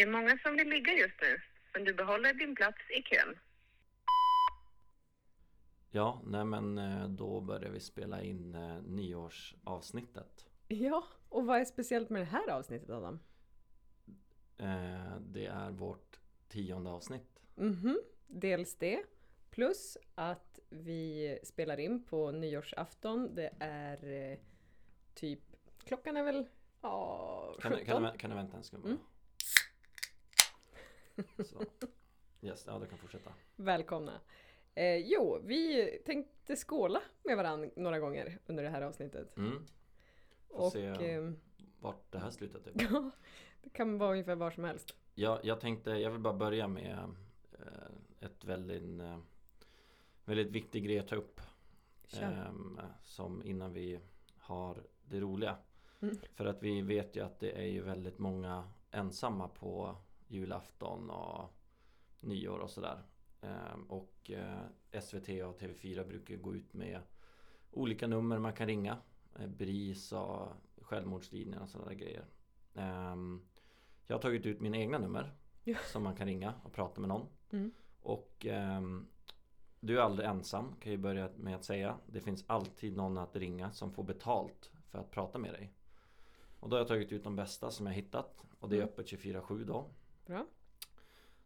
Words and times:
Det 0.00 0.04
är 0.04 0.10
många 0.10 0.38
som 0.38 0.56
vill 0.56 0.68
ligga 0.68 0.92
just 0.92 1.14
nu, 1.20 1.40
men 1.74 1.84
du 1.84 1.94
behåller 1.94 2.34
din 2.34 2.54
plats 2.54 2.78
i 2.98 3.02
kön. 3.02 3.38
Ja, 5.90 6.20
nej 6.24 6.44
men 6.44 6.78
eh, 6.78 7.08
då 7.08 7.40
börjar 7.40 7.70
vi 7.70 7.80
spela 7.80 8.22
in 8.22 8.54
eh, 8.54 8.82
nyårsavsnittet. 8.82 10.50
Ja, 10.68 11.04
och 11.28 11.46
vad 11.46 11.60
är 11.60 11.64
speciellt 11.64 12.10
med 12.10 12.20
det 12.22 12.26
här 12.26 12.50
avsnittet 12.50 12.90
Adam? 12.90 13.20
Eh, 14.58 15.16
Det 15.20 15.46
är 15.46 15.70
vårt 15.70 16.20
tionde 16.48 16.90
avsnitt. 16.90 17.40
Mhm, 17.54 18.00
dels 18.26 18.74
det. 18.74 19.02
Plus 19.50 19.98
att 20.14 20.58
vi 20.68 21.38
spelar 21.42 21.80
in 21.80 22.02
på 22.04 22.30
nyårsafton. 22.30 23.34
Det 23.34 23.50
är 23.60 24.38
typ, 25.14 25.40
klockan 25.84 26.16
är 26.16 26.22
väl 26.24 26.46
ja, 26.82 27.54
Kan, 27.60 27.72
du- 27.72 27.78
17. 27.78 27.86
kan, 27.92 28.02
du, 28.12 28.18
kan 28.18 28.30
du 28.30 28.36
vänta 28.36 28.56
en 28.56 28.62
sekund 28.64 28.82
bara? 28.82 28.88
Mm. 28.90 29.02
Så. 31.44 31.62
Yes, 32.42 32.64
ja 32.66 32.78
du 32.78 32.86
kan 32.86 32.98
fortsätta. 32.98 33.32
Välkomna. 33.56 34.20
Eh, 34.74 34.96
jo, 34.96 35.40
vi 35.44 35.86
tänkte 36.06 36.56
skåla 36.56 37.02
med 37.22 37.36
varandra 37.36 37.70
några 37.76 37.98
gånger 37.98 38.38
under 38.46 38.62
det 38.62 38.68
här 38.68 38.82
avsnittet. 38.82 39.36
Mm. 39.36 39.66
Får 40.48 40.58
Och 40.58 40.72
se 40.72 40.86
ehm, 40.86 41.36
vart 41.80 42.12
det 42.12 42.18
här 42.18 42.30
slutar 42.30 42.60
typ. 42.60 42.74
ja, 42.90 43.10
det 43.62 43.70
kan 43.70 43.98
vara 43.98 44.10
ungefär 44.10 44.34
var 44.34 44.50
som 44.50 44.64
helst. 44.64 44.94
Jag, 45.14 45.44
jag 45.44 45.60
tänkte, 45.60 45.90
jag 45.90 46.10
vill 46.10 46.20
bara 46.20 46.34
börja 46.34 46.68
med 46.68 46.98
eh, 47.52 48.26
ett 48.26 48.44
väldigt, 48.44 49.00
eh, 49.00 49.18
väldigt 50.24 50.50
viktig 50.50 50.84
grej 50.84 50.98
att 50.98 51.08
ta 51.08 51.16
upp. 51.16 51.40
Ehm, 52.12 52.80
som 53.02 53.42
innan 53.42 53.72
vi 53.72 54.00
har 54.38 54.82
det 55.04 55.20
roliga. 55.20 55.56
Mm. 56.00 56.16
För 56.34 56.46
att 56.46 56.62
vi 56.62 56.82
vet 56.82 57.16
ju 57.16 57.24
att 57.24 57.40
det 57.40 57.50
är 57.50 57.66
ju 57.66 57.82
väldigt 57.82 58.18
många 58.18 58.68
ensamma 58.90 59.48
på 59.48 59.96
julafton 60.30 61.10
och 61.10 61.50
nyår 62.20 62.58
och 62.58 62.70
sådär. 62.70 63.02
Ehm, 63.40 63.82
och 63.84 64.30
eh, 64.30 65.00
SVT 65.00 65.28
och 65.28 65.60
TV4 65.60 66.08
brukar 66.08 66.36
gå 66.36 66.54
ut 66.54 66.72
med 66.74 67.00
olika 67.70 68.06
nummer 68.06 68.38
man 68.38 68.52
kan 68.52 68.66
ringa. 68.66 68.98
Eh, 69.38 69.46
BRIS 69.46 70.12
och 70.12 70.48
självmordslinjen 70.82 71.62
och 71.62 71.68
sådana 71.68 71.94
grejer. 71.94 72.24
Ehm, 72.74 73.42
jag 74.06 74.16
har 74.16 74.22
tagit 74.22 74.46
ut 74.46 74.60
mina 74.60 74.76
egna 74.76 74.98
nummer 74.98 75.32
Ja. 75.64 75.78
som 75.92 76.02
man 76.02 76.16
kan 76.16 76.26
ringa 76.26 76.54
och 76.64 76.72
prata 76.72 77.00
med 77.00 77.08
någon. 77.08 77.26
Mm. 77.50 77.70
Och 78.02 78.46
ehm, 78.46 79.06
du 79.80 79.98
är 79.98 80.02
aldrig 80.02 80.28
ensam 80.28 80.74
kan 80.80 80.92
jag 80.92 81.00
börja 81.00 81.30
med 81.36 81.56
att 81.56 81.64
säga. 81.64 81.96
Det 82.06 82.20
finns 82.20 82.44
alltid 82.46 82.96
någon 82.96 83.18
att 83.18 83.36
ringa 83.36 83.70
som 83.72 83.92
får 83.92 84.02
betalt 84.04 84.70
för 84.88 84.98
att 84.98 85.10
prata 85.10 85.38
med 85.38 85.52
dig. 85.52 85.72
Och 86.60 86.68
då 86.68 86.76
har 86.76 86.80
jag 86.80 86.88
tagit 86.88 87.12
ut 87.12 87.24
de 87.24 87.36
bästa 87.36 87.70
som 87.70 87.86
jag 87.86 87.92
hittat. 87.94 88.36
Och 88.60 88.68
det 88.68 88.76
är 88.76 88.80
Mm. 88.80 88.88
öppet 88.88 89.06
24-7 89.06 89.64
då. 89.64 89.90
Bra. 90.30 90.46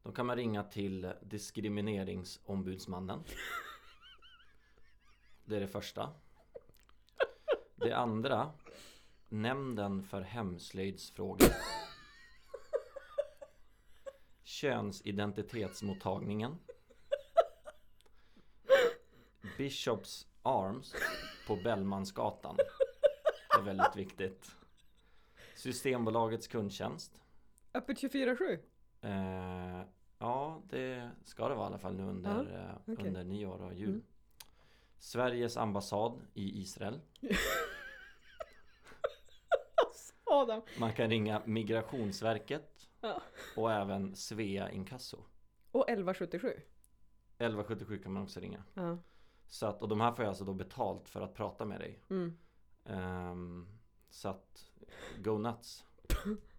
Då 0.02 0.12
kan 0.12 0.26
man 0.26 0.36
ringa 0.36 0.64
till 0.64 1.12
Diskrimineringsombudsmannen. 1.22 3.24
Det 5.44 5.56
är 5.56 5.60
det 5.60 5.68
första. 5.68 6.12
Det 7.76 7.92
andra 7.92 8.52
Nämnden 9.28 10.02
för 10.02 10.20
hemslöjdsfrågor. 10.20 11.48
Könsidentitetsmottagningen. 14.42 16.58
Bishops 19.58 20.26
Arms 20.42 20.94
på 21.46 21.56
Bellmansgatan. 21.56 22.56
Det 22.56 22.64
är 23.58 23.62
väldigt 23.62 23.96
viktigt. 23.96 24.56
Systembolagets 25.56 26.48
kundtjänst. 26.48 27.20
Öppet 27.74 28.02
24-7? 28.02 28.58
Eh, 29.04 29.80
ja, 30.18 30.62
det 30.68 31.10
ska 31.24 31.48
det 31.48 31.54
vara 31.54 31.64
i 31.64 31.68
alla 31.68 31.78
fall 31.78 31.94
nu 31.94 32.02
under, 32.02 32.68
eh, 32.86 32.92
okej. 32.92 33.08
under 33.08 33.24
nyår 33.24 33.62
och 33.62 33.74
jul. 33.74 33.88
Mm. 33.88 34.02
Sveriges 34.98 35.56
ambassad 35.56 36.20
i 36.34 36.60
Israel. 36.62 37.00
Adam! 40.24 40.62
Man 40.78 40.92
kan 40.92 41.10
ringa 41.10 41.42
Migrationsverket 41.44 42.88
Ja. 43.00 43.22
och 43.56 43.72
även 43.72 44.16
Svea 44.16 44.70
Inkasso. 44.70 45.16
Och 45.70 45.88
1177? 45.88 46.48
1177 47.38 47.98
kan 48.02 48.12
man 48.12 48.22
också 48.22 48.40
ringa. 48.40 48.62
Ja. 48.74 48.98
Så 49.46 49.66
att, 49.66 49.82
och 49.82 49.88
de 49.88 50.00
här 50.00 50.12
får 50.12 50.24
jag 50.24 50.28
alltså 50.28 50.44
då 50.44 50.54
betalt 50.54 51.08
för 51.08 51.20
att 51.20 51.34
prata 51.34 51.64
med 51.64 51.80
dig. 51.80 52.02
Mm. 52.10 52.38
Ehm, 52.84 53.68
så 54.10 54.28
att, 54.28 54.70
go 55.18 55.38
nuts. 55.38 55.84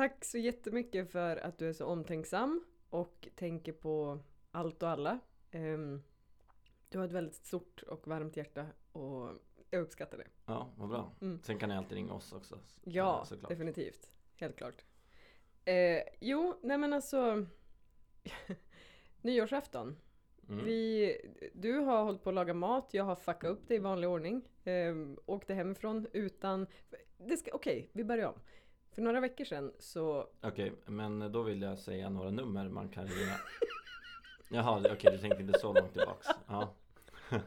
Tack 0.00 0.24
så 0.24 0.38
jättemycket 0.38 1.12
för 1.12 1.36
att 1.36 1.58
du 1.58 1.68
är 1.68 1.72
så 1.72 1.86
omtänksam 1.86 2.64
och 2.90 3.28
tänker 3.34 3.72
på 3.72 4.18
allt 4.50 4.82
och 4.82 4.88
alla. 4.88 5.18
Ehm, 5.50 6.02
du 6.88 6.98
har 6.98 7.04
ett 7.04 7.12
väldigt 7.12 7.34
stort 7.34 7.82
och 7.82 8.08
varmt 8.08 8.36
hjärta 8.36 8.66
och 8.92 9.28
jag 9.70 9.82
uppskattar 9.82 10.18
det. 10.18 10.26
Ja, 10.46 10.70
vad 10.76 10.88
bra. 10.88 11.12
Mm. 11.20 11.42
Sen 11.42 11.58
kan 11.58 11.68
ni 11.68 11.76
alltid 11.76 11.92
ringa 11.92 12.12
oss 12.12 12.32
också. 12.32 12.58
Ja, 12.84 13.18
Eh, 13.18 13.24
såklart. 13.24 13.50
definitivt. 13.50 14.10
Helt 14.36 14.56
klart. 14.56 14.84
Eh, 15.64 16.02
jo, 16.20 16.54
nej 16.62 16.78
men 16.78 16.92
alltså. 16.92 17.46
Nyårsafton. 19.22 19.96
Mm. 20.48 20.64
Vi, 20.64 21.16
du 21.54 21.78
har 21.78 22.04
hållit 22.04 22.22
på 22.22 22.30
att 22.30 22.34
laga 22.34 22.54
mat, 22.54 22.88
jag 22.92 23.04
har 23.04 23.16
fuckat 23.16 23.50
upp 23.50 23.68
det 23.68 23.74
i 23.74 23.78
vanlig 23.78 24.10
ordning. 24.10 24.48
Eh, 24.64 24.94
åkte 25.26 25.54
hemifrån 25.54 26.06
utan... 26.12 26.66
Det 27.16 27.36
ska, 27.36 27.50
Okej, 27.52 27.90
vi 27.92 28.04
börjar 28.04 28.28
om. 28.28 28.40
För 28.94 29.02
några 29.02 29.20
veckor 29.20 29.44
sedan 29.44 29.72
så... 29.78 30.26
Okej, 30.40 30.72
men 30.86 31.32
då 31.32 31.42
vill 31.42 31.62
jag 31.62 31.78
säga 31.78 32.08
några 32.08 32.30
nummer 32.30 32.68
man 32.68 32.88
kan 32.88 33.06
ringa. 33.06 33.36
Jaha, 34.48 34.84
okej 34.92 35.12
du 35.12 35.18
tänkte 35.18 35.42
inte 35.42 35.58
så 35.58 35.72
långt 35.72 35.92
tillbaks. 35.92 36.26
Ja. 36.48 36.74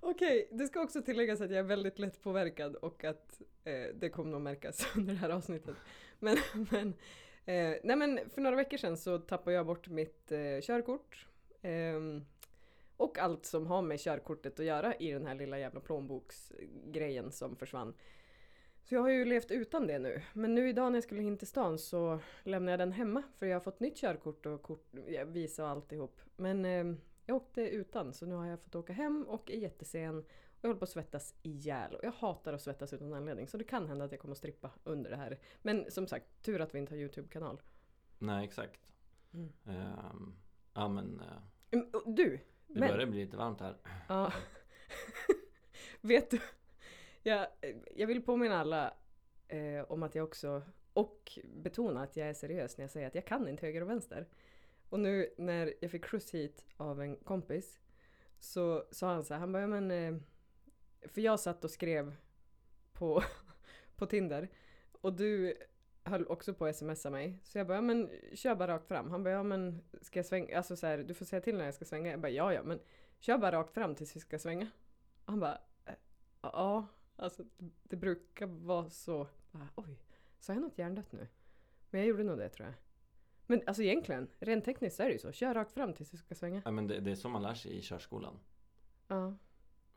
Okej, 0.00 0.48
det 0.50 0.66
ska 0.66 0.82
också 0.82 1.02
tilläggas 1.02 1.40
att 1.40 1.50
jag 1.50 1.58
är 1.58 1.62
väldigt 1.62 1.98
lätt 1.98 2.22
påverkad 2.22 2.76
och 2.76 3.04
att 3.04 3.42
eh, 3.64 3.94
det 3.94 4.08
kommer 4.08 4.30
nog 4.30 4.40
märkas 4.40 4.86
under 4.96 5.12
det 5.12 5.18
här 5.18 5.30
avsnittet. 5.30 5.76
Men, 6.18 6.36
men, 6.70 6.88
eh, 7.44 7.76
nej 7.84 7.96
men 7.96 8.30
för 8.34 8.40
några 8.40 8.56
veckor 8.56 8.76
sedan 8.76 8.96
så 8.96 9.18
tappade 9.18 9.56
jag 9.56 9.66
bort 9.66 9.88
mitt 9.88 10.32
eh, 10.32 10.60
körkort. 10.62 11.26
Och 12.96 13.18
allt 13.18 13.46
som 13.46 13.66
har 13.66 13.82
med 13.82 14.00
körkortet 14.00 14.60
att 14.60 14.66
göra 14.66 14.94
i 14.94 15.12
den 15.12 15.26
här 15.26 15.34
lilla 15.34 15.58
jävla 15.58 15.80
plånboksgrejen 15.80 17.32
som 17.32 17.56
försvann. 17.56 17.94
Så 18.82 18.94
jag 18.94 19.02
har 19.02 19.08
ju 19.08 19.24
levt 19.24 19.50
utan 19.50 19.86
det 19.86 19.98
nu. 19.98 20.22
Men 20.32 20.54
nu 20.54 20.68
idag 20.68 20.92
när 20.92 20.96
jag 20.96 21.04
skulle 21.04 21.22
in 21.22 21.38
till 21.38 21.46
stan 21.46 21.78
så 21.78 22.20
lämnade 22.42 22.72
jag 22.72 22.78
den 22.78 22.92
hemma 22.92 23.22
för 23.38 23.46
jag 23.46 23.56
har 23.56 23.60
fått 23.60 23.80
nytt 23.80 23.96
körkort 23.96 24.46
och 24.46 24.62
kort, 24.62 24.94
visa 25.26 25.64
och 25.64 25.70
alltihop. 25.70 26.20
Men 26.36 26.64
ehm, 26.64 27.00
jag 27.26 27.36
åkte 27.36 27.60
utan 27.60 28.12
så 28.12 28.26
nu 28.26 28.34
har 28.34 28.46
jag 28.46 28.60
fått 28.60 28.74
åka 28.74 28.92
hem 28.92 29.24
och 29.28 29.50
är 29.50 29.58
jättesen. 29.58 30.18
Och 30.18 30.58
jag 30.60 30.68
håller 30.68 30.78
på 30.78 30.84
att 30.84 30.90
svettas 30.90 31.34
ihjäl. 31.42 31.94
Och 31.94 32.04
jag 32.04 32.12
hatar 32.12 32.52
att 32.52 32.62
svettas 32.62 32.92
utan 32.92 33.12
anledning. 33.12 33.48
Så 33.48 33.56
det 33.56 33.64
kan 33.64 33.88
hända 33.88 34.04
att 34.04 34.12
jag 34.12 34.20
kommer 34.20 34.32
att 34.32 34.38
strippa 34.38 34.70
under 34.84 35.10
det 35.10 35.16
här. 35.16 35.38
Men 35.62 35.90
som 35.90 36.06
sagt, 36.06 36.26
tur 36.42 36.60
att 36.60 36.74
vi 36.74 36.78
inte 36.78 36.94
har 36.94 36.98
Youtube-kanal. 36.98 37.60
Nej, 38.18 38.44
exakt. 38.44 38.80
Mm. 39.34 39.52
Ehm, 39.66 40.34
ja 40.74 40.88
men 40.88 41.20
eh, 41.70 41.80
och 41.92 42.14
Du! 42.14 42.40
Det 42.82 42.88
Men- 42.88 42.96
börjar 42.96 43.10
bli 43.10 43.24
lite 43.24 43.36
varmt 43.36 43.60
här. 43.60 43.76
Ja. 44.08 44.32
Vet 46.00 46.30
du? 46.30 46.40
Jag, 47.22 47.46
jag 47.96 48.06
vill 48.06 48.22
påminna 48.22 48.60
alla 48.60 48.94
eh, 49.48 49.82
om 49.88 50.02
att 50.02 50.14
jag 50.14 50.24
också, 50.24 50.62
och 50.92 51.38
betona 51.54 52.02
att 52.02 52.16
jag 52.16 52.28
är 52.28 52.34
seriös 52.34 52.78
när 52.78 52.82
jag 52.82 52.90
säger 52.90 53.06
att 53.06 53.14
jag 53.14 53.26
kan 53.26 53.48
inte 53.48 53.66
höger 53.66 53.80
och 53.82 53.90
vänster. 53.90 54.26
Och 54.88 55.00
nu 55.00 55.34
när 55.36 55.74
jag 55.80 55.90
fick 55.90 56.06
skjuts 56.06 56.34
hit 56.34 56.64
av 56.76 57.00
en 57.02 57.16
kompis 57.16 57.80
så 58.38 58.84
sa 58.90 59.12
han 59.12 59.24
så 59.24 59.34
här, 59.34 59.40
han 59.40 59.52
bara, 59.52 59.60
"Ja, 59.62 59.66
men 59.66 59.90
eh, 59.90 60.14
för 61.08 61.20
jag 61.20 61.40
satt 61.40 61.64
och 61.64 61.70
skrev 61.70 62.14
på, 62.92 63.22
på 63.96 64.06
Tinder 64.06 64.48
och 65.00 65.12
du 65.12 65.56
höll 66.04 66.26
också 66.26 66.54
på 66.54 66.66
att 66.66 66.76
smsa 66.76 67.10
mig. 67.10 67.38
Så 67.42 67.58
jag 67.58 67.66
bara, 67.66 67.74
ja, 67.74 67.80
men 67.80 68.10
kör 68.34 68.54
bara 68.54 68.74
rakt 68.74 68.88
fram. 68.88 69.10
Han 69.10 69.24
bara, 69.24 69.30
ja 69.30 69.42
men 69.42 69.82
ska 70.00 70.18
jag 70.18 70.26
svänga? 70.26 70.56
Alltså 70.56 70.76
så 70.76 70.86
här, 70.86 70.98
du 70.98 71.14
får 71.14 71.24
säga 71.24 71.40
till 71.42 71.56
när 71.56 71.64
jag 71.64 71.74
ska 71.74 71.84
svänga. 71.84 72.10
Jag 72.10 72.20
bara, 72.20 72.30
ja 72.30 72.52
ja 72.52 72.62
men 72.62 72.80
kör 73.18 73.38
bara 73.38 73.52
rakt 73.56 73.74
fram 73.74 73.94
tills 73.94 74.16
vi 74.16 74.20
ska 74.20 74.38
svänga. 74.38 74.70
Och 75.24 75.30
han 75.32 75.40
bara, 75.40 75.58
"Eh, 75.84 75.94
ja, 76.42 76.86
alltså 77.16 77.44
det, 77.82 77.96
brukar 77.96 78.46
vara 78.46 78.90
så. 78.90 79.26
Bara, 79.50 79.68
Oj, 79.74 79.98
sa 80.38 80.52
jag 80.52 80.62
något 80.62 80.78
hjärndött 80.78 81.12
nu? 81.12 81.28
Men 81.90 82.00
jag 82.00 82.08
gjorde 82.08 82.22
nog 82.22 82.38
det 82.38 82.48
tror 82.48 82.66
jag. 82.68 82.74
Men 83.46 83.62
alltså 83.66 83.82
egentligen, 83.82 84.28
rent 84.38 84.64
tekniskt 84.64 85.00
är 85.00 85.04
det 85.04 85.12
ju 85.12 85.18
så. 85.18 85.32
Kör 85.32 85.54
rakt 85.54 85.72
fram 85.72 85.92
tills 85.94 86.14
vi 86.14 86.18
ska 86.18 86.34
svänga. 86.34 86.62
Ja, 86.64 86.70
men 86.70 86.86
det, 86.86 87.00
det 87.00 87.10
är 87.10 87.14
så 87.14 87.28
man 87.28 87.42
lär 87.42 87.54
sig 87.54 87.78
i 87.78 87.82
körskolan. 87.82 88.38
Ja. 89.08 89.36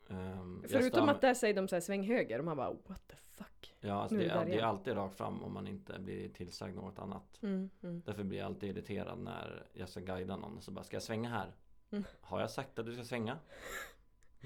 Jag 0.08 0.70
Förutom 0.70 1.08
att 1.08 1.20
där 1.20 1.34
säger 1.34 1.54
de 1.54 1.68
så 1.68 1.76
här 1.76 1.80
sväng 1.80 2.02
höger 2.02 2.38
och 2.38 2.44
man 2.44 2.56
bara 2.56 2.70
what 2.70 3.08
the 3.08 3.16
fuck. 3.34 3.74
Ja, 3.80 3.92
alltså 4.02 4.16
det, 4.16 4.24
är 4.24 4.44
det 4.44 4.50
det 4.50 4.58
är 4.58 4.62
alltid 4.62 4.94
rakt 4.94 5.16
fram 5.16 5.42
om 5.42 5.54
man 5.54 5.66
inte 5.66 5.98
blir 5.98 6.28
tillsagd 6.28 6.76
något 6.76 6.98
annat. 6.98 7.38
Mm, 7.42 7.70
mm. 7.82 8.02
Därför 8.06 8.24
blir 8.24 8.38
jag 8.38 8.46
alltid 8.46 8.70
irriterad 8.70 9.18
när 9.18 9.66
jag 9.72 9.88
ska 9.88 10.00
guida 10.00 10.36
någon 10.36 10.56
och 10.56 10.62
så 10.64 10.70
bara 10.70 10.84
Ska 10.84 10.96
jag 10.96 11.02
svänga 11.02 11.28
här? 11.28 11.52
Mm. 11.90 12.04
Har 12.20 12.40
jag 12.40 12.50
sagt 12.50 12.78
att 12.78 12.86
du 12.86 12.92
ska 12.94 13.04
svänga? 13.04 13.38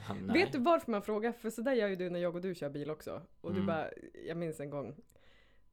Ja. 0.09 0.33
Vet 0.33 0.53
du 0.53 0.59
varför 0.59 0.91
man 0.91 1.03
frågar? 1.03 1.33
För 1.33 1.51
sådär 1.51 1.73
gör 1.73 1.89
ju 1.89 1.97
du 1.97 2.11
när 2.11 2.21
jag 2.21 2.35
och 2.35 2.41
du 2.41 2.55
kör 2.55 2.71
bil 2.71 2.91
också. 2.91 3.23
Och 3.41 3.51
du 3.51 3.57
Mm. 3.61 3.67
bara, 3.67 3.89
jag 4.27 4.37
minns 4.37 4.61
en 4.61 4.71
gång. 4.71 4.97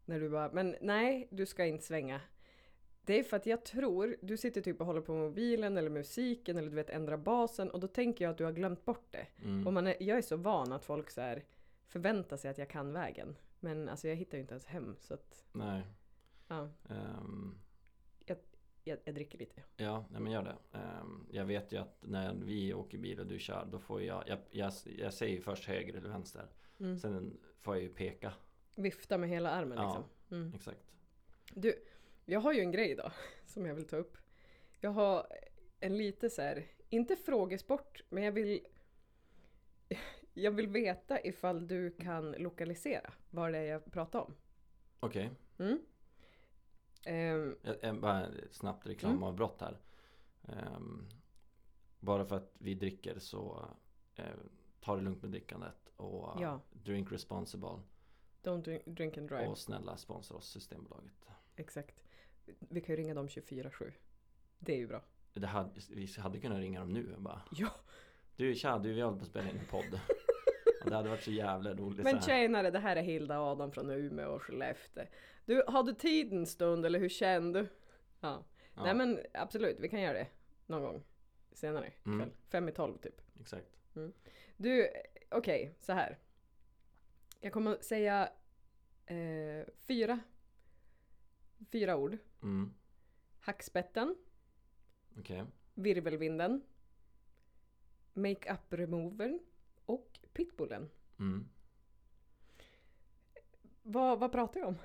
När 0.05 0.19
du 0.19 0.29
bara, 0.29 0.51
men 0.51 0.75
nej, 0.81 1.27
du 1.31 1.45
ska 1.45 1.65
inte 1.65 1.83
svänga. 1.85 2.21
Det 3.07 3.19
är 3.19 3.23
för 3.23 3.37
att 3.37 3.45
jag 3.45 3.65
tror, 3.65 4.17
du 4.21 4.37
sitter 4.37 4.61
typ 4.61 4.79
och 4.81 4.85
håller 4.87 5.01
på 5.01 5.13
med 5.13 5.21
mobilen 5.23 5.77
eller 5.77 5.89
musiken 5.89 6.57
eller 6.57 6.69
du 6.69 6.75
vet 6.75 6.89
ändra 6.89 7.17
basen 7.17 7.69
och 7.71 7.79
då 7.79 7.87
tänker 7.87 8.25
jag 8.25 8.31
att 8.31 8.37
du 8.37 8.43
har 8.43 8.51
glömt 8.51 8.85
bort 8.85 9.07
det. 9.11 9.27
Mm. 9.43 9.67
Och 9.67 9.73
man 9.73 9.87
är, 9.87 9.95
jag 9.99 10.17
är 10.17 10.21
så 10.21 10.37
van 10.37 10.71
att 10.71 10.85
folk 10.85 11.09
så 11.09 11.21
här 11.21 11.43
förväntar 11.87 12.37
sig 12.37 12.51
att 12.51 12.57
jag 12.57 12.69
kan 12.69 12.93
vägen. 12.93 13.35
Men 13.59 13.89
alltså 13.89 14.07
jag 14.07 14.15
hittar 14.15 14.37
ju 14.37 14.41
inte 14.41 14.53
ens 14.53 14.65
hem 14.65 14.95
så 14.99 15.13
att, 15.13 15.45
Nej. 15.51 15.81
ja, 16.47 16.69
ehm, 16.89 17.59
jag, 18.83 18.97
jag 19.03 19.15
dricker 19.15 19.37
lite. 19.39 19.63
ja, 19.77 20.05
nej 20.11 20.21
men 20.21 20.31
gör 20.31 20.43
det. 20.43 20.77
Ehm, 20.77 21.27
jag 21.31 21.45
vet 21.45 21.71
ju 21.73 21.77
att 21.77 21.97
när 22.01 22.33
vi 22.33 22.73
åker 22.73 22.97
bil 22.97 23.19
och 23.19 23.27
du 23.27 23.39
kör 23.39 23.67
då 23.71 23.79
får 23.79 24.01
jag, 24.01 24.23
jag, 24.27 24.39
jag, 24.51 24.73
jag 24.97 25.13
säger 25.13 25.41
först 25.41 25.65
höger 25.65 25.93
eller 25.93 26.09
vänster. 26.09 26.47
Mm. 26.79 26.97
Sen 26.99 27.37
får 27.61 27.75
jag 27.75 27.83
ju 27.83 27.89
peka. 27.89 28.33
Vifta 28.75 29.17
med 29.17 29.29
hela 29.29 29.49
armen 29.49 29.77
Ja. 29.77 29.83
liksom. 29.85 30.03
Mm. 30.37 30.53
Exakt. 30.55 30.93
Du, 31.53 31.73
jag 32.29 32.39
har 32.39 32.53
ju 32.53 32.59
en 32.61 32.71
grej 32.71 32.95
då 32.95 33.11
som 33.45 33.65
jag 33.65 33.75
vill 33.75 33.87
ta 33.87 33.95
upp. 33.97 34.17
Jag 34.79 34.89
har 34.91 35.27
en 35.79 35.97
lite 35.97 36.29
så 36.29 36.41
här, 36.41 36.65
inte 36.89 37.15
frågesport, 37.15 38.01
men 38.09 38.23
jag 38.23 38.31
vill 38.31 38.67
jag 40.33 40.51
vill 40.51 40.67
veta 40.67 41.21
ifall 41.23 41.67
du 41.67 41.91
kan 41.91 42.31
lokalisera 42.31 43.13
vad 43.29 43.51
det 43.53 43.57
är 43.57 43.63
jag 43.63 43.91
pratar 43.91 44.19
om. 44.19 44.33
Okej. 44.99 45.31
Mm? 45.59 45.79
Ehm, 47.05 47.55
Jag- 47.61 47.75
jag- 47.81 47.99
Bara 48.01 48.27
snabbt 48.51 48.85
Mm. 48.85 48.95
reklamavbrott 48.95 49.61
här. 49.61 49.77
Ehm, 50.43 51.07
bara 51.99 52.25
för 52.25 52.35
att 52.35 52.51
vi 52.57 52.73
dricker 52.75 53.19
så 53.19 53.65
eh, 54.15 54.25
ta 54.81 54.95
det 54.95 55.01
lugnt 55.01 55.21
med 55.21 55.31
drickandet 55.31 55.89
och 55.95 56.41
Ja. 56.41 56.61
drink 56.71 57.11
responsible. 57.11 57.79
don't 58.43 58.61
drink, 58.61 58.85
drink 58.85 59.17
and 59.17 59.29
drive. 59.29 59.47
Och 59.47 59.57
snälla 59.57 59.97
sponsra 59.97 60.37
oss 60.37 60.49
Systembolaget. 60.49 61.27
Exakt. 61.55 62.03
Vi 62.59 62.81
kan 62.81 62.95
ju 62.95 63.01
ringa 63.01 63.13
dem 63.13 63.27
24-7. 63.27 63.91
Det 64.59 64.73
är 64.73 64.77
ju 64.77 64.87
bra. 64.87 65.01
Det 65.33 65.47
hade, 65.47 65.69
vi 65.89 66.07
hade 66.17 66.39
kunnat 66.39 66.59
ringa 66.59 66.79
dem 66.79 66.93
nu 66.93 67.13
och 67.15 67.21
bara 67.21 67.41
Ja. 67.51 67.69
Du 68.35 68.55
tja, 68.55 68.77
du 68.77 68.93
vi 68.93 69.01
håller 69.01 69.17
på 69.17 69.23
att 69.23 69.29
spela 69.29 69.49
in 69.49 69.57
en 69.57 69.65
podd. 69.65 69.99
och 70.83 70.89
det 70.89 70.95
hade 70.95 71.09
varit 71.09 71.23
så 71.23 71.31
jävla 71.31 71.73
roligt. 71.73 72.03
Men 72.03 72.21
tjenare, 72.21 72.71
det 72.71 72.79
här 72.79 72.95
är 72.95 73.01
Hilda 73.01 73.39
Adam 73.39 73.71
från 73.71 73.89
Umeå 73.89 74.29
och 74.29 74.41
Skellefteå. 74.41 75.05
Du, 75.45 75.63
har 75.67 75.83
du 75.83 75.93
tid 75.93 76.33
en 76.33 76.45
stund 76.45 76.85
eller 76.85 76.99
hur 76.99 77.09
känner 77.09 77.53
du? 77.53 77.67
Ja. 78.19 78.43
Ja, 78.75 78.83
Nej 78.83 78.95
men 78.95 79.19
absolut, 79.33 79.79
vi 79.79 79.89
kan 79.89 80.01
göra 80.01 80.13
det 80.13 80.27
någon 80.65 80.81
gång 80.81 81.03
senare 81.53 81.87
ikväll. 81.87 82.13
Mm. 82.13 82.31
Fem 82.49 82.69
i 82.69 82.71
tolv 82.71 82.97
typ. 82.97 83.21
Exakt. 83.39 83.77
Du, 84.57 84.87
okej, 85.29 85.75
så 85.79 85.93
här. 85.93 86.17
Jag 87.41 87.53
kommer 87.53 87.77
säga 87.81 88.29
eh, 89.05 89.65
fyra, 89.87 90.19
fyra 91.71 91.95
ord. 91.97 92.17
Mm. 92.41 92.73
Hackspetten, 93.39 94.15
Okej. 95.19 95.45
virvelvinden, 95.73 96.61
make-up 98.13 98.73
removern 98.73 99.39
och 99.85 100.19
pitbullen. 100.33 100.89
Mm. 101.19 101.49
Vad, 103.83 104.19
vad 104.19 104.31
pratar 104.31 104.59
jag 104.59 104.69
om? 104.69 104.77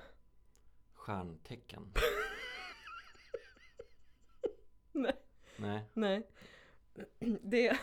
Stjärntecken. 0.93 1.93
Nej. 4.91 5.15
Nej. 5.57 5.83
Nej. 5.93 6.27
Det, 7.41 7.77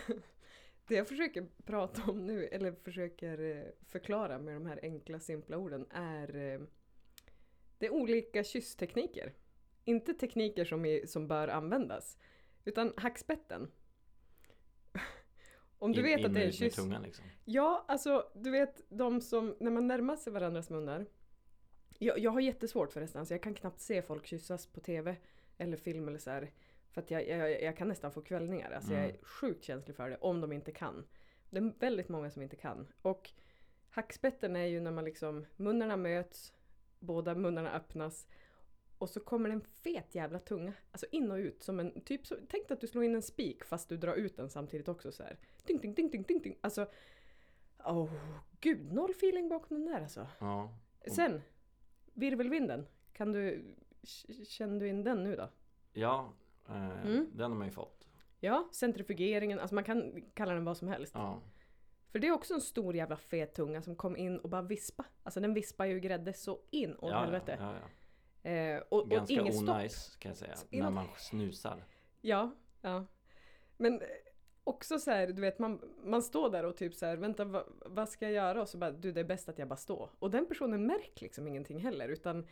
det 0.87 0.95
jag 0.95 1.07
försöker 1.07 1.47
prata 1.65 2.11
om 2.11 2.25
nu, 2.25 2.47
eller 2.47 2.71
försöker 2.71 3.39
eh, 3.39 3.65
förklara 3.87 4.39
med 4.39 4.53
de 4.53 4.65
här 4.65 4.79
enkla 4.83 5.19
simpla 5.19 5.57
orden, 5.57 5.85
är 5.89 6.35
eh, 6.35 6.61
det 7.77 7.85
är 7.85 7.93
olika 7.93 8.43
kysstekniker. 8.43 9.33
Inte 9.85 10.13
tekniker 10.13 10.65
som, 10.65 10.85
är, 10.85 11.05
som 11.05 11.27
bör 11.27 11.47
användas, 11.47 12.17
utan 12.65 12.93
hackspetten. 12.97 13.71
Om 15.79 15.91
du 15.91 15.99
In- 15.99 16.05
vet 16.05 16.19
in 16.19 16.25
att 16.25 16.33
det 16.33 16.41
är 16.41 16.45
en 16.45 16.51
kyss. 16.51 16.75
tungan 16.75 17.01
liksom. 17.03 17.25
Ja, 17.45 17.85
alltså 17.87 18.31
du 18.35 18.51
vet 18.51 18.81
de 18.89 19.21
som, 19.21 19.55
när 19.59 19.71
man 19.71 19.87
närmar 19.87 20.15
sig 20.15 20.33
varandras 20.33 20.69
munnar. 20.69 21.05
Jag, 21.99 22.19
jag 22.19 22.31
har 22.31 22.39
jättesvårt 22.41 22.93
förresten, 22.93 23.25
så 23.25 23.33
jag 23.33 23.43
kan 23.43 23.53
knappt 23.53 23.79
se 23.79 24.01
folk 24.01 24.25
kyssas 24.25 24.67
på 24.67 24.79
TV 24.79 25.15
eller 25.57 25.77
film 25.77 26.07
eller 26.07 26.19
så 26.19 26.29
här. 26.29 26.51
För 26.91 27.01
att 27.01 27.11
jag, 27.11 27.27
jag, 27.27 27.61
jag 27.63 27.77
kan 27.77 27.87
nästan 27.87 28.11
få 28.11 28.21
kvällningar. 28.21 28.71
Alltså 28.71 28.93
jag 28.93 29.01
är 29.03 29.09
Mm. 29.09 29.21
sjukt 29.23 29.63
känslig 29.63 29.95
för 29.95 30.09
det, 30.09 30.17
om 30.17 30.41
de 30.41 30.51
inte 30.53 30.71
kan. 30.71 31.05
Det 31.49 31.57
är 31.57 31.73
väldigt 31.79 32.09
många 32.09 32.31
som 32.31 32.41
inte 32.41 32.55
kan. 32.55 32.87
Och 33.01 33.29
hackspetten 33.89 34.55
är 34.55 34.65
ju 34.65 34.79
när 34.79 34.91
man 34.91 35.05
liksom, 35.05 35.45
munnarna 35.55 35.97
möts, 35.97 36.53
båda 36.99 37.35
munnarna 37.35 37.71
öppnas. 37.73 38.27
Och 39.01 39.09
så 39.09 39.19
kommer 39.19 39.49
en 39.49 39.61
fet 39.61 40.15
jävla 40.15 40.39
tunga, 40.39 40.73
alltså 40.91 41.05
in 41.11 41.31
och 41.31 41.37
ut 41.37 41.63
som 41.63 41.79
en, 41.79 42.01
typ 42.01 42.27
så, 42.27 42.35
tänk 42.49 42.67
dig 42.67 42.75
att 42.75 42.81
du 42.81 42.87
slår 42.87 43.03
in 43.03 43.15
en 43.15 43.21
spik 43.21 43.63
fast 43.63 43.89
du 43.89 43.97
drar 43.97 44.13
ut 44.15 44.37
den 44.37 44.49
samtidigt 44.49 44.87
också 44.87 45.11
så 45.11 45.23
här. 45.23 45.37
Ding, 45.67 45.79
ding, 45.81 45.93
ding, 45.93 46.09
ding, 46.11 46.23
ding, 46.23 46.41
ding. 46.41 46.57
Alltså, 46.61 46.87
åh 47.85 47.97
oh, 48.03 48.11
gud, 48.59 48.93
noll 48.93 49.11
feeling 49.11 49.49
bakom 49.49 49.77
den 49.77 49.93
där 49.93 50.01
alltså. 50.01 50.27
Ja. 50.39 50.77
Och- 50.99 51.11
Sen, 51.11 51.41
virvelvinden, 52.13 52.87
kan 53.13 53.31
du, 53.31 53.65
känner 54.47 54.79
du 54.79 54.87
in 54.87 55.03
den 55.03 55.23
nu 55.23 55.35
då? 55.35 55.49
Ja. 55.93 56.33
Eh, 56.69 57.05
Mm. 57.05 57.29
Den 57.33 57.51
har 57.51 57.57
man 57.57 57.67
ju 57.67 57.73
fått. 57.73 58.07
Ja, 58.39 58.69
centrifugeringen, 58.71 59.59
alltså 59.59 59.75
man 59.75 59.83
kan 59.83 60.21
kalla 60.33 60.53
den 60.53 60.65
vad 60.65 60.77
som 60.77 60.87
helst. 60.87 61.11
Ja. 61.15 61.41
För 62.11 62.19
det 62.19 62.27
är 62.27 62.31
också 62.31 62.53
en 62.53 62.61
stor 62.61 62.95
jävla 62.95 63.15
fet 63.17 63.53
tunga 63.53 63.81
som 63.81 63.95
kom 63.95 64.17
in 64.17 64.39
och 64.39 64.49
bara 64.49 64.61
vispa. 64.61 65.05
Alltså 65.23 65.39
den 65.39 65.53
vispar 65.53 65.85
ju 65.85 65.99
grädde 65.99 66.33
så 66.33 66.59
in 66.69 66.95
åt 66.95 67.11
ja, 67.11 67.19
helvete. 67.19 67.57
Ja, 67.59 67.73
ja. 67.75 67.87
Eh, 68.43 68.77
och, 68.89 69.01
och 69.01 69.09
Ganska 69.09 69.51
stopp. 69.51 69.61
onajs 69.61 70.15
kan 70.15 70.29
jag 70.29 70.37
säga. 70.37 70.55
Så 70.55 70.65
När 70.69 70.89
man 70.89 71.07
snusar. 71.17 71.85
Ja, 72.21 72.51
ja. 72.81 73.05
Men 73.77 74.01
eh, 74.01 74.07
också 74.63 74.99
så 74.99 75.11
här, 75.11 75.27
du 75.27 75.41
vet 75.41 75.59
man, 75.59 75.81
man 76.03 76.23
står 76.23 76.49
där 76.49 76.63
och 76.63 76.77
typ 76.77 76.95
så 76.95 77.05
här, 77.05 77.17
vänta 77.17 77.45
vad, 77.45 77.63
vad 77.85 78.09
ska 78.09 78.25
jag 78.25 78.33
göra? 78.33 78.61
Och 78.61 78.69
så 78.69 78.77
bara, 78.77 78.91
du 78.91 79.11
det 79.11 79.19
är 79.19 79.23
bäst 79.25 79.49
att 79.49 79.59
jag 79.59 79.67
bara 79.67 79.77
står. 79.77 80.09
Och 80.19 80.31
den 80.31 80.45
personen 80.45 80.85
märker 80.85 81.21
liksom 81.21 81.47
ingenting 81.47 81.79
heller 81.79 82.09
utan, 82.09 82.47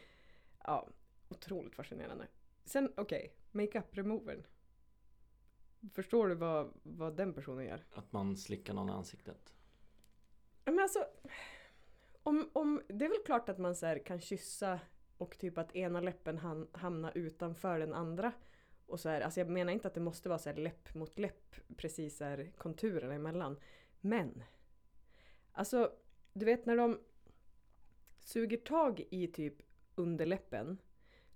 ja, 0.64 0.88
otroligt 1.30 1.76
fascinerande. 1.76 2.28
Sen 2.66 2.94
okej, 2.98 3.34
makeup 3.52 3.98
removern. 3.98 4.44
Förstår 5.94 6.28
du 6.28 6.36
vad, 6.36 6.74
vad 6.84 7.16
den 7.16 7.34
personen 7.34 7.66
gör? 7.66 7.86
Att 7.94 8.12
man 8.12 8.38
slickar 8.38 8.74
någon 8.74 8.90
i 8.90 8.92
ansiktet. 8.92 9.54
Men 10.66 10.80
alltså, 10.80 11.06
om, 12.24 12.50
om, 12.54 12.82
det 12.88 13.06
är 13.06 13.10
väl 13.10 13.24
klart 13.26 13.50
att 13.50 13.58
man 13.58 13.76
så 13.76 13.98
kan 14.06 14.22
kyssa 14.22 14.80
och 15.20 15.38
typ 15.38 15.58
att 15.58 15.76
ena 15.76 16.02
läppen 16.02 16.38
han, 16.38 16.68
hamnar 16.72 17.18
utanför 17.18 17.80
den 17.80 17.94
andra. 17.94 18.32
Och 18.86 19.00
så 19.00 19.10
här, 19.10 19.22
alltså 19.22 19.40
jag 19.40 19.50
menar 19.50 19.74
inte 19.74 19.88
att 19.88 19.94
det 19.94 20.00
måste 20.00 20.30
vara 20.30 20.40
så 20.40 20.50
här 20.50 20.56
läpp 20.56 20.96
mot 20.96 21.20
läpp, 21.20 21.56
precis 21.78 22.18
så 22.18 22.24
här 22.24 22.52
konturerna 22.58 23.14
emellan. 23.14 23.60
Men, 24.02 24.44
alltså 25.52 25.92
du 26.34 26.46
vet 26.46 26.66
när 26.66 26.78
de 26.78 27.00
suger 28.20 28.58
tag 28.58 29.04
i 29.10 29.28
typ 29.28 29.56
underläppen. 29.96 30.78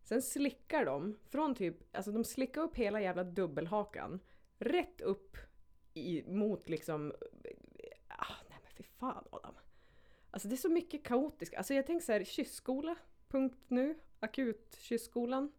Sen 0.04 0.22
slickar 0.22 0.86
de 0.86 1.18
från 1.30 1.56
typ, 1.56 1.96
alltså 1.96 2.12
de 2.12 2.24
slickar 2.24 2.62
upp 2.62 2.76
hela 2.76 3.02
jävla 3.02 3.24
dubbelhakan. 3.24 4.20
Rätt 4.58 5.02
upp 5.02 5.38
i, 5.94 6.24
mot 6.28 6.70
liksom 6.70 7.14
Ah, 8.08 8.36
nej 8.50 8.60
men 8.64 8.72
fy 8.78 8.84
fan 8.84 9.28
Adam. 9.32 9.56
Alltså 10.32 10.48
det 10.48 10.56
är 10.56 10.58
så 10.58 10.70
mycket 10.70 11.04
kaotiskt. 11.04 11.56
Alltså 11.56 11.74
jag 11.74 11.88
tänker 11.88 12.06
så 12.06 12.12
här, 12.12 12.24
kysskola. 12.24 12.96
Punkt 13.34 13.60
nu. 13.68 13.96
Akut 14.20 14.78
kysskolan. 14.80 15.52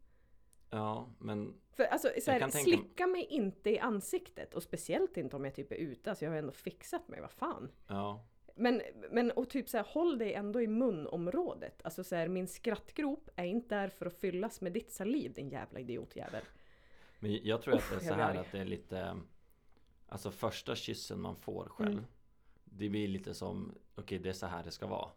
Ja, 0.71 1.09
men 1.19 1.55
För 1.73 1.85
alltså 1.85 2.09
så 2.21 2.31
här, 2.31 2.41
tänka- 2.41 2.59
slicka 2.59 3.07
mig 3.07 3.25
inte 3.31 3.71
i 3.71 3.79
ansiktet. 3.79 4.55
Och 4.55 4.63
speciellt 4.63 5.17
inte 5.17 5.37
om 5.37 5.45
jag 5.45 5.55
typ 5.55 5.73
är 5.73 5.77
ute. 5.77 6.11
Alltså 6.11 6.25
jag 6.25 6.33
har 6.33 6.39
ändå 6.39 6.53
fixat 6.53 7.09
mig, 7.09 7.21
vad 7.21 7.31
fan. 7.31 7.71
ja. 7.87 8.27
Men, 8.57 8.83
men 9.11 9.31
och 9.31 9.51
typ 9.51 9.69
så 9.69 9.77
här, 9.77 9.85
håll 9.89 10.19
dig 10.19 10.35
ändå 10.35 10.63
i 10.63 10.67
munområdet. 10.67 11.81
Alltså 11.85 12.05
så 12.05 12.15
här, 12.17 12.29
min 12.29 12.49
skrattgrop 12.49 13.31
är 13.37 13.45
inte 13.45 13.75
där 13.75 13.89
för 13.89 14.07
att 14.07 14.15
fyllas 14.15 14.61
med 14.61 14.73
ditt 14.73 14.93
saliv 14.93 15.33
din 15.33 15.49
jävla 15.49 15.81
idiotjävel. 15.81 16.43
Men 17.21 17.39
jag 17.43 17.63
tror 17.63 17.75
att 17.75 17.91
det 17.91 17.95
är 17.95 17.99
Uff, 17.99 18.07
så 18.07 18.15
här 18.15 18.35
att 18.37 18.53
det 18.53 18.59
är 18.59 18.65
lite 18.65 19.21
Alltså 20.09 20.31
första 20.31 20.75
kyssen 20.77 21.21
man 21.21 21.37
får 21.37 21.69
själv 21.69 21.93
Mm. 21.93 22.05
Det 22.65 22.89
blir 22.89 23.09
lite 23.09 23.35
som 23.35 23.75
Okej 23.95 24.19
det 24.19 24.29
är 24.29 24.33
så 24.33 24.47
här 24.47 24.65
det 24.65 24.71
ska 24.71 24.87
vara 24.87 25.11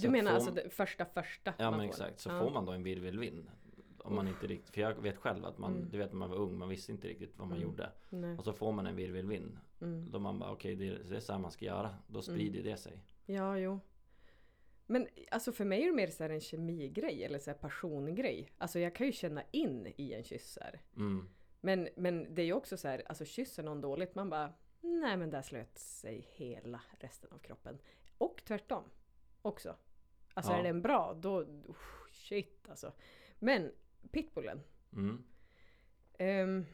Så 0.00 0.06
Du 0.06 0.12
menar 0.12 0.32
alltså 0.32 0.50
det 0.50 0.70
första 0.70 1.04
första 1.04 1.54
Ja 1.58 1.70
men 1.70 1.80
exakt, 1.80 2.20
så 2.20 2.28
Ja. 2.30 2.38
får 2.40 2.50
man 2.50 2.64
då 2.66 2.72
en 2.72 2.82
virvelvind 2.82 3.50
Om 3.98 4.14
man 4.14 4.28
inte 4.28 4.46
riktigt, 4.46 4.74
för 4.74 4.80
jag 4.80 4.94
vet 5.02 5.16
själv 5.16 5.44
att 5.44 5.58
man, 5.58 5.76
Mm. 5.76 5.88
du 5.90 5.98
vet 5.98 6.12
när 6.12 6.18
man 6.18 6.30
var 6.30 6.36
ung, 6.36 6.58
man 6.58 6.68
visste 6.68 6.92
inte 6.92 7.08
riktigt 7.08 7.38
vad 7.38 7.48
man 7.48 7.58
Mm. 7.58 7.68
gjorde 7.70 7.92
Nej. 8.10 8.38
Och 8.38 8.44
så 8.44 8.52
får 8.52 8.72
man 8.72 8.86
en 8.86 8.96
virvelvind 8.96 9.58
Mm. 9.80 10.10
Då 10.10 10.18
man 10.18 10.38
bara 10.38 10.52
okej 10.52 10.76
det, 10.76 10.88
är- 10.88 11.02
det 11.08 11.16
är 11.16 11.20
så 11.20 11.32
här 11.32 11.38
man 11.40 11.50
ska 11.50 11.64
göra 11.64 11.94
Då 12.06 12.22
sprider 12.22 12.62
det 12.62 12.76
sig 12.76 13.00
Ja, 13.26 13.58
jo. 13.58 13.80
Men 14.86 15.06
alltså 15.30 15.52
för 15.52 15.64
mig 15.64 15.82
är 15.82 15.86
det 15.86 15.92
mer 15.96 16.06
så 16.06 16.22
här 16.22 16.30
en 16.30 16.40
kemigrej 16.40 17.24
eller 17.24 17.38
så 17.38 17.50
här 17.50 17.58
passongrej. 17.58 18.48
Alltså 18.58 18.78
jag 18.78 18.94
kan 18.94 19.06
ju 19.06 19.12
känna 19.12 19.42
in 19.50 19.92
i 19.96 20.12
en 20.12 20.22
kyss 20.24 20.58
här. 20.60 20.80
mm. 20.96 21.28
Men, 21.60 21.88
men 21.96 22.34
det 22.34 22.42
är 22.42 22.46
ju 22.46 22.52
också 22.52 22.76
så 22.76 22.88
här, 22.88 23.02
alltså 23.06 23.24
kysser 23.24 23.62
någon 23.62 23.80
dåligt, 23.80 24.14
man 24.14 24.30
bara 24.30 24.52
nej 24.80 25.16
men 25.16 25.30
där 25.30 25.42
slöt 25.42 25.78
sig 25.78 26.26
hela 26.30 26.80
resten 27.00 27.32
av 27.32 27.38
kroppen. 27.38 27.78
Och 28.18 28.42
tvärtom 28.46 28.84
också. 29.42 29.74
Alltså 30.34 30.52
Ja. 30.52 30.58
är 30.58 30.62
den 30.62 30.82
bra, 30.82 31.14
då 31.20 31.40
usch, 31.68 32.10
shit 32.12 32.68
alltså. 32.68 32.92
Men 33.38 33.72
pitbullen. 34.12 34.60
Mm. 34.92 35.24
Um, 36.18 36.66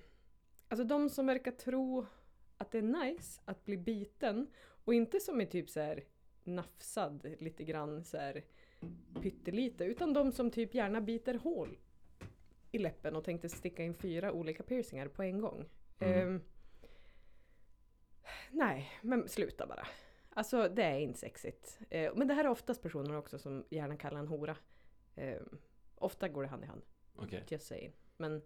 alltså 0.68 0.84
de 0.84 1.10
som 1.10 1.26
verkar 1.26 1.52
tro 1.52 2.06
att 2.58 2.70
det 2.70 2.78
är 2.78 2.82
nice 2.82 3.40
att 3.44 3.64
bli 3.64 3.76
biten 3.76 4.46
och 4.84 4.94
inte 4.94 5.20
som 5.20 5.40
är 5.40 5.46
typ 5.46 5.70
så 5.70 5.80
här 5.80 6.04
nafsad 6.44 7.34
lite 7.40 7.64
grann 7.64 8.04
så 8.04 8.16
här 8.16 8.44
pyttelite 9.22 9.84
utan 9.84 10.12
de 10.12 10.32
som 10.32 10.50
typ 10.50 10.74
gärna 10.74 11.00
biter 11.00 11.34
hål 11.34 11.78
i 12.72 12.78
läppen 12.78 13.16
och 13.16 13.24
tänkte 13.24 13.48
sticka 13.48 13.82
in 13.82 13.94
fyra 13.94 14.32
olika 14.32 14.62
piercingar 14.62 15.08
på 15.08 15.22
en 15.22 15.40
gång. 15.40 15.64
Mm. 15.98 16.28
Ehm, 16.28 16.42
nej, 18.50 18.90
men 19.02 19.28
sluta 19.28 19.66
bara. 19.66 19.86
Alltså 20.36 20.68
det 20.68 20.82
är 20.82 20.98
inte 20.98 21.18
sexigt. 21.18 21.78
Eh, 21.90 22.12
men 22.14 22.28
det 22.28 22.34
här 22.34 22.44
är 22.44 22.48
oftast 22.48 22.82
personer 22.82 23.16
också 23.16 23.38
som 23.38 23.64
gärna 23.70 23.96
kallar 23.96 24.20
en 24.20 24.28
hora. 24.28 24.56
Ehm, 25.14 25.58
ofta 25.94 26.28
går 26.28 26.42
det 26.42 26.48
hand 26.48 26.64
i 26.64 26.66
hand. 26.66 26.82
Okej. 27.16 27.44
Just 27.48 27.66
saying. 27.66 27.92
Men 28.16 28.42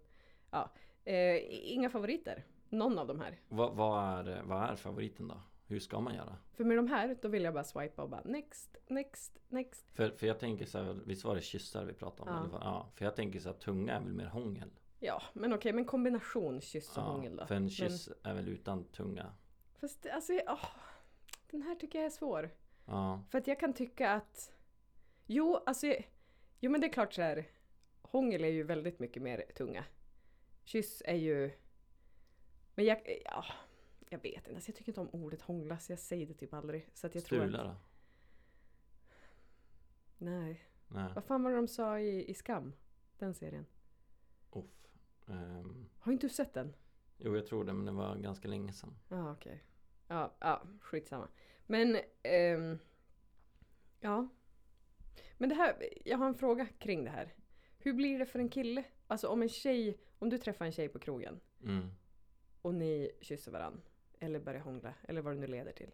ja, 0.51 0.71
eh, 1.03 1.37
inga 1.73 1.89
favoriter. 1.89 2.43
Någon 2.69 2.99
av 2.99 3.07
de 3.07 3.19
här. 3.19 3.39
Vad, 3.49 3.75
vad, 3.75 4.27
är, 4.27 4.41
vad 4.43 4.69
är 4.69 4.75
favoriten 4.75 5.27
då? 5.27 5.41
Hur 5.67 5.79
ska 5.79 5.99
man 5.99 6.15
göra? 6.15 6.37
För 6.53 6.63
med 6.63 6.77
de 6.77 6.87
här, 6.87 7.17
då 7.21 7.27
vill 7.27 7.43
jag 7.43 7.53
bara 7.53 7.63
swipa 7.63 8.03
och 8.03 8.09
bara 8.09 8.21
next, 8.25 8.77
next, 8.87 9.39
next. 9.47 9.85
För, 9.93 10.09
för 10.09 10.27
jag 10.27 10.39
tänker 10.39 10.65
så 10.65 10.77
här, 10.77 10.99
visst 11.05 11.23
var 11.25 11.35
det 11.35 11.41
kyssar 11.41 11.85
vi 11.85 11.93
pratade 11.93 12.31
om? 12.31 12.37
Ja. 12.37 12.45
Eller 12.45 12.65
ja. 12.65 12.91
För 12.95 13.05
jag 13.05 13.15
tänker 13.15 13.39
så 13.39 13.49
att 13.49 13.59
tunga 13.59 13.93
är 13.93 13.99
väl 13.99 14.13
mer 14.13 14.25
hångel? 14.25 14.69
Ja, 14.99 15.21
men 15.33 15.53
okej, 15.53 15.73
men 15.73 15.85
kombination 15.85 16.61
kyss 16.61 16.97
och 16.97 17.03
hångel 17.03 17.35
då. 17.35 17.45
för 17.45 17.55
en 17.55 17.69
kyss 17.69 18.09
är 18.23 18.33
väl 18.33 18.49
utan 18.49 18.83
tunga? 18.83 19.33
Fast 19.79 20.05
alltså, 20.05 20.33
åh, 20.47 20.65
den 21.51 21.61
här 21.61 21.75
tycker 21.75 21.99
jag 21.99 22.05
är 22.05 22.09
svår. 22.09 22.49
Ja. 22.85 23.23
För 23.29 23.37
att 23.37 23.47
jag 23.47 23.59
kan 23.59 23.73
tycka 23.73 24.11
att... 24.11 24.51
Jo, 25.25 25.55
alltså... 25.65 25.87
Jo, 26.59 26.71
men 26.71 26.81
det 26.81 26.87
är 26.87 26.91
klart 26.93 27.13
så 27.13 27.21
här. 27.21 27.47
Hångel 28.01 28.43
är 28.43 28.47
ju 28.49 28.63
väldigt 28.63 28.99
mycket 28.99 29.23
mer 29.23 29.45
tunga. 29.55 29.85
Kyss 30.63 31.01
är 31.05 31.15
ju... 31.15 31.51
Men 32.75 32.85
jag... 32.85 33.21
Ja, 33.25 33.45
jag 34.09 34.21
vet 34.21 34.35
inte. 34.37 34.55
Alltså, 34.55 34.69
jag 34.69 34.75
tycker 34.75 34.91
inte 34.91 35.01
om 35.01 35.09
ordet 35.23 35.41
hångla, 35.41 35.79
så 35.79 35.91
jag 35.91 35.99
säger 35.99 36.25
det 36.27 36.33
typ 36.33 36.53
aldrig. 36.53 36.89
Så 36.93 37.07
att 37.07 37.15
jag 37.15 37.25
tror 37.25 37.39
Strula 37.39 37.61
att... 37.61 37.67
då? 37.67 37.75
Nej. 40.17 40.63
Nej. 40.87 41.11
Vad 41.15 41.23
fan 41.23 41.43
var 41.43 41.51
det 41.51 41.57
de 41.57 41.67
sa 41.67 41.99
i, 41.99 42.29
i 42.29 42.33
Skam? 42.33 42.73
Den 43.17 43.33
serien. 43.33 43.65
Uff. 44.51 44.87
Ehm, 45.27 45.89
Har 45.99 46.11
inte 46.11 46.25
du 46.27 46.33
sett 46.33 46.53
den? 46.53 46.75
jo, 47.17 47.35
jag 47.35 47.47
tror 47.47 47.63
det, 47.63 47.73
men 47.73 47.85
det 47.85 47.91
var 47.91 48.15
ganska 48.15 48.47
länge 48.47 48.73
sedan. 48.73 48.97
Ja, 49.09 49.31
okej. 49.31 49.63
Ja, 50.11 50.33
ja, 50.39 50.61
skitsamma. 50.81 51.27
Men, 51.65 51.97
ehm, 52.23 52.79
ja. 53.99 54.27
Men 55.37 55.49
det 55.49 55.55
här, 55.55 55.75
jag 56.05 56.17
har 56.17 56.27
en 56.27 56.35
fråga 56.35 56.67
kring 56.79 57.03
det 57.03 57.09
här. 57.09 57.33
Hur 57.77 57.93
blir 57.93 58.19
det 58.19 58.25
för 58.25 58.39
en 58.39 58.49
kille? 58.49 58.83
Alltså 59.07 59.27
om 59.27 59.41
en 59.41 59.49
tjej, 59.49 59.97
om 60.19 60.29
du 60.29 60.37
träffar 60.37 60.65
en 60.65 60.71
tjej 60.71 60.89
på 60.89 60.99
krogen 60.99 61.39
Mm. 61.63 61.91
och 62.61 62.73
ni 62.73 63.11
kysser 63.21 63.51
varann 63.51 63.81
eller 64.19 64.39
börjar 64.39 64.61
hångla 64.61 64.93
eller 65.03 65.21
vad 65.21 65.33
det 65.33 65.39
nu 65.39 65.47
leder 65.47 65.71
till. 65.71 65.91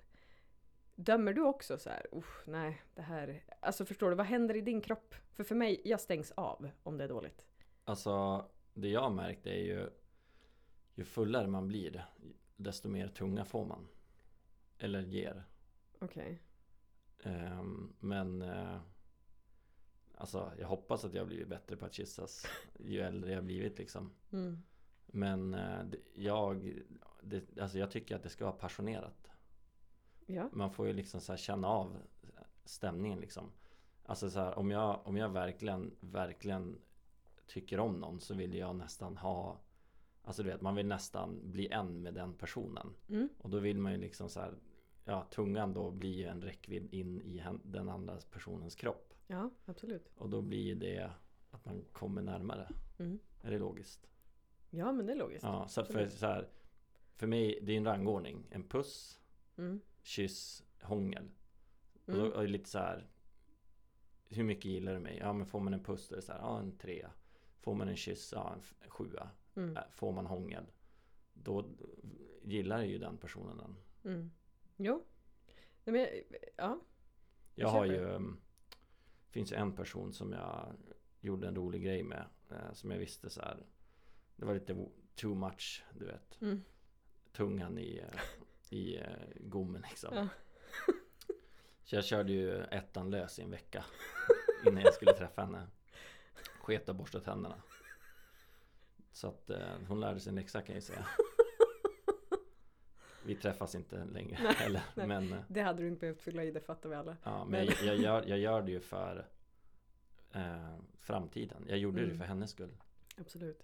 Dömer 0.95 1.33
du 1.33 1.41
också 1.41 1.77
så 1.77 1.89
här, 1.89 2.05
usch 2.13 2.47
nej, 2.47 2.81
det 2.95 3.01
här, 3.01 3.43
alltså 3.59 3.86
förstår 3.86 4.09
du, 4.09 4.15
vad 4.15 4.25
händer 4.25 4.55
i 4.55 4.62
din 4.62 4.81
kropp? 4.81 5.15
För 5.33 5.43
för 5.43 5.55
mig, 5.55 5.81
jag 5.86 6.01
stängs 6.01 6.31
av 6.31 6.69
om 6.83 6.97
det 6.97 7.03
är 7.03 7.07
dåligt. 7.07 7.41
Alltså, 7.83 8.45
det 8.74 8.89
jag 8.89 9.01
har 9.01 9.09
märkt 9.09 9.45
är 9.47 9.59
ju 9.63 9.89
ju 10.95 11.03
fullare 11.03 11.47
man 11.47 11.67
blir 11.67 12.05
desto 12.55 12.89
mer 12.89 13.07
tunga 13.07 13.45
får 13.45 13.65
man. 13.65 13.88
Eller 14.79 15.01
ger. 15.01 15.43
Okej. 16.00 16.41
Ehm, 17.24 17.93
men 18.00 18.41
eh, 18.41 18.79
Alltså 20.19 20.51
jag 20.60 20.67
hoppas 20.67 21.05
att 21.05 21.13
jag 21.13 21.22
har 21.22 21.27
blivit 21.27 21.48
bättre 21.48 21.75
på 21.77 21.86
att 21.86 21.93
kyssas 21.93 22.46
ju 22.79 23.01
äldre 23.01 23.31
jag 23.31 23.43
blivit 23.43 23.77
liksom. 23.77 24.12
Mm. 24.31 24.57
Men 25.05 25.51
det- 25.51 25.98
jag, 26.13 26.79
det, 27.22 27.57
alltså 27.60 27.77
jag 27.79 27.91
tycker 27.91 28.15
att 28.15 28.24
det 28.24 28.29
ska 28.29 28.46
vara 28.46 28.55
passionerat. 28.55 29.31
Ja. 30.25 30.50
Man 30.53 30.72
får 30.72 30.88
ju 30.88 30.93
liksom 30.93 31.22
så 31.22 31.36
känna 31.38 31.67
av 31.67 31.98
stämningen 32.65 33.19
liksom. 33.19 33.51
Alltså 34.05 34.29
så 34.29 34.39
här, 34.39 34.60
om 34.60 34.72
jag, 34.72 35.01
om 35.07 35.17
jag 35.17 35.29
verkligen, 35.29 35.96
verkligen 36.00 36.81
tycker 37.48 37.79
om 37.79 37.96
någon 38.00 38.19
så 38.19 38.34
vill 38.34 38.53
jag 38.53 38.75
nästan 38.75 39.17
ha 39.17 39.60
Alltså 40.24 40.43
du 40.43 40.50
vet, 40.50 40.62
man 40.62 40.75
vill 40.75 40.88
nästan 40.88 41.51
bli 41.51 41.67
en 41.72 42.01
med 42.01 42.13
den 42.13 42.34
personen. 42.34 42.93
Mm. 43.10 43.29
Och 43.38 43.50
då 43.50 43.60
vill 43.60 43.79
man 43.79 43.91
ju 43.91 43.98
liksom 43.98 44.29
så 44.29 44.39
här 44.39 44.53
Ja, 45.09 45.27
tungan 45.31 45.73
då 45.73 45.91
blir 45.91 46.13
ju 46.13 46.23
en 46.25 46.41
räckvidd 46.41 46.93
in 46.93 47.21
i 47.21 47.43
den 47.63 47.89
andra 47.89 48.17
personens 48.31 48.75
kropp. 48.75 49.13
Ja, 49.27 49.49
absolut. 49.65 50.11
Och 50.15 50.29
då 50.29 50.41
blir 50.41 50.61
ju 50.61 50.75
det 50.75 51.11
att 51.51 51.65
man 51.65 51.85
kommer 51.91 52.21
närmare. 52.21 52.69
Mm. 52.99 53.19
Är 53.41 53.51
det 53.51 53.57
logiskt? 53.59 54.07
Ja, 54.69 54.91
men 54.91 55.05
det 55.05 55.11
är 55.11 55.17
logiskt. 55.17 55.43
Ja, 55.43 55.67
så 55.67 55.83
för, 55.83 56.07
så 56.07 56.25
här, 56.25 56.49
för 57.15 57.27
mig, 57.27 57.59
det 57.63 57.73
är 57.73 57.77
en 57.77 57.85
rangordning. 57.85 58.47
En 58.51 58.63
puss, 58.63 59.19
Mm. 59.57 59.79
kyss, 60.01 60.63
hångel. 60.81 61.29
Och 62.05 62.13
Mm. 62.13 62.29
då 62.29 62.35
är 62.35 62.41
det 62.41 62.47
lite 62.47 62.69
så 62.69 62.79
här 62.79 63.07
Hur 64.29 64.43
mycket 64.43 64.65
gillar 64.65 64.93
du 64.93 64.99
mig? 64.99 65.17
Ja 65.17 65.33
men 65.33 65.45
får 65.47 65.59
man 65.59 65.73
en 65.73 65.83
puss 65.83 66.07
då 66.09 66.15
är 66.15 66.17
det 66.17 66.21
så 66.25 66.31
här, 66.31 66.39
ja 66.39 66.59
en 66.59 66.77
trea 66.77 67.11
Får 67.59 67.73
man 67.75 67.87
en 67.87 67.95
kyss, 67.95 68.31
ja 68.35 68.55
en 68.83 68.89
sjua 68.89 69.29
Mm. 69.55 69.77
Äh, 69.77 69.83
Får 69.91 70.11
man 70.11 70.25
hångel 70.25 70.65
Då 71.33 71.65
gillar 72.43 72.83
ju 72.83 72.97
den 72.97 73.17
personen 73.17 73.57
den 73.57 73.75
Mm. 74.13 74.31
Jo. 74.77 75.05
Nej, 75.84 75.93
men, 76.29 76.39
ja. 76.55 76.79
Jag 77.55 77.67
Jag 77.67 77.69
har 77.69 77.86
ju 77.86 78.00
um, 78.00 78.41
Finns 79.29 79.51
ju 79.51 79.55
en 79.55 79.75
person 79.75 80.13
som 80.13 80.34
jag 80.34 80.75
Gjorde 81.19 81.48
en 81.48 81.55
rolig 81.55 81.84
grej 81.84 82.03
med 82.03 82.25
eh, 82.50 82.74
Som 82.74 82.91
jag 82.91 82.98
visste 82.98 83.29
så 83.29 83.41
här 83.41 83.65
Det 84.36 84.46
var 84.46 84.53
lite 84.53 84.86
too 85.15 85.36
much 85.36 85.84
Du 86.00 86.05
vet 86.05 86.41
Mm. 86.41 86.63
Tungan 87.31 87.77
i 87.79 88.03
I 88.69 88.98
eh, 88.98 89.03
gommen 89.36 89.81
liksom 89.89 90.15
Ja. 90.15 90.27
Så 91.84 91.96
jag 91.96 92.05
körde 92.05 92.31
ju 92.31 92.63
ettan 92.63 93.10
lös 93.10 93.39
i 93.39 93.41
en 93.41 93.51
vecka 93.51 93.86
Innan 94.67 94.81
jag 94.84 94.93
skulle 94.93 95.13
träffa 95.13 95.41
henne 95.41 95.67
Sket 96.62 96.89
och 96.89 96.96
borsta 96.96 97.19
tänderna 97.19 97.62
Så 99.12 99.27
att 99.27 99.50
eh, 99.50 99.77
hon 99.88 100.00
lärde 100.00 100.19
sig 100.19 100.29
en 100.29 100.36
läxa 100.36 100.62
kan 100.62 100.67
jag 100.75 100.75
ju 100.75 100.81
säga 100.88 101.07
Vi 103.27 103.36
träffas 103.36 103.75
inte 103.75 104.05
längre 104.05 104.39
Nej, 104.43 104.53
heller 104.57 104.81
nej. 104.96 105.07
Men 105.07 105.34
eh, 105.34 105.39
Det 105.48 105.62
hade 105.62 105.81
du 105.81 105.88
inte 105.88 106.00
behövt 106.00 106.22
fylla 106.22 106.43
i, 106.43 106.51
det 106.51 106.60
fattar 106.62 106.89
vi 106.89 106.96
alla. 106.96 107.17
Ja, 107.24 107.46
men 107.46 107.51
Men- 107.65 107.65
jag, 107.65 107.96
jag, 107.96 107.98
gör, 108.03 108.24
jag 108.27 108.39
gör 108.39 108.62
det 108.62 108.72
ju 108.72 108.79
för 108.79 109.27
eh, 110.34 110.75
framtiden. 111.00 111.65
Jag 111.67 111.77
gjorde 111.77 111.98
det 112.00 112.05
Mm. 112.05 112.17
för 112.17 112.25
hennes 112.25 112.51
skull. 112.51 112.77
Absolut. 113.17 113.63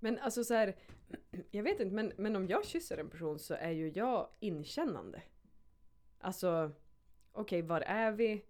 Men 0.00 0.18
alltså 0.18 0.44
så 0.44 0.54
här, 0.54 0.76
jag 1.50 1.62
vet 1.62 1.80
inte, 1.80 1.94
men, 1.94 2.12
men 2.16 2.36
om 2.36 2.46
jag 2.46 2.66
kysser 2.66 2.98
en 2.98 3.10
person 3.10 3.38
så 3.38 3.54
är 3.54 3.70
ju 3.70 3.88
jag 3.94 4.28
inkännande. 4.40 5.22
Alltså, 6.18 6.70
okej, 7.32 7.62
var 7.62 7.80
är 7.80 8.12
vi? 8.12 8.44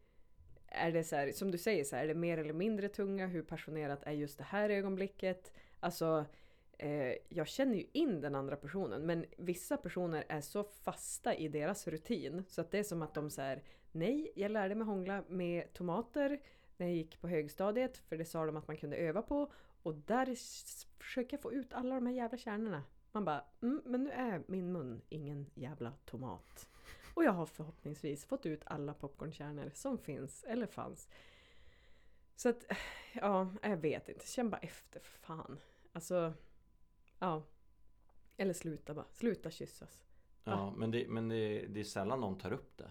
Är 0.66 0.92
det 0.92 1.04
så 1.04 1.16
här, 1.16 1.32
som 1.32 1.50
du 1.50 1.58
säger, 1.58 1.84
så 1.84 1.96
här, 1.96 2.04
är 2.04 2.08
det 2.08 2.14
mer 2.14 2.38
eller 2.38 2.52
mindre 2.52 2.88
tunga? 2.88 3.26
Hur 3.26 3.42
passionerat 3.42 4.02
är 4.02 4.12
just 4.12 4.38
det 4.38 4.44
här 4.44 4.70
ögonblicket? 4.70 5.52
Alltså, 5.80 6.24
eh, 6.78 7.14
jag 7.28 7.48
känner 7.48 7.76
ju 7.76 7.86
in 7.92 8.20
den 8.20 8.34
andra 8.34 8.56
personen, 8.56 9.06
men 9.06 9.24
vissa 9.36 9.76
personer 9.76 10.24
är 10.28 10.40
så 10.40 10.64
fasta 10.64 11.34
i 11.34 11.48
deras 11.48 11.86
rutin 11.86 12.44
så 12.48 12.60
att 12.60 12.70
det 12.70 12.78
är 12.78 12.82
som 12.82 13.02
att 13.02 13.14
de 13.14 13.30
säger 13.30 13.62
nej, 13.92 14.32
jag 14.34 14.50
lärde 14.50 14.74
mig 14.74 14.86
hångla 14.86 15.24
med 15.28 15.72
tomater 15.72 16.40
när 16.76 16.86
jag 16.86 16.96
gick 16.96 17.20
på 17.20 17.28
högstadiet, 17.28 17.96
för 17.96 18.16
det 18.16 18.24
sa 18.24 18.46
de 18.46 18.56
att 18.56 18.68
man 18.68 18.76
kunde 18.76 18.96
öva 18.96 19.22
på. 19.22 19.52
Och 19.82 19.94
där 19.94 20.34
försöker 20.98 21.36
jag 21.36 21.42
få 21.42 21.52
ut 21.52 21.72
alla 21.72 21.94
de 21.94 22.06
här 22.06 22.14
jävla 22.14 22.38
kärnorna. 22.38 22.82
Man 23.12 23.24
bara, 23.24 23.44
mm, 23.62 23.82
men 23.84 24.04
nu 24.04 24.10
är 24.10 24.42
min 24.46 24.72
mun 24.72 25.02
ingen 25.08 25.46
jävla 25.54 25.92
tomat. 26.04 26.68
Och 27.14 27.24
jag 27.24 27.32
har 27.32 27.46
förhoppningsvis 27.46 28.24
fått 28.24 28.46
ut 28.46 28.62
alla 28.64 28.94
popcornkärnor 28.94 29.70
som 29.74 29.98
finns 29.98 30.44
eller 30.44 30.66
fanns. 30.66 31.08
Så 32.36 32.48
att, 32.48 32.72
ja, 33.12 33.48
jag 33.62 33.76
vet 33.76 34.08
inte. 34.08 34.26
Känn 34.26 34.50
bara 34.50 34.60
efter 34.60 35.00
för 35.00 35.18
fan. 35.18 35.58
Alltså, 35.92 36.32
ja. 37.18 37.42
Eller 38.36 38.52
sluta 38.52 38.94
bara. 38.94 39.06
Sluta 39.12 39.50
kyssas. 39.50 40.02
Ja, 40.44 40.70
men, 40.76 40.90
det, 40.90 41.08
men 41.08 41.28
det, 41.28 41.66
det 41.66 41.80
är 41.80 41.84
sällan 41.84 42.20
någon 42.20 42.38
tar 42.38 42.52
upp 42.52 42.76
det. 42.76 42.90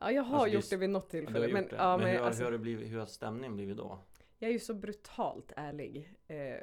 Ja, 0.00 0.12
jag 0.12 0.22
har 0.22 0.38
Alltså, 0.38 0.54
gjort 0.54 0.70
det 0.70 0.76
vid 0.76 0.90
något 0.90 1.04
Ja, 1.04 1.10
tillfälle. 1.10 1.46
gjort 1.46 1.52
Men, 1.52 1.68
ja, 1.78 1.96
men 1.96 2.08
hur, 2.08 2.18
alltså, 2.18 2.38
hur, 2.38 2.44
har 2.44 2.52
det 2.52 2.58
blivit, 2.58 2.92
hur 2.92 2.98
har 2.98 3.06
stämningen 3.06 3.54
blivit 3.56 3.76
då? 3.76 3.98
Jag 4.38 4.48
är 4.48 4.52
ju 4.52 4.58
så 4.58 4.74
brutalt 4.74 5.52
ärlig. 5.56 6.14
Eh, 6.26 6.56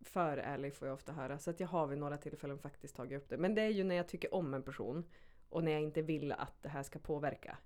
för 0.00 0.36
ärlig 0.38 0.74
får 0.74 0.88
jag 0.88 0.94
ofta 0.94 1.12
höra. 1.12 1.38
Så 1.38 1.50
att 1.50 1.60
jag 1.60 1.68
har 1.68 1.86
vid 1.86 1.98
några 1.98 2.16
tillfällen 2.18 2.58
faktiskt 2.58 2.96
tagit 2.96 3.22
upp 3.22 3.28
det. 3.28 3.38
Men 3.38 3.54
det 3.54 3.62
är 3.62 3.68
ju 3.68 3.84
när 3.84 3.94
jag 3.94 4.08
tycker 4.08 4.34
om 4.34 4.54
en 4.54 4.62
person. 4.62 5.04
Och 5.48 5.64
när 5.64 5.72
jag 5.72 5.80
inte 5.82 6.02
vill 6.02 6.32
att 6.32 6.62
det 6.62 6.68
här 6.68 6.82
ska 6.82 6.98
påverka. 6.98 7.58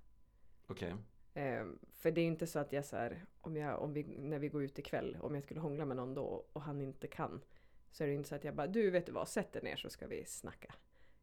Okej. 0.67 0.95
Eh, 1.33 1.65
för 1.91 2.11
det 2.11 2.21
är 2.21 2.25
inte 2.25 2.47
så 2.47 2.59
att 2.59 2.73
jag 2.73 2.85
så 2.85 2.95
här, 2.95 3.25
om 3.41 3.57
jag, 3.57 3.81
om 3.81 3.93
vi, 3.93 4.03
när 4.03 4.39
vi 4.39 4.49
går 4.49 4.63
ut 4.63 4.79
ikväll, 4.79 5.17
om 5.21 5.35
jag 5.35 5.43
skulle 5.43 5.59
hångla 5.59 5.85
med 5.85 5.97
någon 5.97 6.13
då 6.13 6.45
och 6.53 6.61
han 6.61 6.81
inte 6.81 7.07
kan. 7.07 7.41
Så 7.95 8.03
är 8.03 8.07
det 8.07 8.13
inte 8.13 8.29
så 8.29 8.35
att 8.35 8.43
jag 8.43 8.55
bara, 8.55 8.67
du 8.67 8.89
vet 8.89 9.05
du 9.05 9.11
vad, 9.11 9.27
sätt 9.27 9.51
dig 9.53 9.63
ner 9.63 9.75
så 9.75 9.89
ska 9.89 10.07
vi 10.07 10.25
snacka. 10.25 10.73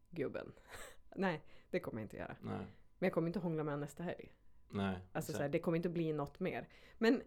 Gubben. 0.09 0.53
Nej, 1.15 1.41
det 1.69 1.79
kommer 1.79 2.01
jag 2.01 2.05
inte 2.05 2.17
göra. 2.17 2.35
Nej. 2.41 2.57
Men 2.99 3.07
jag 3.07 3.13
kommer 3.13 3.27
inte 3.27 3.39
hångla 3.39 3.63
med 3.63 3.71
honom 3.73 3.81
nästa 3.81 4.03
helg. 4.03 4.31
Nej. 4.69 4.99
Alltså 5.11 5.33
så- 5.33 5.41
här, 5.41 5.49
det 5.49 5.59
kommer 5.59 5.75
inte 5.75 5.89
bli 5.89 6.13
något 6.13 6.39
mer. 6.39 6.67
Men 6.97 7.21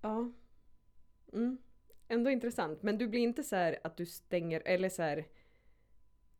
Ja. 0.00 0.32
Mm. 1.32 1.58
Ändå 2.08 2.30
intressant. 2.30 2.82
Men 2.82 2.98
du 2.98 3.08
blir 3.08 3.20
inte 3.20 3.42
så 3.42 3.56
här 3.56 3.78
att 3.84 3.96
du 3.96 4.06
stänger, 4.06 4.62
eller 4.64 4.88
så 4.88 5.02
här. 5.02 5.26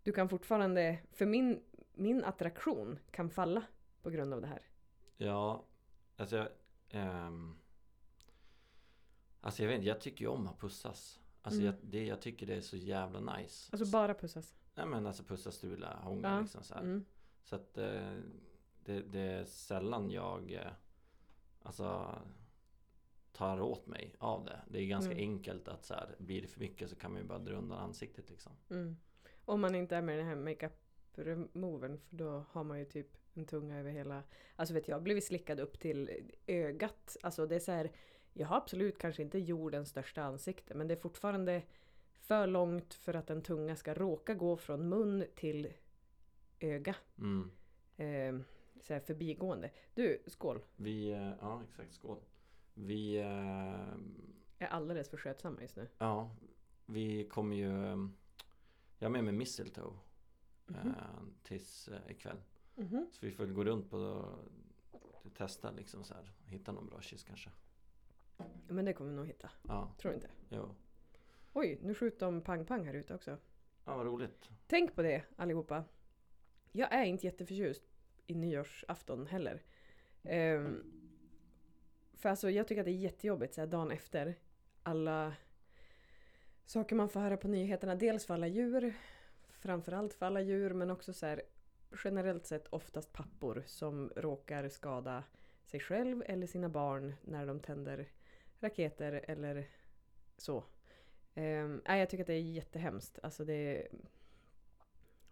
Du 0.03 0.13
kan 0.13 0.29
fortfarande, 0.29 0.99
för 1.13 1.27
min, 1.27 1.63
min 1.95 2.25
attraktion 2.25 2.99
kan 3.11 3.31
falla 3.31 3.63
på 4.03 4.11
grund 4.11 4.35
av 4.35 4.41
det 4.41 4.47
här. 4.47 4.63
Ja, 5.17 5.65
alltså 6.17 6.37
jag... 6.37 6.49
ehm, 6.91 7.59
alltså 9.47 9.63
jag 9.63 9.69
vet 9.69 9.77
inte, 9.77 9.89
jag 9.89 10.01
tycker 10.01 10.25
ju 10.25 10.29
om 10.31 10.47
att 10.47 10.59
pussas. 10.61 11.21
Alltså 11.43 11.61
Mm. 11.61 11.75
jag, 11.75 11.91
det, 11.91 12.07
jag 12.07 12.21
tycker 12.21 12.47
det 12.47 12.55
är 12.55 12.61
så 12.61 12.77
jävla 12.77 13.37
nice. 13.37 13.69
Alltså 13.73 13.87
bara 13.93 14.15
pussas. 14.15 14.55
Nej 14.75 14.87
men 14.87 15.07
alltså 15.07 15.23
pussa, 15.23 15.51
stula, 15.51 15.97
hångla 16.03 16.29
Ja. 16.35 16.41
liksom 16.41 16.63
så 16.63 16.75
här. 16.75 16.81
Mm. 16.83 17.05
Så 17.43 17.57
att 17.57 17.79
eh, 17.79 18.17
det, 18.85 19.01
det 19.03 19.21
är 19.21 19.45
sällan 19.45 20.11
jag 20.11 20.53
eh, 20.53 20.73
Alltså 21.63 22.15
Tar 23.33 23.61
åt 23.61 23.87
mig 23.87 24.15
av 24.19 24.45
det. 24.45 24.61
Det 24.71 24.79
är 24.79 24.87
ganska 24.87 25.13
Mm. 25.13 25.31
enkelt 25.31 25.69
att 25.69 25.85
så 25.85 25.95
här, 25.95 26.15
Blir 26.19 26.43
det 26.43 26.49
för 26.49 26.61
mycket 26.61 26.91
så 26.91 26.97
kan 26.97 27.13
man 27.13 27.21
ju 27.21 27.27
bara 27.27 27.39
dra 27.39 27.55
undan 27.55 27.79
ansiktet 27.79 28.31
liksom. 28.31 28.53
Mm. 28.71 28.97
Om 29.45 29.61
man 29.61 29.75
inte 29.75 29.97
är 29.97 30.03
med 30.03 30.19
den 30.19 30.27
här 30.27 30.37
makeup 30.37 30.73
removern 31.15 31.99
för 31.99 32.17
då 32.17 32.45
har 32.51 32.65
man 32.65 32.79
ju 32.79 32.85
typ 32.85 33.17
en 33.35 33.47
tunga 33.47 33.79
över 33.79 33.91
hela... 33.91 34.23
Alltså 34.57 34.75
vet 34.75 34.89
jag, 34.89 34.97
har 34.97 35.01
blivit 35.03 35.25
slickad 35.25 35.61
upp 35.61 35.79
till 35.81 36.31
ögat. 36.47 37.17
Alltså 37.23 37.47
det 37.47 37.55
är 37.55 37.61
så 37.61 37.73
här, 37.73 37.91
jag 38.39 38.47
har 38.49 38.57
absolut 38.57 38.99
kanske 38.99 39.23
inte 39.23 39.39
jordens 39.39 39.89
största 39.89 40.23
ansikte 40.23 40.75
men 40.75 40.89
det 40.89 40.95
är 40.95 40.99
fortfarande 41.01 41.63
för 42.21 42.47
långt 42.47 42.95
för 42.95 43.15
att 43.15 43.31
en 43.31 43.43
tunga 43.43 43.77
ska 43.77 43.95
råka 43.95 44.35
gå 44.35 44.57
från 44.57 44.89
mun 44.89 45.25
till 45.35 45.73
öga. 46.61 46.97
Mm. 47.19 47.51
Eh, 47.97 48.47
så 48.81 48.93
här 48.93 49.01
förbigående. 49.01 49.71
Du, 49.95 50.23
skål. 50.27 50.65
Vi, 50.77 51.11
eh, 51.11 51.33
ja 51.41 51.63
exakt, 51.69 51.95
skål. 51.95 52.19
Vi, 52.75 53.17
eh, 53.17 53.95
är 54.59 54.67
alldeles 54.71 55.09
för 55.11 55.17
skötsamma 55.17 55.63
just 55.63 55.77
nu. 55.77 55.89
ja 55.99 56.31
Vi 56.87 57.25
kommer 57.29 57.57
ju 57.57 57.85
eh, 57.85 57.97
Jag 58.99 59.07
har 59.07 59.11
med 59.13 59.25
mig 59.25 59.33
mistletoe 59.33 59.93
Mhm. 60.69 60.89
eh, 60.89 60.95
Tills 61.43 61.89
eh, 61.89 62.11
ikväll. 62.11 62.43
Mhm. 62.75 63.07
Så 63.13 63.27
vi 63.27 63.33
får 63.33 63.47
gå 63.47 63.65
runt 63.65 63.91
på 63.91 64.29
Testa 65.37 65.71
liksom 65.71 66.05
så 66.05 66.15
här. 66.15 66.33
Hitta 66.47 66.73
någon 66.73 66.87
bra 66.87 67.01
kyss 67.01 67.25
kanske. 67.25 67.51
Men 68.69 68.85
det 68.85 68.93
kommer 68.93 69.11
vi 69.11 69.17
nog 69.17 69.27
hitta. 69.27 69.51
Ja, 69.69 69.95
Tror 69.99 70.11
du 70.11 70.15
inte? 70.15 70.29
jo. 70.49 70.75
Oj, 71.53 71.79
nu 71.83 71.95
skjuter 71.95 72.27
de 72.27 72.41
pang-pang 72.41 72.85
här 72.87 72.95
ute 72.95 73.15
också. 73.15 73.39
Ja 73.85 73.97
vad 73.97 74.07
roligt. 74.07 74.51
Tänk 74.67 74.95
på 74.95 75.03
det 75.03 75.23
allihopa. 75.37 75.85
Jag 76.73 76.93
är 76.93 77.05
inte 77.05 77.27
jätteförtjust 77.27 77.83
i 78.27 78.35
nyårsafton 78.35 79.27
heller. 79.27 79.63
Ehm, 80.23 80.93
för 82.15 82.29
alltså 82.29 82.51
jag 82.51 82.69
tycker 82.69 82.81
att 82.81 82.85
det 82.87 82.91
är 82.91 82.97
jättejobbigt 82.97 83.55
så 83.55 83.61
här 83.61 83.69
dagen 83.69 83.91
efter. 83.91 84.35
Alla 84.83 85.35
saker 86.65 86.97
man 86.97 87.09
får 87.09 87.21
höra 87.21 87.37
på 87.37 87.49
nyheterna. 87.49 87.95
Dels 87.95 88.27
för 88.27 88.35
alla 88.35 88.47
djur. 88.47 88.95
Framförallt 89.49 90.15
för 90.15 90.27
alla 90.27 90.41
djur 90.41 90.73
men 90.73 90.91
också 90.91 91.13
så 91.13 91.27
här 91.27 91.43
generellt 92.05 92.47
sett 92.47 92.67
oftast 92.67 93.13
pappor 93.13 93.63
som 93.67 94.13
råkar 94.17 94.69
skada 94.69 95.25
sig 95.65 95.81
själv 95.81 96.23
eller 96.27 96.47
sina 96.47 96.69
barn 96.69 97.15
när 97.25 97.47
de 97.47 97.61
tänder 97.61 98.09
raketer 98.61 99.25
eller 99.29 99.69
så. 100.37 100.65
Um, 101.35 101.83
nej, 101.89 102.01
jag 102.01 102.11
tycker 102.11 102.25
att 102.25 102.27
det 102.27 102.35
är 102.35 102.41
jättehemskt. 102.41 103.19
Alltså 103.23 103.45
det 103.45 103.53
är 103.55 103.89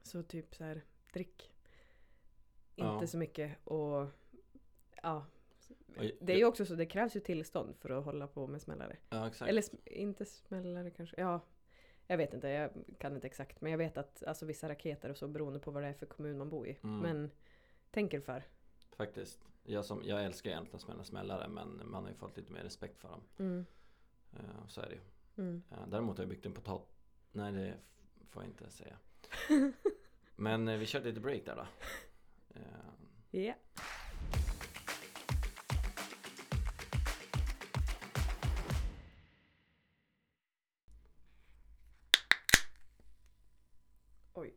så 0.02 0.22
typ 0.22 0.54
så 0.54 0.64
här, 0.64 0.82
drick 1.12 1.52
inte 2.76 2.88
Ja. 3.00 3.06
så 3.06 3.18
mycket 3.18 3.66
och 3.66 4.06
ja. 5.02 5.26
Det 6.20 6.32
är 6.32 6.36
ju 6.36 6.44
också 6.44 6.66
så, 6.66 6.74
det 6.74 6.86
krävs 6.86 7.16
ju 7.16 7.20
tillstånd 7.20 7.76
för 7.76 7.90
att 7.90 8.04
hålla 8.04 8.26
på 8.26 8.46
med 8.46 8.62
smällare. 8.62 8.96
Ja. 9.10 9.30
Eller 9.46 9.62
sm- 9.62 9.88
inte 9.88 10.24
smällare 10.24 10.90
kanske, 10.90 11.20
ja. 11.20 11.40
Jag 12.06 12.16
vet 12.16 12.34
inte, 12.34 12.48
jag 12.48 12.70
kan 12.98 13.14
inte 13.14 13.26
exakt. 13.26 13.60
Men 13.60 13.70
jag 13.72 13.78
vet 13.78 13.98
att 13.98 14.22
alltså, 14.24 14.46
vissa 14.46 14.68
raketer 14.68 15.10
och 15.10 15.16
så 15.16 15.28
beroende 15.28 15.58
på 15.58 15.70
vad 15.70 15.82
det 15.82 15.88
är 15.88 15.92
för 15.92 16.06
kommun 16.06 16.38
man 16.38 16.50
bor 16.50 16.68
i. 16.68 16.78
Mm. 16.82 16.98
Men 16.98 17.30
tänk 17.90 18.14
er 18.14 18.20
för. 18.20 18.42
Faktiskt. 18.96 19.48
Jag, 19.62 19.84
som, 19.84 20.02
jag 20.04 20.24
älskar 20.24 20.50
egentligen 20.50 20.80
smälla 20.80 21.04
smällare 21.04 21.48
men 21.48 21.82
man 21.84 22.02
har 22.02 22.10
ju 22.10 22.16
fått 22.16 22.36
lite 22.36 22.52
mer 22.52 22.62
respekt 22.62 23.00
för 23.00 23.08
dem. 23.08 23.20
Mm. 23.38 23.66
Eh, 24.32 24.66
så 24.68 24.80
är 24.80 24.88
det 24.88 24.94
ju. 24.94 25.00
Mm. 25.36 25.62
Eh, 25.70 25.88
däremot 25.88 26.18
har 26.18 26.24
jag 26.24 26.28
byggt 26.28 26.46
en 26.46 26.52
potat... 26.52 26.88
Nej 27.32 27.52
det 27.52 27.74
får 28.28 28.42
jag 28.42 28.50
inte 28.50 28.70
säga. 28.70 28.96
Men 30.36 30.68
eh, 30.68 30.78
vi 30.78 30.86
kör 30.86 31.00
lite 31.00 31.20
break 31.20 31.44
där 31.44 31.56
då. 31.56 31.66
Ja. 33.30 33.54
Oj. 44.32 44.54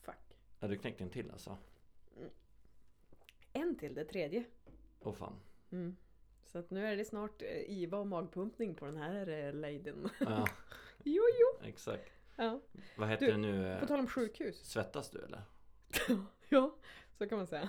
Fuck. 0.00 0.14
ja, 0.60 0.68
du 0.68 0.78
knäckte 0.78 1.04
en 1.04 1.10
till 1.10 1.30
alltså? 1.30 1.58
En 3.72 3.78
till, 3.78 3.94
det 3.94 4.04
tredje. 4.04 4.44
Åh 5.00 5.12
fan. 5.14 5.40
Mm. 5.70 5.96
Så 6.46 6.58
att 6.58 6.70
nu 6.70 6.86
är 6.86 6.96
det 6.96 7.04
snart 7.04 7.42
eh, 7.42 7.70
IVA 7.70 7.98
och 7.98 8.06
magpumpning 8.06 8.74
på 8.74 8.86
den 8.86 8.96
här 8.96 9.28
eh, 9.28 9.52
ladyn. 9.54 10.08
Ja, 10.20 10.46
jo, 11.04 11.22
jo. 11.40 11.66
exakt. 11.68 12.12
Ja. 12.36 12.60
Vad 12.96 13.08
heter 13.08 13.26
Du, 13.26 13.32
det 13.32 13.38
nu? 13.38 13.68
eh, 13.72 13.80
På 13.80 13.86
tal 13.86 13.98
om 14.00 14.06
sjukhus. 14.06 14.56
Svettas 14.64 15.10
du 15.10 15.18
eller? 15.18 15.42
ja, 16.48 16.74
så 17.18 17.28
kan 17.28 17.38
man 17.38 17.46
säga. 17.46 17.68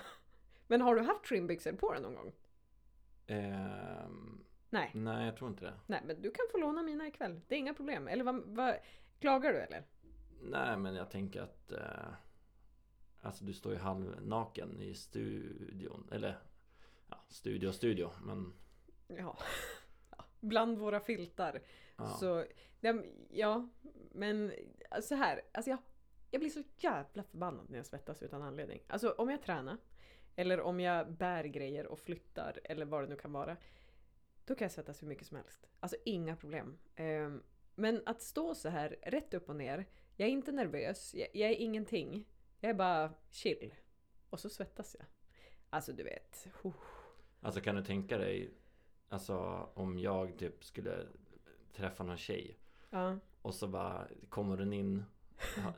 Men 0.66 0.80
har 0.80 0.94
du 0.94 1.00
haft 1.02 1.24
trimbyxor 1.24 1.72
på 1.72 1.92
dig 1.92 2.02
någon 2.02 2.14
gång? 2.14 2.32
Ehm, 3.26 4.44
Nej. 4.70 4.90
nej 4.94 5.26
jag 5.26 5.36
tror 5.36 5.50
inte 5.50 5.64
det. 5.64 5.74
Nej, 5.86 6.00
men 6.04 6.22
du 6.22 6.30
kan 6.30 6.44
få 6.52 6.58
låna 6.58 6.82
mina 6.82 7.06
ikväll. 7.06 7.40
Det 7.48 7.54
är 7.54 7.58
inga 7.58 7.74
problem. 7.74 8.08
Eller 8.08 8.24
vad, 8.24 8.42
vad 8.46 8.74
klagar 9.20 9.52
du 9.52 9.58
eller? 9.58 9.82
Nej 10.42 10.76
men 10.76 10.94
jag 10.94 11.10
tänker 11.10 11.42
att 11.42 11.72
eh, 11.72 11.80
Alltså 13.24 13.44
du 13.44 13.52
står 13.52 13.72
ju 13.72 13.78
halvnaken 13.78 14.80
i 14.80 14.94
studion 14.94 16.08
Eller 16.12 16.38
ja, 17.08 17.24
studio 17.28 17.72
studio 17.72 18.10
men 18.22 18.52
Ja. 19.06 19.38
Bland 20.40 20.78
våra 20.78 21.00
filtar. 21.00 21.62
ja. 21.96 22.08
Så, 22.08 22.44
ja, 23.30 23.68
men 24.12 24.52
så 25.02 25.14
här. 25.14 25.42
Alltså 25.52 25.70
jag, 25.70 25.78
jag 26.30 26.40
blir 26.40 26.50
så 26.50 26.62
jävla 26.76 27.22
förbannad 27.22 27.70
när 27.70 27.76
jag 27.76 27.86
svettas 27.86 28.22
utan 28.22 28.42
anledning. 28.42 28.82
Alltså 28.86 29.10
om 29.10 29.30
jag 29.30 29.42
tränar, 29.42 29.78
eller 30.36 30.60
om 30.60 30.80
jag 30.80 31.12
bär 31.12 31.44
grejer 31.44 31.86
och 31.86 31.98
flyttar, 31.98 32.60
eller 32.64 32.86
vad 32.86 33.02
det 33.02 33.06
nu 33.06 33.16
kan 33.16 33.32
vara. 33.32 33.56
Då 34.44 34.54
kan 34.54 34.64
jag 34.64 34.72
svettas 34.72 35.02
hur 35.02 35.08
mycket 35.08 35.26
som 35.26 35.36
helst. 35.36 35.66
Alltså 35.80 35.96
inga 36.04 36.36
problem. 36.36 36.78
Ehm, 36.94 37.42
men 37.74 38.02
att 38.06 38.22
stå 38.22 38.54
så 38.54 38.68
här 38.68 38.96
rätt 39.02 39.34
upp 39.34 39.48
och 39.48 39.56
ner. 39.56 39.86
Jag 40.16 40.28
är 40.28 40.32
inte 40.32 40.52
nervös, 40.52 41.14
jag, 41.14 41.28
jag 41.32 41.50
är 41.50 41.54
ingenting. 41.54 42.26
Jag 42.64 42.70
är 42.70 42.74
bara 42.74 43.10
chill. 43.30 43.74
Och 44.30 44.40
så 44.40 44.48
svettas 44.48 44.96
jag. 44.98 45.06
Alltså 45.70 45.92
du 45.92 46.02
vet. 46.02 46.48
huh. 46.62 46.72
Alltså 47.40 47.60
kan 47.60 47.74
du 47.74 47.84
tänka 47.84 48.18
dig 48.18 48.54
Alltså 49.08 49.36
om 49.74 49.98
jag 49.98 50.38
typ 50.38 50.64
skulle 50.64 51.06
Träffa 51.72 52.04
någon 52.04 52.16
tjej 52.16 52.58
Ja. 52.90 53.18
Och 53.42 53.54
så 53.54 53.68
bara 53.68 54.08
kommer 54.28 54.56
den 54.56 54.72
in 54.72 55.04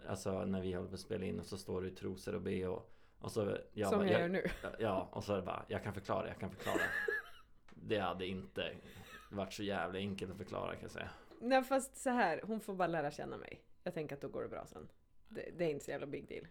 Alltså 0.08 0.44
när 0.44 0.60
vi 0.60 0.72
håller 0.72 0.88
på 0.88 0.94
att 0.94 1.00
spela 1.00 1.24
in 1.24 1.40
och 1.40 1.46
så 1.46 1.58
står 1.58 1.82
du 1.82 1.88
i 1.88 1.90
trosor 1.90 2.34
och 2.34 2.42
bh 2.42 2.78
Och 3.18 3.32
så 3.32 3.58
jag 3.72 3.88
som 3.88 3.98
bara, 3.98 4.10
jag 4.10 4.20
gör 4.20 4.28
nu. 4.28 4.44
Ja 4.78 5.08
och 5.12 5.24
så 5.24 5.32
är 5.32 5.36
det 5.36 5.42
bara 5.42 5.64
Jag 5.68 5.82
kan 5.82 5.94
förklara, 5.94 6.28
jag 6.28 6.38
kan 6.38 6.50
förklara 6.50 6.80
Det 7.70 7.98
hade 7.98 8.26
inte 8.26 8.76
varit 9.30 9.52
så 9.52 9.62
jävla 9.62 9.98
enkelt 9.98 10.30
att 10.30 10.38
förklara 10.38 10.72
kan 10.72 10.82
jag 10.82 10.90
säga 10.90 11.10
Nej 11.40 11.64
fast 11.64 11.96
så 11.96 12.10
här, 12.10 12.40
hon 12.44 12.60
får 12.60 12.74
bara 12.74 12.88
lära 12.88 13.10
känna 13.10 13.36
mig. 13.36 13.62
Jag 13.82 13.94
tänker 13.94 14.16
att 14.16 14.22
då 14.22 14.28
går 14.28 14.42
det 14.42 14.48
bra 14.48 14.66
sen. 14.66 14.88
Det, 15.28 15.50
det 15.58 15.64
är 15.64 15.70
inte 15.70 15.84
så 15.84 15.90
jävla 15.90 16.06
big 16.06 16.28
deal. 16.28 16.46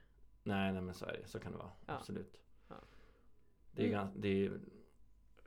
Nej, 0.46 0.72
nej 0.74 0.82
men 0.82 0.94
så 0.94 1.06
är 1.06 1.14
det. 1.22 1.28
Så 1.28 1.40
kan 1.40 1.52
det 1.52 1.58
vara. 1.58 1.72
Ja. 1.86 1.94
Absolut. 1.94 2.42
Ja. 2.68 2.76
Det, 3.72 3.82
är 3.82 3.88
Mm. 3.88 4.00
gans, 4.00 4.12
det, 4.16 4.46
är, 4.46 4.60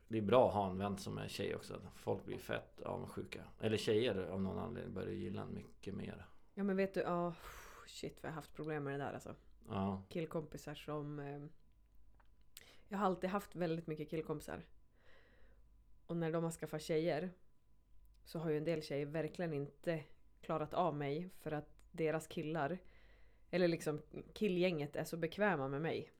det 0.09 0.19
är 0.19 0.23
bra 0.23 0.49
att 0.49 0.55
ha 0.55 0.71
en 0.71 0.79
vän 0.79 0.99
som 0.99 1.19
är 1.19 1.29
tjej 1.29 1.55
också. 1.57 1.81
Folk 1.95 2.25
blir 2.25 2.39
fett 2.39 2.81
avundsjuka. 2.83 3.45
Eller 3.61 3.77
tjejer 3.77 4.17
av 4.17 4.41
någon 4.43 4.59
anledning 4.59 4.95
börjar 4.95 5.13
gilla 5.13 5.43
en 5.43 5.55
mycket 5.55 5.95
mer. 5.95 6.27
Ja 6.55 6.63
men 6.65 6.77
vet 6.77 6.95
du, 6.95 7.01
ja 7.01 7.35
shit 7.87 8.23
vad 8.23 8.29
jag 8.29 8.33
har 8.33 8.37
haft 8.37 8.55
problem 8.55 8.85
med 8.85 8.93
det 9.01 9.05
där 9.05 9.13
alltså. 9.13 9.35
Ja, 9.69 10.03
Killkompisar 10.09 10.75
som... 10.75 11.19
Eh, 11.19 11.41
jag 12.89 12.99
har 12.99 13.07
alltid 13.07 13.31
haft 13.31 13.55
väldigt 13.57 13.87
mycket 13.87 14.11
killkompisar. 14.11 14.63
Och 16.07 16.17
när 16.17 16.33
de 16.33 16.45
har 16.45 16.51
skaffat 16.51 16.83
tjejer 16.83 17.31
så 18.25 18.39
har 18.39 18.51
ju 18.51 18.57
en 18.59 18.65
del 18.65 18.83
tjejer 18.83 19.07
verkligen 19.07 19.53
inte 19.53 20.05
klarat 20.41 20.75
av 20.75 20.95
mig 20.97 21.31
för 21.39 21.53
att 21.53 21.69
deras 21.91 22.27
killar, 22.27 22.79
eller 23.51 23.69
liksom 23.69 24.03
killgänget 24.33 24.97
är 24.97 25.05
så 25.05 25.17
bekväma 25.17 25.69
med 25.69 25.81
mig. 25.83 26.11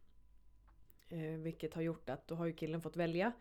Eh, 1.09 1.21
vilket 1.39 1.75
har 1.75 1.83
gjort 1.83 2.09
att 2.09 2.29
då 2.29 2.35
har 2.35 2.47
ju 2.47 2.53
killen 2.53 2.81
fått 2.81 2.97
välja 2.97 3.33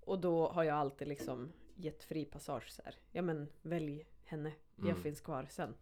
och 0.00 0.18
då 0.20 0.48
har 0.48 0.64
jag 0.64 0.76
alltid 0.76 1.08
liksom 1.08 1.52
gett 1.76 2.04
fri 2.04 2.24
passage 2.24 2.70
så 2.70 2.82
här. 2.84 2.94
Ja 3.12 3.22
men 3.22 3.48
välj 3.62 4.06
henne, 4.24 4.52
jag 4.76 4.88
Mm. 4.88 5.02
finns 5.02 5.20
kvar 5.20 5.46
sen. 5.50 5.74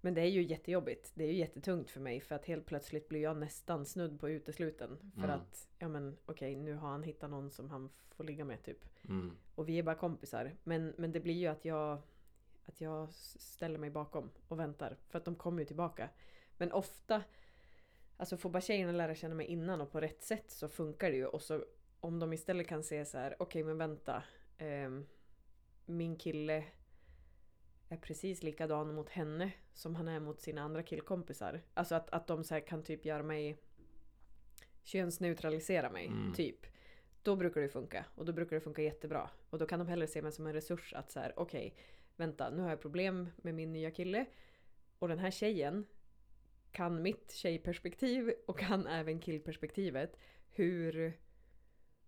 Men 0.00 0.14
det 0.14 0.20
är 0.20 0.26
ju 0.26 0.42
jättejobbigt. 0.42 1.12
Det 1.14 1.24
är 1.24 1.28
ju 1.28 1.38
jättetungt 1.38 1.90
för 1.90 2.00
mig 2.00 2.20
för 2.20 2.34
att 2.34 2.44
helt 2.44 2.66
plötsligt 2.66 3.08
blir 3.08 3.22
jag 3.22 3.36
nästan 3.36 3.86
snudd 3.86 4.20
på 4.20 4.28
utesluten. 4.30 5.12
För 5.14 5.24
Mm. 5.24 5.30
att, 5.30 5.68
ja 5.78 5.88
men 5.88 6.16
okej, 6.26 6.56
nu 6.56 6.74
har 6.74 6.88
han 6.88 7.02
hittat 7.02 7.30
någon 7.30 7.50
som 7.50 7.70
han 7.70 7.90
får 8.10 8.24
ligga 8.24 8.44
med 8.44 8.62
typ. 8.62 8.84
Mm. 9.08 9.36
Och 9.54 9.68
vi 9.68 9.78
är 9.78 9.82
bara 9.82 9.94
kompisar. 9.94 10.52
Men, 10.64 10.94
men 10.98 11.12
det 11.12 11.20
blir 11.20 11.34
ju 11.34 11.46
att 11.46 11.64
jag, 11.64 11.98
att 12.66 12.80
jag 12.80 13.12
ställer 13.12 13.78
mig 13.78 13.90
bakom 13.90 14.30
och 14.48 14.58
väntar. 14.58 14.96
För 15.08 15.18
att 15.18 15.24
de 15.24 15.34
kommer 15.36 15.58
ju 15.60 15.66
tillbaka. 15.66 16.08
Men 16.56 16.72
ofta, 16.72 17.22
alltså 18.16 18.36
får 18.36 18.50
bara 18.50 18.60
tjejerna 18.60 18.92
lära 18.92 19.14
känna 19.14 19.34
mig 19.34 19.46
innan 19.46 19.80
och 19.80 19.92
på 19.92 20.00
rätt 20.00 20.22
sätt 20.22 20.50
så 20.50 20.68
funkar 20.68 21.10
det 21.10 21.16
ju. 21.16 21.26
Och 21.26 21.42
så 21.42 21.64
om 22.00 22.18
de 22.18 22.32
istället 22.32 22.68
kan 22.68 22.82
se 22.82 23.04
så 23.04 23.18
här, 23.18 23.36
okej 23.38 23.62
men 23.64 23.78
vänta. 23.78 24.22
ehm, 24.58 25.06
min 25.86 26.16
kille 26.16 26.64
är 27.88 27.96
precis 27.96 28.42
likadan 28.42 28.94
mot 28.94 29.08
henne 29.08 29.52
som 29.72 29.94
han 29.96 30.08
är 30.08 30.20
mot 30.20 30.40
sina 30.40 30.62
andra 30.62 30.82
killkompisar. 30.82 31.60
Alltså 31.74 31.94
att, 31.94 32.10
att 32.10 32.26
de 32.26 32.44
så 32.44 32.60
kan 32.60 32.82
typ 32.82 33.04
göra 33.04 33.22
mig 33.22 33.58
könsneutralisera 34.82 35.90
mig, 35.90 36.06
Mm. 36.06 36.32
typ. 36.34 36.66
Då 37.22 37.36
brukar 37.36 37.60
det 37.60 37.68
funka. 37.68 38.04
Och 38.14 38.24
då 38.24 38.32
brukar 38.32 38.56
det 38.56 38.60
funka 38.60 38.82
jättebra. 38.82 39.30
Och 39.50 39.58
då 39.58 39.66
kan 39.66 39.78
de 39.78 39.88
hellre 39.88 40.06
se 40.06 40.22
mig 40.22 40.32
som 40.32 40.46
en 40.46 40.52
resurs 40.52 40.92
att 40.94 41.10
så 41.10 41.20
här, 41.20 41.32
okej, 41.36 41.74
vänta, 42.16 42.50
nu 42.50 42.62
har 42.62 42.68
jag 42.70 42.80
problem 42.80 43.28
med 43.36 43.54
min 43.54 43.72
nya 43.72 43.90
kille. 43.90 44.26
Och 44.98 45.08
den 45.08 45.18
här 45.18 45.30
tjejen 45.30 45.86
kan 46.74 47.02
mitt 47.02 47.32
tjejperspektiv 47.32 48.34
och 48.46 48.58
kan 48.58 48.86
även 48.86 49.20
killperspektivet. 49.20 50.18
Hur... 50.50 51.18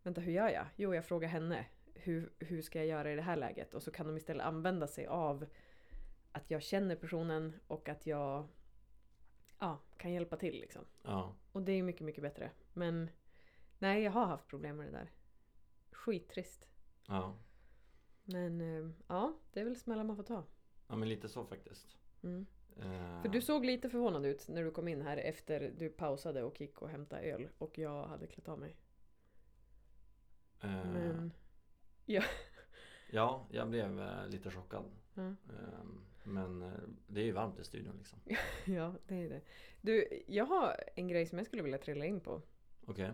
Vänta, 0.03 0.21
hur 0.21 0.33
gör 0.33 0.49
jag? 0.49 0.67
Jo, 0.77 0.95
jag 0.95 1.05
frågar 1.05 1.29
henne. 1.29 1.67
Hur, 1.95 2.33
hur 2.39 2.63
ska 2.63 2.79
jag 2.79 2.87
göra 2.87 3.13
i 3.13 3.17
det 3.17 3.23
här 3.23 3.37
läget? 3.37 3.75
Och 3.75 3.83
så 3.83 3.91
kan 3.91 4.07
de 4.07 4.17
istället 4.17 4.47
använda 4.47 4.87
sig 4.87 5.07
av 5.07 5.47
att 6.33 6.51
jag 6.51 6.63
känner 6.63 6.97
personen 6.97 7.53
och 7.67 7.89
att 7.89 8.07
jag 8.07 8.49
ja, 9.59 9.79
kan 9.97 10.13
hjälpa 10.13 10.37
till 10.37 10.61
liksom. 10.61 10.85
Ja. 11.03 11.35
Och 11.53 11.63
det 11.63 11.73
är 11.73 11.83
mycket, 11.83 12.03
mycket 12.03 12.23
bättre. 12.23 12.51
Men 12.73 13.11
nej, 13.79 14.03
jag 14.03 14.13
har 14.13 14.27
haft 14.27 14.47
problem 14.47 14.77
med 14.77 14.87
det 14.87 14.93
där. 14.93 15.11
Skittrist. 15.91 16.69
Ja. 17.07 17.39
Men 18.25 18.61
eh, 18.61 18.91
ja, 19.07 19.39
det 19.53 19.61
är 19.61 19.65
väl 19.65 19.77
smällar 19.77 20.05
man 20.05 20.17
får 20.17 20.25
ta. 20.25 20.45
ja, 20.89 20.97
men 20.97 21.09
lite 21.09 21.29
så 21.29 21.45
faktiskt. 21.47 21.97
Mm. 22.23 22.47
Eh, 22.77 23.23
För 23.23 23.29
du 23.29 23.41
såg 23.41 23.65
lite 23.65 23.91
förvånad 23.91 24.27
ut 24.27 24.49
när 24.49 24.65
du 24.65 24.71
kom 24.71 24.89
in 24.89 25.03
här 25.03 25.17
efter 25.17 25.73
du 25.79 25.89
pausade 25.89 26.43
och 26.43 26.61
gick 26.61 26.83
och 26.83 26.89
hämtade 26.89 27.23
öl 27.23 27.49
och 27.59 27.79
jag 27.79 28.07
hade 28.07 28.27
klätt 28.27 28.49
av 28.49 28.59
mig. 28.59 28.77
eh, 30.61 30.85
Men 30.85 31.33
Ja, 33.11 33.47
jag 33.51 33.69
blev 33.69 34.01
eh, 34.01 34.29
lite 34.29 34.51
chockad. 34.51 34.85
ja, 35.15 35.23
Eh, 35.29 35.85
men 36.25 36.73
det 37.07 37.21
är 37.21 37.25
ju 37.25 37.33
varmt 37.33 37.59
i 37.59 37.65
studion 37.65 37.97
liksom. 37.99 38.19
ja, 38.75 38.95
det 39.07 39.15
är 39.25 39.29
det. 39.29 39.41
Du, 39.81 40.23
jag 40.27 40.45
har 40.45 40.77
en 40.97 41.09
grej 41.09 41.27
som 41.27 41.39
jag 41.39 41.47
skulle 41.47 41.63
vilja 41.63 41.79
trilla 41.79 42.05
in 42.05 42.21
på. 42.21 42.43
Okej. 42.87 43.13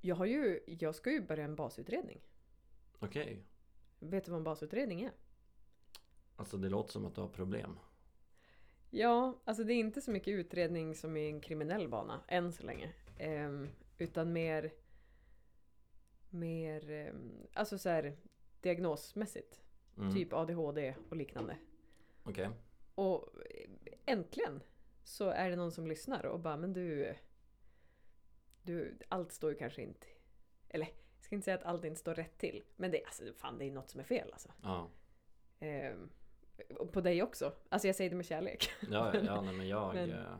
Jag 0.00 0.16
har 0.16 0.26
ju, 0.26 0.60
jag 0.66 0.94
ska 0.94 1.10
ju 1.12 1.20
börja 1.20 1.44
en 1.44 1.56
basutredning. 1.56 2.20
Okej. 2.98 3.42
Vet 3.98 4.24
du 4.24 4.30
vad 4.30 4.38
en 4.38 4.44
basutredning 4.44 5.02
är? 5.02 5.12
Alltså 6.36 6.56
det 6.56 6.68
låter 6.68 6.92
som 6.92 7.06
att 7.06 7.14
du 7.14 7.20
har 7.20 7.28
problem. 7.28 7.78
Ja, 8.90 9.40
alltså 9.44 9.64
det 9.64 9.72
är 9.72 9.78
inte 9.78 10.00
så 10.00 10.10
mycket 10.10 10.32
utredning 10.32 10.94
som 10.94 11.16
i 11.16 11.26
en 11.26 11.40
kriminell 11.40 11.88
bana, 11.88 12.20
än 12.28 12.52
så 12.52 12.62
länge. 12.62 12.92
Ehm, 13.18 13.68
utan 13.98 14.32
mer... 14.32 14.72
Mer... 16.30 16.90
ehm, 16.90 17.46
alltså 17.52 17.78
så 17.78 17.88
här 17.88 18.16
diagnosmässigt. 18.60 19.62
Mm. 19.96 20.14
Typ 20.14 20.32
ADHD 20.32 20.94
och 21.08 21.16
liknande. 21.16 21.56
Okej. 22.22 22.50
Och 22.94 23.28
eh, 23.50 23.70
äntligen 24.06 24.62
så 25.04 25.28
är 25.28 25.50
det 25.50 25.56
någon 25.56 25.72
som 25.72 25.86
lyssnar 25.86 26.26
och 26.26 26.40
bara 26.40 26.56
men 26.56 26.72
du... 26.72 27.14
Du, 28.62 28.98
allt 29.08 29.32
står 29.32 29.50
ju 29.50 29.56
kanske 29.56 29.82
inte... 29.82 30.06
Eller, 30.68 30.86
jag 30.86 31.24
ska 31.24 31.34
inte 31.34 31.44
säga 31.44 31.56
att 31.56 31.64
allt 31.64 31.84
inte 31.84 32.00
står 32.00 32.14
rätt 32.14 32.38
till. 32.38 32.64
Men 32.76 32.90
det, 32.90 33.04
alltså, 33.04 33.24
fan, 33.36 33.58
det 33.58 33.64
är 33.64 33.70
något 33.70 33.90
som 33.90 34.00
är 34.00 34.04
fel 34.04 34.32
alltså. 34.32 34.52
Ja. 34.62 34.90
Och 35.58 36.19
på 36.92 37.00
dig 37.00 37.22
också. 37.22 37.52
Alltså 37.68 37.86
jag 37.88 37.96
säger 37.96 38.10
det 38.10 38.16
med 38.16 38.26
kärlek. 38.26 38.70
Ja, 38.90 39.14
ja, 39.24 39.40
nej, 39.40 39.54
men 39.54 39.68
jag... 39.68 39.94
Men- 39.94 40.10
eh, 40.10 40.36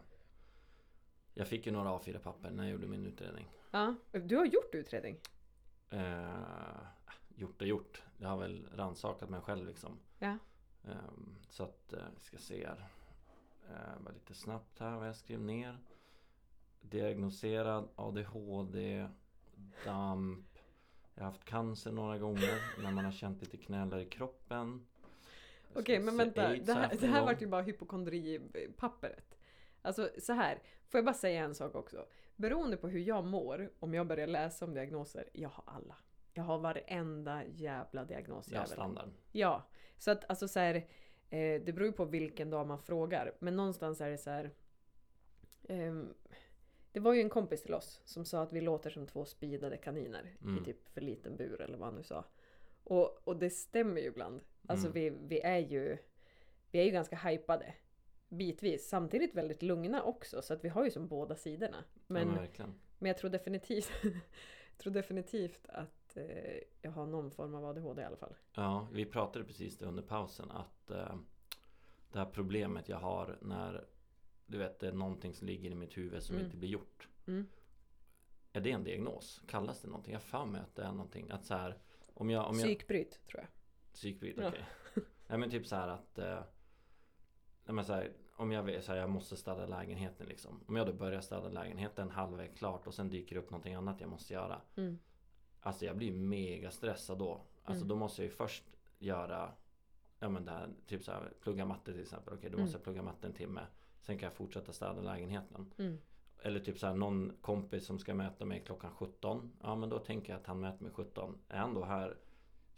Jag 1.35 1.49
fick 1.49 1.67
ju 1.67 1.73
några 1.73 1.91
A4-papper 1.91 2.51
när 2.51 2.63
jag 2.63 2.73
gjorde 2.73 2.87
min 2.87 3.07
utredning. 3.07 3.49
Ja, 3.71 3.95
du 4.13 4.37
har 4.37 4.45
gjort 4.47 4.75
utredning. 4.75 5.17
Eh, 5.91 6.81
gjort 7.37 7.63
är 7.63 7.67
gjort. 7.67 8.03
Jag 8.19 8.29
har 8.29 8.37
väl 8.39 8.67
rannsakat 8.75 9.31
mig 9.31 9.41
själv 9.41 9.67
liksom. 9.67 9.99
Ja. 10.19 10.39
Ehm, 10.85 11.37
så 11.51 11.63
att, 11.65 11.93
eh, 11.93 12.03
vi 12.15 12.21
ska 12.21 12.39
se 12.39 12.67
här. 12.67 12.87
Uh, 13.71 14.03
bara 14.05 14.15
lite 14.15 14.35
snabbt 14.35 14.79
här 14.79 14.97
vad 14.97 15.09
jag 15.09 15.17
skrev 15.17 15.41
ner. 15.41 15.79
Diagnoserad 16.81 17.89
ADHD, 17.97 19.09
DAMP. 19.85 20.47
Jag 21.15 21.23
har 21.25 21.31
haft 21.31 21.45
cancer 21.45 21.93
några 21.93 22.19
gånger 22.19 22.83
när 22.83 22.93
man 22.93 23.05
har 23.05 23.13
känt 23.13 23.41
lite 23.41 23.57
knälar 23.57 23.99
i 23.99 24.07
kroppen. 24.07 24.87
Jag 25.73 25.81
Okej, 25.81 25.99
men 25.99 26.17
se 26.17 26.25
vänta. 26.25 26.49
Det 26.49 26.57
jag 26.67 26.75
här, 26.75 26.97
det 27.01 27.07
här 27.07 27.25
vart 27.25 27.43
ju 27.43 27.47
bara 27.47 27.63
hypokondripappret. 27.63 29.39
Alltså 29.83 30.11
så 30.19 30.33
här. 30.33 30.63
Får 30.89 30.99
jag 30.99 31.05
bara 31.05 31.15
säga 31.15 31.45
en 31.45 31.55
sak 31.55 31.75
också? 31.75 32.07
Beroende 32.37 32.77
på 32.77 32.89
hur 32.89 33.01
jag 33.01 33.25
mår, 33.25 33.71
om 33.79 33.95
jag 33.95 34.07
börjar 34.07 34.27
läsa 34.27 34.65
om 34.65 34.75
diagnoser, 34.75 35.29
jag 35.33 35.49
har 35.49 35.65
alla. 35.67 35.97
Jag 36.33 36.43
har 36.43 36.59
varenda 36.59 37.45
jävla 37.45 38.05
diagnos. 38.05 38.49
Ja, 38.49 38.55
jävel. 38.55 38.69
standard. 38.69 39.09
Ja, 39.33 39.69
så 39.99 40.11
att 40.11 40.31
alltså 40.31 40.49
så 40.49 40.61
här, 40.61 40.75
eh, 41.31 41.63
det 41.63 41.73
beror 41.75 41.87
ju 41.87 41.93
på 41.93 42.05
vilken 42.05 42.51
dag 42.51 42.67
man 42.67 42.79
frågar. 42.79 43.35
Men 43.39 43.57
någonstans 43.57 44.01
är 44.01 44.11
det 44.11 44.19
så 44.19 44.31
här. 44.31 44.51
ehm, 45.69 46.15
det 46.93 47.01
var 47.01 47.13
ju 47.15 47.21
en 47.21 47.31
kompis 47.31 47.63
till 47.63 47.75
oss 47.75 48.01
som 48.05 48.25
sa 48.25 48.43
att 48.43 48.53
vi 48.53 48.61
låter 48.61 48.91
som 48.91 49.07
två 49.07 49.25
spidade 49.25 49.77
kaniner 49.77 50.37
i 50.41 50.45
Mm. 50.45 50.65
typ 50.65 50.89
för 50.89 51.01
liten 51.01 51.37
bur 51.37 51.61
eller 51.61 51.79
vad 51.79 51.87
han 51.89 51.97
nu 51.97 52.03
sa. 52.03 52.25
Och, 52.85 53.29
och 53.29 53.37
det 53.37 53.51
stämmer 53.51 54.01
ju 54.01 54.07
ibland. 54.07 54.41
Alltså 54.67 54.87
Mm. 54.87 54.95
vi, 54.95 55.11
vi 55.27 55.41
är 55.41 55.59
ju 55.59 55.99
vi 56.71 56.79
är 56.81 56.85
ju 56.85 56.91
ganska 56.91 57.17
hypade. 57.17 57.75
Bitvis. 58.29 58.89
Samtidigt 58.89 59.35
väldigt 59.35 59.63
lugna 59.63 60.03
också. 60.03 60.43
Så 60.43 60.55
att 60.55 60.65
vi 60.65 60.69
har 60.69 60.85
ju 60.85 60.91
som 60.91 61.09
båda 61.09 61.37
sidorna. 61.37 61.85
Men, 62.07 62.39
ja, 62.59 62.65
men 62.99 63.09
jag 63.09 63.19
tror 63.19 63.31
definitivt, 63.31 63.91
jag 64.03 64.13
tror 64.79 64.93
definitivt 64.93 65.67
att 65.69 66.17
eh, 66.17 66.59
jag 66.83 66.91
har 66.91 67.07
någon 67.07 67.31
form 67.31 67.55
av 67.55 67.65
ADHD 67.65 68.03
i 68.03 68.05
alla 68.05 68.17
fall. 68.17 68.35
Ja, 68.55 68.89
vi 68.93 69.05
pratade 69.07 69.45
precis 69.45 69.79
det 69.79 69.87
under 69.87 70.03
pausen 70.03 70.51
att 70.51 70.91
eh, 70.91 71.17
det 72.13 72.19
här 72.19 72.27
problemet 72.33 72.89
jag 72.89 72.99
har 72.99 73.39
när 73.41 73.85
du 74.47 74.59
vet 74.59 74.81
det 74.81 74.89
är 74.89 74.93
någonting 74.93 75.35
som 75.35 75.47
ligger 75.47 75.71
i 75.71 75.75
mitt 75.75 75.97
huvud 75.97 76.23
som 76.23 76.35
Mm. 76.35 76.47
inte 76.47 76.57
blir 76.57 76.69
gjort. 76.69 77.09
Mm. 77.27 77.47
Är 78.53 78.61
det 78.61 78.71
en 78.71 78.85
diagnos? 78.85 79.43
Kallas 79.49 79.81
det 79.81 79.89
någonting? 79.89 80.13
Jag 80.13 80.21
har 80.21 80.25
för 80.25 80.45
mig 80.47 80.61
att 80.61 80.75
det 80.75 80.83
är 80.83 80.93
någonting 80.93 81.31
att 81.31 81.45
så 81.45 81.55
här 81.55 81.79
om 82.15 82.31
jag, 82.31 82.49
om 82.49 82.59
jag 82.59 82.65
Psykbryt 82.67 83.21
tror 83.27 83.41
jag. 83.41 83.49
Psykbryt, 83.93 84.37
Ja. 84.39 84.49
okej. 84.49 84.65
Nej 85.27 85.39
men 85.39 85.51
typ 85.51 85.67
så 85.67 85.77
här 85.77 85.89
att 85.89 86.19
eh, 86.19 86.43
nej, 87.65 87.75
men 87.75 87.85
så 87.85 87.93
här, 87.93 88.13
Om 88.37 88.53
jag 88.53 88.85
så 88.85 88.93
här, 88.93 88.99
jag 88.99 89.11
måste 89.11 89.37
städa 89.37 89.67
lägenheten 89.67 90.27
liksom. 90.27 90.61
Om 90.69 90.77
jag 90.77 90.87
då 90.87 90.93
börjar 90.93 91.21
städa 91.21 91.49
lägenheten 91.49 92.11
halvvägs 92.11 92.59
klart 92.59 92.87
och 92.87 92.95
sen 92.95 93.09
dyker 93.09 93.37
upp 93.37 93.51
någonting 93.51 93.75
annat 93.75 94.01
jag 94.01 94.11
måste 94.11 94.35
göra. 94.35 94.61
Mm. 94.77 94.99
Alltså 95.61 95.85
jag 95.85 95.97
blir 95.97 96.13
mega 96.13 96.71
stressad 96.71 97.19
då. 97.19 97.41
Alltså 97.65 97.85
Mm. 97.85 97.89
då 97.89 97.97
måste 97.97 98.23
jag 98.23 98.31
ju 98.31 98.37
först 98.37 98.65
göra 98.99 99.53
Ja 100.19 100.29
men 100.29 100.45
det 100.45 100.51
här, 100.53 100.69
typ 100.87 101.05
så 101.05 101.13
här, 101.13 101.33
plugga 101.41 101.65
matte 101.65 101.93
till 101.93 102.03
exempel. 102.03 102.35
Okej 102.35 102.51
då 102.51 102.55
Mm. 102.57 102.61
måste 102.65 102.77
jag 102.77 102.85
plugga 102.85 103.03
matte 103.03 103.27
en 103.27 103.33
timme. 103.33 103.67
Sen 104.01 104.19
kan 104.19 104.27
jag 104.27 104.35
fortsätta 104.37 104.73
städa 104.73 105.01
lägenheten. 105.03 105.73
Mm. 105.79 105.99
Eller 106.39 106.61
typ 106.61 106.79
så 106.79 106.87
här 106.87 106.95
någon 106.95 107.33
kompis 107.41 107.87
som 107.87 107.99
ska 107.99 108.15
möta 108.15 108.45
mig 108.45 108.63
klockan 108.67 108.91
17. 108.91 109.53
Ja 109.63 109.75
men 109.77 109.89
då 109.89 109.99
tänker 109.99 110.33
jag 110.33 110.41
att 110.41 110.47
han 110.47 110.61
möter 110.61 110.83
mig 110.83 110.93
17. 110.93 111.39
Är 111.49 111.59
han 111.59 111.75
då 111.75 111.85
här 111.85 112.17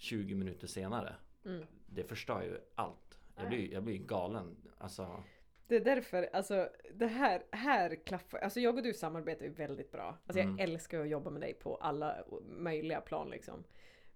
20 0.02 0.34
minuter 0.34 0.66
senare. 0.66 1.14
Mm. 1.44 1.66
Det 1.86 2.04
förstör 2.04 2.42
ju 2.42 2.58
allt. 2.74 3.18
Jag 3.36 3.44
Ja. 3.44 3.48
blir, 3.48 3.72
jag 3.72 3.82
blir 3.82 3.98
galen. 3.98 4.56
Alltså, 4.78 5.22
Det 5.68 5.76
är 5.76 5.80
därför, 5.80 6.28
alltså 6.32 6.68
det 6.94 7.06
här, 7.06 7.42
här 7.52 7.94
klaffar, 7.94 8.38
alltså 8.38 8.60
jag 8.60 8.76
och 8.76 8.82
du 8.82 8.94
samarbetar 8.94 9.44
ju 9.44 9.50
väldigt 9.52 9.92
bra. 9.92 10.18
Alltså 10.26 10.40
Mm. 10.42 10.58
jag 10.58 10.68
älskar 10.68 11.00
att 11.00 11.08
jobba 11.08 11.30
med 11.30 11.40
dig 11.42 11.54
på 11.54 11.76
alla 11.76 12.24
möjliga 12.42 13.00
plan 13.00 13.30
liksom. 13.30 13.64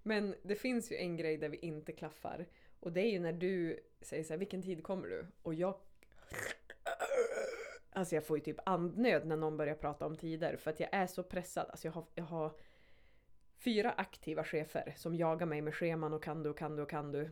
Men 0.03 0.35
det 0.43 0.55
finns 0.55 0.93
ju 0.93 0.97
en 0.97 1.17
grej 1.17 1.37
där 1.37 1.49
vi 1.49 1.57
inte 1.57 1.93
klaffar. 1.93 2.47
Och 2.81 2.93
det 2.93 3.01
är 3.01 3.11
ju 3.11 3.19
när 3.21 3.33
du 3.33 3.81
säger 4.01 4.25
så 4.25 4.33
här, 4.33 4.39
vilken 4.39 4.63
tid 4.63 4.83
kommer 4.83 5.09
du? 5.09 5.27
Och 5.43 5.55
jag... 5.55 5.75
Alltså 7.91 8.15
jag 8.15 8.27
får 8.27 8.39
ju 8.39 8.45
typ 8.45 8.59
andnöd 8.67 9.27
när 9.27 9.37
någon 9.37 9.57
börjar 9.57 9.75
prata 9.75 10.07
om 10.07 10.17
tider 10.17 10.57
för 10.57 10.71
att 10.71 10.81
jag 10.81 10.89
är 10.93 11.07
så 11.07 11.23
pressad. 11.23 11.67
Alltså 11.71 11.87
jag 11.89 11.93
har, 11.93 12.05
jag 12.15 12.25
har 12.25 12.53
fyra 13.59 13.93
aktiva 13.93 14.45
chefer 14.45 14.95
som 14.97 15.15
jagar 15.15 15.47
mig 15.47 15.63
med 15.63 15.75
scheman 15.75 16.13
och 16.13 16.23
kan 16.23 16.43
du 16.43 16.51
och 16.51 16.59
kan 16.59 16.77
du 16.77 16.83
och 16.83 16.91
kan 16.91 17.13
du. 17.13 17.31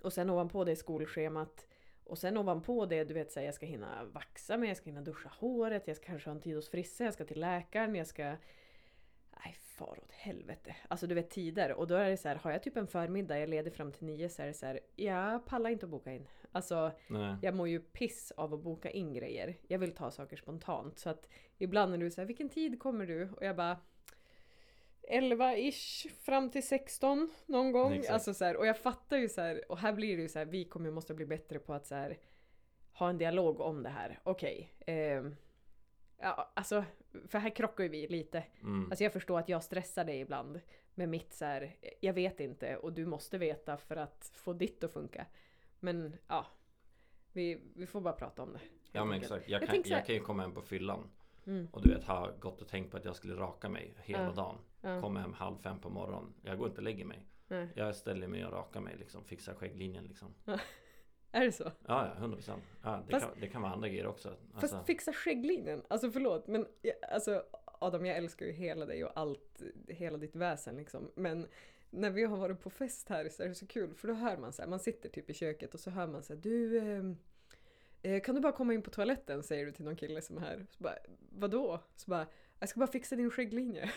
Och 0.00 0.12
sen 0.12 0.30
ovanpå 0.30 0.64
det 0.64 0.76
skolschemat. 0.76 1.66
Och 2.04 2.18
sen 2.18 2.36
ovanpå 2.36 2.86
det, 2.86 3.04
du 3.04 3.14
vet, 3.14 3.32
så 3.32 3.40
här, 3.40 3.46
jag 3.46 3.54
ska 3.54 3.66
hinna 3.66 4.04
vaxa 4.04 4.56
mig, 4.56 4.68
jag 4.68 4.76
ska 4.76 4.86
hinna 4.86 5.00
duscha 5.00 5.28
håret, 5.38 5.88
jag 5.88 5.96
ska 5.96 6.06
kanske 6.06 6.30
ha 6.30 6.34
en 6.34 6.40
tid 6.40 6.56
hos 6.56 6.70
frissan, 6.70 7.04
jag 7.04 7.14
ska 7.14 7.24
till 7.24 7.40
läkaren, 7.40 7.94
jag 7.94 8.06
ska... 8.06 8.24
nej 9.44 9.56
far 9.60 9.98
åt 10.02 10.12
helvete. 10.12 10.76
Alltså 10.88 11.06
du 11.06 11.14
vet 11.14 11.30
tider 11.30 11.72
och 11.72 11.86
då 11.86 11.94
är 11.94 12.10
det 12.10 12.16
så 12.16 12.28
här, 12.28 12.36
har 12.36 12.50
jag 12.50 12.62
typ 12.62 12.76
en 12.76 12.86
förmiddag, 12.86 13.38
jag 13.38 13.48
ledig 13.48 13.74
fram 13.74 13.92
till 13.92 14.06
nio 14.06 14.28
så 14.28 14.42
är 14.42 14.46
det 14.46 14.54
så 14.54 14.66
här, 14.66 14.80
jag 14.96 15.46
pallar 15.46 15.70
inte 15.70 15.86
att 15.86 15.90
boka 15.90 16.12
in. 16.12 16.26
Alltså 16.52 16.92
Nej. 17.08 17.36
jag 17.42 17.54
mår 17.54 17.68
ju 17.68 17.80
piss 17.80 18.32
av 18.36 18.54
att 18.54 18.60
boka 18.60 18.90
in 18.90 19.12
grejer. 19.14 19.56
Jag 19.68 19.78
vill 19.78 19.94
ta 19.94 20.10
saker 20.10 20.36
spontant. 20.36 20.98
Så 20.98 21.10
att 21.10 21.28
ibland 21.58 21.90
när 21.90 21.98
du 21.98 22.10
säger 22.10 22.26
vilken 22.26 22.48
tid 22.48 22.80
kommer 22.80 23.06
du? 23.06 23.30
Och 23.30 23.44
jag 23.44 23.56
bara 23.56 23.76
11-ish 25.10 26.08
fram 26.10 26.50
till 26.50 26.66
16 26.68 27.30
någon 27.46 27.72
gång. 27.72 27.92
Exakt. 27.92 28.12
Alltså 28.12 28.34
så 28.34 28.44
här, 28.44 28.56
och 28.56 28.66
jag 28.66 28.78
fattar 28.78 29.16
ju 29.16 29.28
så 29.28 29.40
här, 29.40 29.70
och 29.72 29.78
här 29.78 29.92
blir 29.92 30.16
det 30.16 30.22
ju 30.22 30.28
så 30.28 30.38
här, 30.38 30.46
vi 30.46 30.64
kommer 30.64 30.90
måste 30.90 31.14
bli 31.14 31.26
bättre 31.26 31.58
på 31.58 31.74
att 31.74 31.86
så 31.86 31.94
här, 31.94 32.18
ha 32.92 33.08
en 33.10 33.18
dialog 33.18 33.60
om 33.60 33.82
det 33.82 33.88
här. 33.88 34.18
Okej. 34.22 34.72
ehm, 34.86 35.36
ja, 36.18 36.52
alltså, 36.54 36.84
för 37.28 37.38
här 37.38 37.50
krockar 37.50 37.84
ju 37.84 37.90
vi 37.90 38.06
lite. 38.08 38.44
Mm. 38.62 38.90
Alltså 38.90 39.04
jag 39.04 39.12
förstår 39.12 39.38
att 39.38 39.48
jag 39.48 39.64
stressar 39.64 40.04
dig 40.04 40.20
ibland 40.20 40.60
med 40.94 41.08
mitt 41.08 41.32
så 41.32 41.44
här, 41.44 41.76
jag 42.00 42.12
vet 42.12 42.40
inte 42.40 42.76
och 42.76 42.92
du 42.92 43.06
måste 43.06 43.38
veta 43.38 43.76
för 43.76 43.96
att 43.96 44.30
få 44.34 44.52
ditt 44.52 44.84
att 44.84 44.92
funka. 44.92 45.26
Men 45.80 46.16
ja, 46.28 46.46
vi, 47.32 47.60
vi 47.74 47.86
får 47.86 48.00
bara 48.00 48.14
prata 48.14 48.42
om 48.42 48.52
det. 48.52 48.60
Ja 48.92 49.04
men 49.04 49.20
exakt. 49.20 49.48
Jag, 49.48 49.62
Jag 49.62 49.68
kan, 49.68 49.82
jag 49.84 50.06
kan 50.06 50.14
ju 50.14 50.20
komma 50.20 50.42
hem 50.42 50.54
på 50.54 50.62
fyllan 50.62 51.10
Mm, 51.46 51.68
och 51.72 51.82
du 51.82 51.94
vet 51.94 52.04
ha 52.04 52.30
gått 52.40 52.62
och 52.62 52.68
tänkt 52.68 52.90
på 52.90 52.96
att 52.96 53.04
jag 53.04 53.16
skulle 53.16 53.34
raka 53.34 53.68
mig 53.68 53.94
hela 54.02 54.24
Ja. 54.24 54.32
dagen. 54.32 54.58
Ja, 54.80 55.00
Kommer 55.00 55.20
hem 55.20 55.32
halv 55.32 55.56
fem 55.56 55.80
på 55.80 55.90
morgonen. 55.90 56.34
Jag 56.42 56.58
går 56.58 56.66
inte 56.68 56.78
och 56.78 56.84
lägger 56.84 57.04
mig. 57.04 57.26
nej. 57.48 57.68
Jag 57.74 57.96
ställer 57.96 58.26
mig 58.28 58.46
och 58.46 58.52
rakar 58.52 58.80
mig 58.80 58.96
liksom. 58.98 59.24
Fixar 59.24 59.54
skägglinjen 59.54 60.04
liksom. 60.04 60.34
Är 61.32 61.44
det 61.44 61.52
så? 61.52 61.64
Ja, 61.64 62.06
ja, 62.06 62.12
100 62.16 62.36
procent. 62.36 62.62
Ja, 62.82 63.02
det, 63.06 63.12
Fast- 63.12 63.26
kan, 63.26 63.40
det 63.40 63.48
kan 63.48 63.62
vara 63.62 63.72
andra 63.72 63.88
grejer 63.88 64.06
också. 64.06 64.28
Alltså, 64.28 64.76
Fast 64.76 64.86
fixa 64.86 65.12
skägglinjen, 65.12 65.82
alltså 65.88 66.10
förlåt 66.10 66.46
men 66.46 66.66
alltså 67.12 67.42
Adam 67.64 68.06
jag 68.06 68.16
älskar 68.16 68.46
ju 68.46 68.52
hela 68.52 68.86
dig 68.86 69.04
och 69.04 69.12
allt, 69.14 69.62
hela 69.88 70.18
ditt 70.18 70.36
väsen 70.36 70.76
liksom. 70.76 71.10
Men 71.14 71.46
när 71.90 72.10
vi 72.10 72.24
har 72.24 72.36
varit 72.36 72.60
på 72.60 72.70
fest 72.70 73.08
här 73.08 73.28
så 73.28 73.42
är 73.42 73.48
det 73.48 73.54
så 73.54 73.66
kul 73.66 73.94
för 73.94 74.08
då 74.08 74.14
hör 74.14 74.36
man 74.36 74.52
så 74.52 74.62
här, 74.62 74.68
man 74.68 74.80
sitter 74.80 75.08
typ 75.08 75.30
i 75.30 75.34
köket 75.34 75.74
och 75.74 75.80
så 75.80 75.90
hör 75.90 76.06
man 76.06 76.22
så 76.22 76.34
här, 76.34 76.40
du 76.40 76.78
ehm, 76.78 77.16
eh, 78.02 78.22
kan 78.22 78.34
du 78.34 78.40
bara 78.40 78.52
komma 78.52 78.74
in 78.74 78.82
på 78.82 78.90
toaletten 78.90 79.42
säger 79.42 79.66
du 79.66 79.72
till 79.72 79.84
någon 79.84 79.96
kille 79.96 80.22
som 80.22 80.36
är 80.36 80.40
här. 80.40 80.66
Så 80.70 80.82
bara, 80.82 80.94
Vadå? 81.30 81.80
Så 81.96 82.10
bara, 82.10 82.26
jag 82.60 82.68
ska 82.68 82.80
bara 82.80 82.90
fixa 82.90 83.16
din 83.16 83.30
skägglinje. 83.30 83.90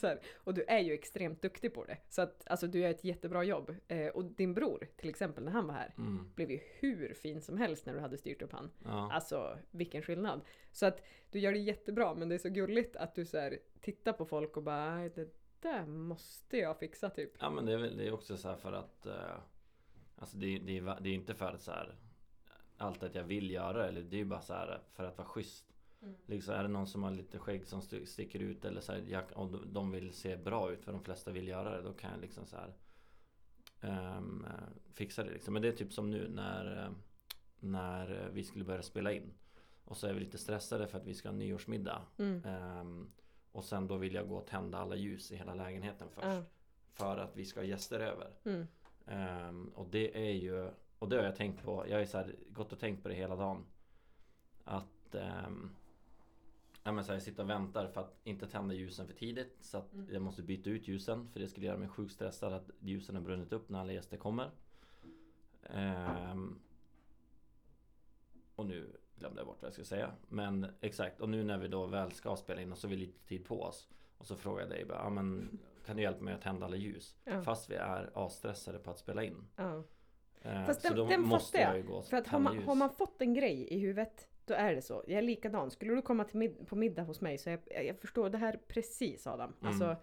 Och 0.36 0.54
du 0.54 0.64
är 0.68 0.78
ju 0.78 0.92
extremt 0.92 1.42
duktig 1.42 1.74
på 1.74 1.84
det. 1.84 1.98
Så 2.08 2.22
att 2.22 2.42
alltså, 2.46 2.66
du 2.66 2.78
gör 2.78 2.90
ett 2.90 3.04
jättebra 3.04 3.44
jobb. 3.44 3.74
Eh, 3.88 4.06
och 4.08 4.24
din 4.24 4.54
bror 4.54 4.88
till 4.96 5.08
exempel 5.08 5.44
när 5.44 5.52
han 5.52 5.66
var 5.66 5.74
här 5.74 5.94
mm, 5.98 6.32
blev 6.34 6.50
ju 6.50 6.60
hur 6.78 7.14
fin 7.14 7.40
som 7.42 7.58
helst 7.58 7.86
när 7.86 7.94
du 7.94 8.00
hade 8.00 8.18
styrt 8.18 8.42
upp 8.42 8.52
han. 8.52 8.70
ja. 8.84 9.12
Alltså 9.12 9.58
vilken 9.70 10.02
skillnad. 10.02 10.40
Så 10.72 10.86
att 10.86 11.02
du 11.30 11.38
gör 11.38 11.52
det 11.52 11.58
jättebra 11.58 12.14
men 12.14 12.28
det 12.28 12.34
är 12.34 12.38
så 12.38 12.48
gulligt 12.48 12.96
att 12.96 13.14
du 13.14 13.24
så 13.26 13.38
här, 13.38 13.58
tittar 13.80 14.12
på 14.12 14.26
folk 14.26 14.56
och 14.56 14.62
bara 14.62 14.94
"Nej, 14.94 15.10
det 15.14 15.28
där 15.60 15.86
måste 15.86 16.58
jag 16.58 16.78
fixa 16.78 17.10
typ. 17.10 17.32
ja 17.40 17.50
men 17.50 17.66
det 17.66 17.72
är, 17.72 17.76
väl, 17.78 17.96
det 17.96 18.06
är 18.06 18.12
också 18.14 18.36
så 18.36 18.48
här 18.48 18.56
för 18.56 18.72
att 18.72 19.06
eh, 19.06 19.38
Alltså 20.18 20.36
det, 20.36 20.58
det, 20.58 20.78
är, 20.78 21.00
det 21.00 21.08
är 21.08 21.14
inte 21.14 21.34
för 21.34 21.52
att 21.52 21.62
så 21.62 21.70
här 21.70 21.94
Allt 22.78 23.02
att 23.02 23.14
jag 23.14 23.24
vill 23.24 23.50
göra 23.50 23.88
eller 23.88 24.02
det 24.02 24.16
är 24.16 24.18
ju 24.18 24.24
bara 24.24 24.40
så 24.40 24.52
här 24.52 24.80
för 24.92 25.04
att 25.04 25.18
vara 25.18 25.28
schysst. 25.28 25.65
Mm. 26.06 26.18
Liksom 26.26 26.54
är 26.54 26.62
det 26.62 26.68
någon 26.68 26.86
som 26.86 27.02
har 27.02 27.10
lite 27.10 27.38
skägg 27.38 27.66
som 27.66 27.78
st- 27.78 28.06
sticker 28.06 28.38
ut 28.38 28.64
eller 28.64 28.80
så 28.80 28.92
här, 28.92 29.04
jag, 29.08 29.24
om 29.34 29.62
de- 29.72 29.90
vill 29.90 30.12
se 30.12 30.36
bra 30.36 30.72
ut 30.72 30.84
för 30.84 30.92
de 30.92 31.02
flesta 31.02 31.30
vill 31.30 31.48
göra 31.48 31.76
det 31.76 31.82
då 31.82 31.92
kan 31.92 32.10
jag 32.10 32.20
liksom 32.20 32.46
så 32.46 32.56
här 32.56 32.74
eh, 33.80 34.20
Fixa 34.92 35.24
det 35.24 35.30
liksom. 35.30 35.52
Men 35.54 35.62
det 35.62 35.68
är 35.68 35.72
typ 35.72 35.92
som 35.92 36.10
nu 36.10 36.28
när 36.28 36.84
eh, 36.84 36.90
När 37.60 38.30
vi 38.32 38.44
skulle 38.44 38.64
börja 38.64 38.82
spela 38.82 39.12
in. 39.12 39.32
Och 39.84 39.96
så 39.96 40.06
är 40.06 40.12
vi 40.14 40.20
lite 40.20 40.38
stressade 40.38 40.86
för 40.86 40.98
att 40.98 41.06
vi 41.06 41.14
ska 41.14 41.28
ha 41.28 41.36
nyårsmiddag. 41.36 42.02
Mm. 42.18 42.42
Ehm, 42.44 43.10
och 43.52 43.64
sen 43.64 43.86
då 43.88 43.96
vill 43.96 44.14
jag 44.14 44.28
gå 44.28 44.36
och 44.36 44.46
tända 44.46 44.78
alla 44.78 44.96
ljus 44.96 45.32
i 45.32 45.36
hela 45.36 45.54
lägenheten 45.54 46.08
först. 46.14 46.26
Ja. 46.26 46.42
För 46.92 47.18
att 47.18 47.36
vi 47.36 47.44
ska 47.44 47.60
ha 47.60 47.64
gäster 47.64 48.00
över. 48.00 48.30
Mm. 48.44 48.66
Ehm, 49.06 49.68
och 49.74 49.86
det 49.90 50.28
är 50.28 50.32
ju 50.34 50.70
Och 50.98 51.08
det 51.08 51.16
har 51.16 51.24
jag 51.24 51.36
tänkt 51.36 51.62
på. 51.64 51.84
Jag 51.88 51.94
har 51.94 52.00
ju 52.00 52.06
så 52.06 52.18
här, 52.18 52.34
gått 52.48 52.72
och 52.72 52.78
tänkt 52.78 53.02
på 53.02 53.08
det 53.08 53.14
hela 53.14 53.36
dagen. 53.36 53.64
Att 54.64 55.14
um, 55.46 55.70
Ja 56.86 56.92
men 56.92 57.04
så 57.04 57.08
här, 57.08 57.14
jag 57.16 57.22
sitter 57.22 57.42
och 57.42 57.50
väntar 57.50 57.86
för 57.88 58.00
att 58.00 58.16
inte 58.24 58.46
tända 58.46 58.74
ljusen 58.74 59.06
för 59.06 59.14
tidigt. 59.14 59.56
Så 59.60 59.78
att 59.78 59.92
Mm. 59.92 60.06
jag 60.12 60.22
måste 60.22 60.42
byta 60.42 60.70
ut 60.70 60.88
ljusen. 60.88 61.28
För 61.32 61.40
det 61.40 61.48
skulle 61.48 61.66
göra 61.66 61.76
mig 61.76 61.88
sjukt 61.88 62.12
stressad 62.12 62.52
att 62.52 62.70
ljusen 62.80 63.14
har 63.16 63.22
brunnit 63.22 63.52
upp 63.52 63.68
när 63.68 63.80
alla 63.80 63.92
gäster 63.92 64.16
kommer. 64.16 64.50
Ehm, 65.62 66.58
och 68.56 68.66
nu 68.66 68.96
glömde 69.18 69.40
jag 69.40 69.46
bort 69.46 69.56
vad 69.62 69.66
jag 69.66 69.72
skulle 69.72 69.84
säga. 69.86 70.10
Men 70.28 70.66
exakt, 70.80 71.20
och 71.20 71.28
nu 71.28 71.44
när 71.44 71.58
vi 71.58 71.68
då 71.68 71.86
väl 71.86 72.12
ska 72.12 72.36
spela 72.36 72.60
in 72.62 72.72
och 72.72 72.78
så 72.78 72.86
har 72.86 72.90
vi 72.90 72.96
lite 72.96 73.18
tid 73.28 73.44
på 73.44 73.62
oss. 73.62 73.88
Och 74.18 74.26
så 74.26 74.36
frågar 74.36 74.60
jag 74.60 74.70
dig 74.70 74.84
bara, 74.84 74.98
ja 74.98 75.10
men 75.10 75.58
kan 75.86 75.96
du 75.96 76.02
hjälpa 76.02 76.24
mig 76.24 76.34
att 76.34 76.42
tända 76.42 76.66
alla 76.66 76.76
ljus? 76.76 77.16
Ja. 77.24 77.42
Fast 77.42 77.70
vi 77.70 77.74
är 77.74 78.10
asstressade 78.14 78.78
på 78.78 78.90
att 78.90 78.98
spela 78.98 79.24
in. 79.24 79.44
Ja. 79.56 79.82
Eh, 80.42 80.64
Fast 80.66 80.82
så 80.82 80.88
den- 80.88 80.96
då 80.96 81.06
den 81.06 81.22
måste 81.22 81.58
jag 81.58 81.70
jag. 81.70 81.76
ju 81.76 81.82
gå 81.82 81.94
och 81.94 82.04
För 82.06 82.16
att 82.16 82.26
har 82.26 82.38
man, 82.38 82.62
har 82.62 82.74
man 82.74 82.90
fått 82.90 83.20
en 83.22 83.34
grej 83.34 83.68
i 83.74 83.78
huvudet 83.78 84.28
då 84.46 84.54
är 84.54 84.74
det 84.74 84.82
så. 84.82 85.04
Jag 85.06 85.18
är 85.18 85.22
likadan. 85.22 85.70
Skulle 85.70 85.94
du 85.94 86.02
komma 86.02 86.24
till 86.24 86.38
mid- 86.38 86.66
på 86.66 86.76
middag 86.76 87.02
hos 87.02 87.20
mig 87.20 87.38
så 87.38 87.50
jag, 87.50 87.84
jag 87.84 87.98
förstår 88.00 88.30
det 88.30 88.38
här 88.38 88.60
precis 88.68 89.26
Adam. 89.26 89.52
Mm. 89.60 89.68
Alltså, 89.68 89.96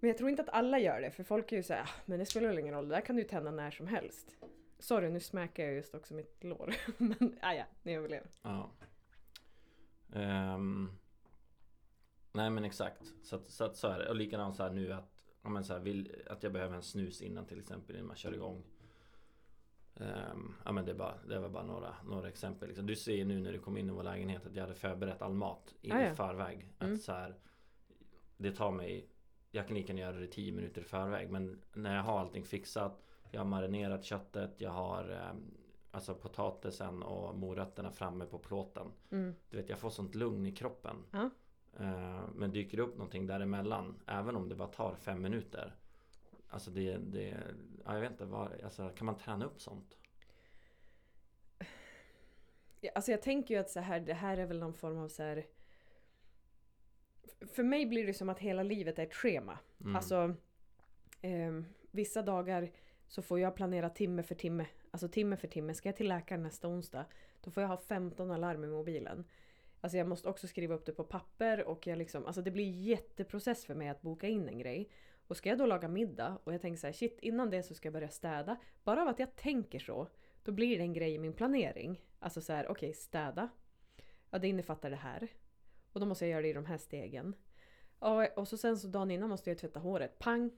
men 0.00 0.08
jag 0.08 0.18
tror 0.18 0.30
inte 0.30 0.42
att 0.42 0.48
alla 0.48 0.78
gör 0.78 1.00
det 1.00 1.10
för 1.10 1.24
folk 1.24 1.52
är 1.52 1.56
ju 1.56 1.62
såhär, 1.62 1.82
ah, 1.82 1.88
men 2.04 2.18
det 2.18 2.26
spelar 2.26 2.48
väl 2.48 2.58
ingen 2.58 2.74
roll, 2.74 2.88
det 2.88 2.94
där 2.94 3.00
kan 3.00 3.16
du 3.16 3.24
tända 3.24 3.50
när 3.50 3.70
som 3.70 3.86
helst. 3.86 4.36
Sorry, 4.78 5.10
nu 5.10 5.20
smäckar 5.20 5.64
jag 5.64 5.74
just 5.74 5.94
också 5.94 6.14
mitt 6.14 6.44
lår. 6.44 6.74
men 6.98 7.38
ah, 7.42 7.52
ja, 7.52 7.64
ni 7.82 7.94
överlever. 7.96 8.30
Ja. 8.42 8.70
Ehm, 10.14 10.90
nej 12.32 12.50
men 12.50 12.64
exakt. 12.64 13.12
Så, 13.22 13.36
att, 13.36 13.46
så, 13.46 13.64
att, 13.64 13.76
så 13.76 13.88
är 13.88 13.98
det. 13.98 14.08
Och 14.08 14.16
likadant 14.16 14.56
så 14.56 14.62
här 14.62 14.70
nu 14.70 14.92
att, 14.92 15.24
men 15.42 15.64
så 15.64 15.72
här, 15.72 15.80
vill, 15.80 16.22
att 16.26 16.42
jag 16.42 16.52
behöver 16.52 16.76
en 16.76 16.82
snus 16.82 17.22
innan 17.22 17.46
till 17.46 17.60
exempel 17.60 17.96
innan 17.96 18.06
man 18.06 18.16
kör 18.16 18.34
igång. 18.34 18.64
Ehm, 19.96 20.54
ja 20.64 20.72
men 20.72 20.84
det, 20.84 20.94
bara, 20.94 21.14
det 21.28 21.38
var 21.38 21.48
bara 21.48 21.64
några, 21.64 21.94
några 22.04 22.28
exempel. 22.28 22.68
Liksom. 22.68 22.86
Du 22.86 22.96
ser 22.96 23.14
ju 23.14 23.24
nu 23.24 23.40
när 23.40 23.52
du 23.52 23.58
kom 23.58 23.76
in 23.76 23.88
i 23.88 23.92
vår 23.92 24.02
lägenhet 24.02 24.46
att 24.46 24.54
jag 24.54 24.62
hade 24.62 24.74
förberett 24.74 25.22
all 25.22 25.34
mat 25.34 25.74
i, 25.80 25.92
Ah, 25.92 26.14
förväg. 26.14 26.68
Mm. 26.78 26.94
Att 26.94 27.00
så 27.00 27.12
här, 27.12 27.34
det 28.36 28.52
tar 28.52 28.70
mig, 28.70 29.08
jag 29.50 29.66
kan 29.66 29.76
lika 29.76 29.92
gärna 29.92 30.00
göra 30.00 30.20
det 30.20 30.26
10 30.26 30.52
minuter 30.52 30.80
i 30.80 30.84
förväg. 30.84 31.30
Men 31.30 31.62
när 31.72 31.96
jag 31.96 32.02
har 32.02 32.20
allting 32.20 32.44
fixat, 32.44 33.02
jag 33.30 33.40
har 33.40 33.46
marinerat 33.46 34.04
köttet, 34.04 34.54
jag 34.58 34.70
har 34.70 35.10
ehm, 35.10 35.54
Alltså 35.94 36.14
potatisen 36.14 37.02
och 37.02 37.38
morötterna 37.38 37.90
framme 37.90 38.26
på 38.26 38.38
plåten. 38.38 38.86
Mm. 39.10 39.34
Du 39.50 39.56
vet 39.56 39.68
jag 39.68 39.78
får 39.78 39.90
sånt 39.90 40.14
lugn 40.14 40.46
i 40.46 40.52
kroppen. 40.52 40.96
Ja. 41.10 41.30
Eh, 41.76 42.20
men 42.34 42.50
dyker 42.50 42.76
det 42.76 42.82
upp 42.82 42.96
någonting 42.96 43.26
däremellan, 43.26 43.94
även 44.06 44.36
om 44.36 44.48
det 44.48 44.54
bara 44.54 44.68
tar 44.68 44.94
fem 44.94 45.22
minuter. 45.22 45.74
Alltså 46.48 46.70
det, 46.70 46.96
det 46.96 47.36
ja, 47.84 47.94
jag 47.94 48.00
vet 48.00 48.10
inte, 48.10 48.24
vad, 48.24 48.60
alltså, 48.64 48.88
kan 48.88 49.06
man 49.06 49.18
träna 49.18 49.44
upp 49.44 49.60
sånt? 49.60 49.96
Ja, 52.80 52.90
Alltså 52.94 53.10
jag 53.10 53.22
tänker 53.22 53.54
ju 53.54 53.60
att 53.60 53.70
så 53.70 53.80
här, 53.80 54.00
det 54.00 54.14
här 54.14 54.36
är 54.36 54.46
väl 54.46 54.58
någon 54.58 54.74
form 54.74 54.98
av 54.98 55.08
så 55.08 55.22
här. 55.22 55.46
För 57.52 57.62
mig 57.62 57.86
blir 57.86 58.06
det 58.06 58.14
som 58.14 58.28
att 58.28 58.38
hela 58.38 58.62
livet 58.62 58.98
är 58.98 59.02
ett 59.02 59.14
schema. 59.14 59.58
Mm. 59.80 59.96
Alltså 59.96 60.34
ehm, 61.20 61.64
vissa 61.90 62.22
dagar 62.22 62.70
så 63.08 63.22
får 63.22 63.40
jag 63.40 63.56
planera 63.56 63.90
timme 63.90 64.22
för 64.22 64.34
timme. 64.34 64.66
Alltså 64.90 65.08
timme 65.08 65.36
för 65.36 65.48
timme. 65.48 65.74
Ska 65.74 65.88
jag 65.88 65.96
till 65.96 66.08
läkaren 66.08 66.42
nästa 66.42 66.68
onsdag 66.68 67.04
då 67.44 67.50
får 67.50 67.62
jag 67.62 67.68
ha 67.68 67.76
15 67.76 68.30
alarm 68.30 68.64
i 68.64 68.66
mobilen. 68.66 69.24
Alltså 69.80 69.98
jag 69.98 70.08
måste 70.08 70.28
också 70.28 70.46
skriva 70.46 70.74
upp 70.74 70.86
det 70.86 70.92
på 70.92 71.04
papper 71.04 71.64
och 71.64 71.86
jag 71.86 71.98
liksom, 71.98 72.26
alltså 72.26 72.42
det 72.42 72.50
blir 72.50 72.70
jätteprocess 72.70 73.64
för 73.64 73.74
mig 73.74 73.88
att 73.88 74.02
boka 74.02 74.28
in 74.28 74.48
en 74.48 74.58
grej. 74.58 74.88
Och 75.26 75.36
ska 75.36 75.48
jag 75.48 75.58
då 75.58 75.66
laga 75.66 75.88
middag 75.88 76.38
och 76.44 76.54
jag 76.54 76.60
tänker 76.60 76.80
så 76.80 76.86
här, 76.86 76.94
shit 76.94 77.18
innan 77.22 77.50
det 77.50 77.62
så 77.62 77.74
ska 77.74 77.86
jag 77.86 77.92
börja 77.92 78.08
städa. 78.08 78.56
Bara 78.84 79.02
av 79.02 79.08
att 79.08 79.18
jag 79.18 79.36
tänker 79.36 79.78
så, 79.78 80.08
då 80.42 80.52
blir 80.52 80.78
det 80.78 80.84
en 80.84 80.92
grej 80.92 81.14
i 81.14 81.18
min 81.18 81.32
planering. 81.32 82.00
Alltså 82.18 82.40
så 82.40 82.52
här, 82.52 82.68
okej 82.68 82.94
städa. 82.94 83.48
Ja 84.30 84.38
det 84.38 84.48
innefattar 84.48 84.90
det 84.90 84.96
här. 84.96 85.28
Och 85.92 86.00
då 86.00 86.06
måste 86.06 86.24
jag 86.24 86.30
göra 86.30 86.42
det 86.42 86.48
i 86.48 86.52
de 86.52 86.66
här 86.66 86.78
stegen. 86.78 87.34
Och, 87.98 88.38
och 88.38 88.48
så 88.48 88.56
sen 88.56 88.78
så 88.78 88.88
dagen 88.88 89.10
innan 89.10 89.28
måste 89.28 89.50
jag 89.50 89.58
tvätta 89.58 89.80
håret. 89.80 90.18
Pang! 90.18 90.50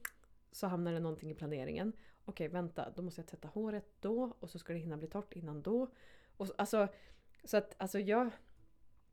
Så 0.51 0.67
hamnar 0.67 0.93
det 0.93 0.99
någonting 0.99 1.31
i 1.31 1.35
planeringen. 1.35 1.93
Okej 2.25 2.47
vänta, 2.47 2.93
då 2.95 3.01
måste 3.01 3.21
jag 3.21 3.27
tvätta 3.27 3.47
håret 3.47 3.85
då 3.99 4.35
och 4.39 4.49
så 4.49 4.59
ska 4.59 4.73
det 4.73 4.79
hinna 4.79 4.97
bli 4.97 5.07
torrt 5.07 5.33
innan 5.33 5.61
då. 5.61 5.87
Och 6.37 6.47
så, 6.47 6.53
alltså, 6.57 6.87
så 7.43 7.57
att 7.57 7.75
alltså 7.77 7.99
jag, 7.99 8.29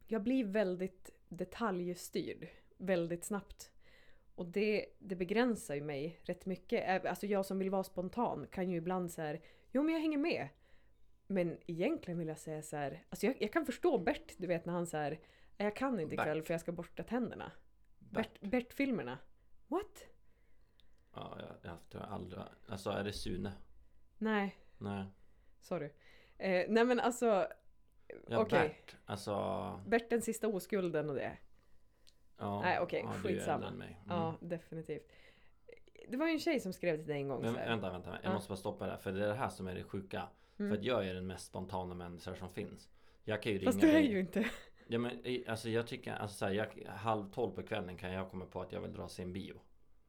jag 0.07 0.23
blir 0.23 0.45
väldigt 0.45 1.11
detaljstyrd 1.29 2.49
väldigt 2.77 3.25
snabbt. 3.25 3.71
Och 4.35 4.47
det, 4.47 4.87
det 4.99 5.17
begränsar 5.17 5.75
ju 5.75 5.81
mig 5.81 6.21
rätt 6.23 6.47
mycket. 6.47 7.05
Alltså 7.07 7.27
jag 7.27 7.47
som 7.47 7.59
vill 7.59 7.71
vara 7.71 7.85
spontan 7.85 8.47
kan 8.51 8.71
ju 8.71 8.77
ibland 8.77 9.13
så 9.13 9.23
här, 9.23 9.41
jo 9.73 9.83
men 9.83 9.95
jag 9.95 10.01
hänger 10.01 10.19
med. 10.19 10.49
Men 11.27 11.59
egentligen 11.67 12.19
vill 12.19 12.29
jag 12.29 12.39
säga 12.39 12.63
så 12.63 12.77
här, 12.77 13.05
alltså 13.09 13.27
jag, 13.27 13.37
jag 13.43 13.53
kan 13.53 13.67
förstå 13.67 13.99
Bert, 13.99 14.33
du 14.37 14.47
vet 14.47 14.65
när 14.65 14.73
han 14.73 14.87
här, 14.93 15.21
jag 15.57 15.77
kan 15.77 16.01
inte 16.01 16.15
ikväll 16.15 16.43
för 16.43 16.55
jag 16.55 16.61
ska 16.61 16.73
borsta 16.73 17.03
tänderna. 17.03 17.53
Bert. 17.99 18.41
Bert- 18.41 18.51
Bert-filmerna. 18.51 19.19
What? 19.69 20.07
Ja, 21.15 21.39
jag, 21.41 21.71
jag 21.71 21.91
tror 21.91 22.03
jag 22.03 22.13
aldrig... 22.13 22.43
Alltså 22.69 22.91
är 22.91 23.05
det 23.05 23.13
Sune? 23.13 23.53
Nej, 24.19 24.57
Nej. 24.79 25.05
sorry. 25.61 25.91
Eh, 26.39 26.67
nej 26.69 26.85
men 26.85 27.01
alltså, 27.01 27.49
Ja, 28.29 28.39
Okej. 28.39 28.69
Bert. 28.69 28.97
Alltså... 29.05 29.35
Bert 29.87 30.11
den 30.11 30.23
sista 30.23 30.49
oskulden 30.49 31.11
och 31.11 31.17
det. 31.17 31.37
Ja, 32.39 32.61
Nej, 32.61 32.79
okej, 32.81 33.01
ja, 33.05 33.13
du 33.23 33.29
är 33.29 33.33
skitsamma. 33.35 33.69
Mm. 33.69 33.89
Ja, 34.09 34.35
definitivt. 34.41 35.09
Det 36.09 36.17
var 36.17 36.27
ju 36.27 36.33
en 36.33 36.39
tjej 36.39 36.61
som 36.61 36.73
skrev 36.73 36.97
till 36.97 37.07
dig 37.07 37.17
en 37.17 37.29
gång 37.29 37.43
Men 37.43 37.55
vänta, 37.55 37.91
vänta. 37.91 38.11
Jag 38.11 38.31
Ja. 38.31 38.35
måste 38.35 38.49
bara 38.49 38.57
stoppa 38.57 38.85
det 38.87 38.91
här. 38.91 38.99
För 38.99 39.13
det 39.13 39.25
är 39.25 39.29
det 39.29 39.35
här 39.35 39.49
som 39.49 39.67
är 39.67 39.75
det 39.75 39.85
sjuka. 39.85 40.23
Mm. 40.59 40.71
För 40.71 40.79
att 40.79 40.85
jag 40.85 41.07
är 41.09 41.15
den 41.15 41.27
mest 41.27 41.47
spontana 41.47 41.95
människa 41.95 42.35
som 42.35 42.51
finns. 42.51 42.89
Jag 43.25 43.43
kan 43.43 43.53
ju 43.53 43.59
ringa 43.59 43.69
Fast 43.71 43.81
du 43.81 43.89
är 43.89 43.93
dig. 43.93 44.11
ju 44.13 44.21
inte. 44.21 44.47
Ja, 44.87 44.99
men, 44.99 45.23
alltså 45.49 45.69
jag 45.69 45.87
tycker, 45.87 46.13
alltså 46.15 46.37
så 46.37 46.47
här, 46.47 46.53
jag, 46.53 46.67
halv 46.89 47.31
tolv 47.31 47.51
på 47.55 47.63
kvällen 47.63 47.97
kan 47.97 48.13
jag 48.13 48.31
komma 48.31 48.47
på 48.47 48.61
att 48.61 48.73
jag 48.73 48.81
vill 48.81 48.93
dra 48.93 49.03
och 49.03 49.11
se 49.11 49.23
en 49.23 49.33
bio. 49.33 49.61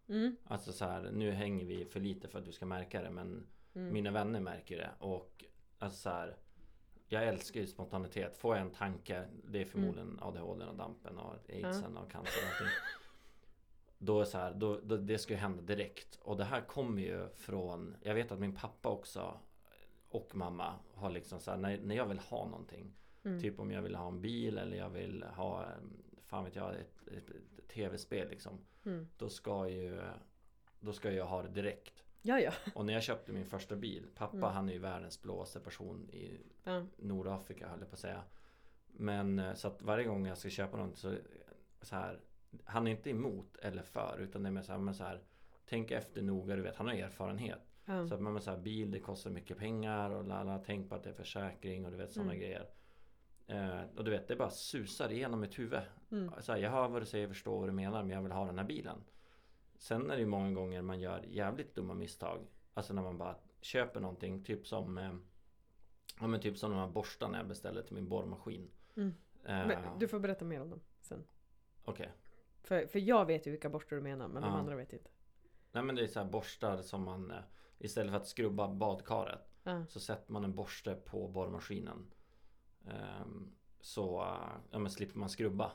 Mm. 0.10 0.36
Alltså 0.44 0.72
så 0.72 0.86
här, 0.86 1.10
nu 1.14 1.32
hänger 1.32 1.66
vi 1.66 1.86
för 1.86 2.00
lite 2.00 2.28
för 2.28 2.40
att 2.40 2.46
du 2.46 2.52
ska 2.52 2.66
märka 2.66 3.02
det 3.02 3.10
men 3.10 3.48
Mm. 3.76 3.94
mina 3.94 4.12
vänner 4.12 4.40
märker 4.40 4.78
det 4.78 4.90
och 5.00 5.46
alltså 5.80 6.00
så 6.00 6.10
här, 6.10 6.36
Jag 7.08 7.28
älskar 7.28 7.60
ju 7.60 7.68
spontanitet. 7.68 8.38
Får 8.38 8.56
jag 8.56 8.65
en 8.65 8.72
tanke, 8.72 9.26
det 9.44 9.62
är 9.62 9.65
förmodligen 9.65 10.20
ADHD 10.22 10.65
och 10.65 10.76
dampen 10.76 11.18
och 11.18 11.34
aidsen 11.50 11.98
och 11.98 12.12
cancer 12.12 12.39
och 12.41 12.48
allting. 12.52 12.68
Då 13.98 14.22
är 14.22 14.26
så 14.26 14.38
här, 14.38 14.54
då, 14.54 14.80
då, 14.84 14.98
det 14.98 15.18
ska 15.18 15.34
ju 15.34 15.39
hända 15.39 15.62
direkt. 15.62 16.20
Och 16.22 16.38
det 16.38 16.44
här 16.44 16.62
kommer 16.62 17.02
ju 17.02 17.30
från, 17.36 17.96
jag 18.02 18.15
vet 18.15 18.32
att 18.32 18.39
min 18.39 18.56
pappa 18.56 18.89
också 18.89 19.39
och 20.10 20.36
mamma 20.36 20.74
har 20.94 21.10
liksom 21.10 21.39
så 21.39 21.52
här, 21.52 21.58
när, 21.58 21.78
när 21.78 21.96
jag 21.96 22.06
vill 22.06 22.20
ha 22.20 22.46
någonting. 22.46 22.94
Mm. 23.24 23.41
Typ 23.41 23.60
om 23.60 23.72
jag 23.72 23.82
vill 23.82 23.96
ha 23.96 24.08
en 24.08 24.22
bil 24.22 24.58
eller 24.58 24.78
jag 24.78 24.89
vill 24.89 25.24
ha, 25.24 25.65
fan 26.26 26.46
vet 26.46 26.56
jag, 26.56 26.76
ett, 26.76 27.08
ett, 27.08 27.30
ett 27.30 27.68
tv-spel 27.68 28.30
liksom. 28.30 28.60
Mm. 28.86 29.08
Då 29.18 29.30
ska 29.30 29.70
ju, 29.70 30.02
då 30.80 30.94
ska 30.94 31.12
jag 31.12 31.26
ha 31.26 31.41
det 31.41 31.50
direkt. 31.50 32.05
Ja, 32.28 32.40
ja. 32.40 32.52
Och 32.76 32.86
när 32.86 32.94
jag 32.94 33.04
köpte 33.04 33.32
min 33.32 33.46
första 33.46 33.76
bil, 33.76 34.08
pappa 34.16 34.38
Mm. 34.38 34.50
han 34.50 34.70
är 34.70 34.74
ju 34.74 34.80
världens 34.80 35.22
blåaste 35.22 35.60
person 35.60 36.10
i 36.10 36.40
ja. 36.64 36.84
Nordafrika 36.98 37.68
höll 37.68 37.80
jag 37.80 37.90
på 37.90 37.94
att 37.94 38.00
säga. 38.00 38.22
Men 38.88 39.40
eh, 39.40 39.54
så 39.54 39.68
att 39.68 39.82
varje 39.82 40.06
gång 40.06 40.28
jag 40.28 40.38
ska 40.38 40.50
köpa 40.50 40.78
något 40.78 40.98
så, 40.98 41.16
så 41.82 41.96
här, 41.96 42.20
han 42.64 42.88
är 42.88 42.92
inte 42.92 43.10
emot 43.10 43.58
eller 43.58 43.84
för 43.84 44.18
utan 44.22 44.44
det 44.44 44.50
är 44.50 44.52
mer 44.52 44.62
så 44.62 44.72
här, 44.72 44.80
men 44.80 44.94
så 44.94 45.04
här 45.04 45.22
Tänk 45.70 45.92
efter 45.92 46.22
noga, 46.22 46.56
du 46.56 46.62
vet, 46.62 46.76
han 46.76 46.88
har 46.88 46.94
erfarenhet. 46.94 47.60
ja. 47.86 48.08
Så 48.08 48.14
att 48.16 48.22
man 48.22 48.42
så 48.42 48.52
här, 48.52 48.58
bil 48.58 48.92
det 48.92 49.00
kostar 49.00 49.30
mycket 49.32 49.58
pengar 49.58 50.10
och 50.10 50.24
lala, 50.28 50.60
tänk 50.66 50.90
på 50.90 50.96
att 50.96 51.04
det 51.04 51.10
är 51.10 51.14
försäkring 51.14 51.86
och 51.86 51.92
du 51.92 51.98
vet 51.98 52.12
sådana 52.12 52.32
Mm. 52.34 52.42
grejer. 52.42 52.70
Eh, 53.48 53.82
och 53.98 54.04
du 54.04 54.12
vet, 54.12 54.28
det 54.28 54.36
bara 54.36 54.50
susar 54.50 55.12
igenom 55.12 55.40
mitt 55.40 55.60
huvud. 55.60 55.80
Mm. 56.12 56.32
Så 56.40 56.52
här, 56.52 56.60
jag 56.60 56.72
hör 56.72 56.88
vad 56.88 57.02
du 57.02 57.06
säger, 57.06 57.28
förstår 57.28 57.60
vad 57.60 57.70
du 57.70 57.74
menar, 57.74 58.04
men 58.04 58.10
jag 58.12 58.22
vill 58.22 58.32
ha 58.32 58.46
den 58.46 58.58
här 58.58 58.66
bilen. 58.66 58.98
Sen 59.86 60.12
är 60.12 60.15
det 60.15 60.19
ju 60.21 60.26
många 60.28 60.52
gånger 60.52 60.82
man 60.82 61.00
gör 61.00 61.24
jävligt 61.28 61.76
dumma 61.76 61.93
misstag. 61.93 62.48
Alltså 62.74 62.93
när 62.93 63.02
man 63.02 63.17
bara 63.17 63.36
köper 63.62 64.00
någonting, 64.00 64.43
typ 64.43 64.67
som 64.67 64.98
eh, 64.98 65.13
Ja 66.19 66.28
men 66.28 66.39
typ 66.41 66.58
som 66.58 66.71
de 66.71 66.80
här 66.80 66.88
borstarna 66.88 67.38
jag 67.38 67.48
beställde 67.48 67.84
till 67.84 67.95
min 67.95 68.10
borrmaskin. 68.10 68.71
Mm. 68.95 69.10
Eh, 69.43 69.67
Men 69.67 70.00
du 70.00 70.08
får 70.08 70.19
berätta 70.19 70.45
mer 70.45 70.62
om 70.62 70.69
dem 70.69 70.80
sen. 71.02 71.24
Okej. 71.84 72.12
För, 72.62 72.88
för 72.88 73.00
jag 73.00 73.26
vet 73.26 73.48
ju 73.48 73.52
vilka 73.52 73.69
borstar 73.69 73.95
du 73.95 74.02
menar, 74.02 74.28
men 74.28 74.41
de 74.41 74.52
Ja. 74.52 74.58
andra 74.58 74.76
vet 74.76 74.93
inte. 74.93 75.10
Nej 75.71 75.84
men 75.84 75.95
det 75.95 76.04
är 76.04 76.08
så 76.08 76.19
här 76.19 76.30
borstar 76.30 76.82
som 76.82 77.04
man 77.04 77.32
eh, 77.32 77.38
Istället 77.80 78.12
för 78.12 78.17
att 78.17 78.28
skrubba 78.28 78.67
badkaret 78.74 79.39
Ja. 79.63 79.86
Så 79.89 80.00
sätter 80.00 80.34
man 80.34 80.43
en 80.43 80.56
borste 80.56 80.95
på 80.95 81.28
borrmaskinen 81.28 82.13
Ehm, 82.88 83.56
Så 83.80 84.21
eh, 84.21 84.58
ja, 84.71 84.80
men 84.80 84.91
slipper 84.91 85.19
man 85.19 85.30
skrubba 85.30 85.71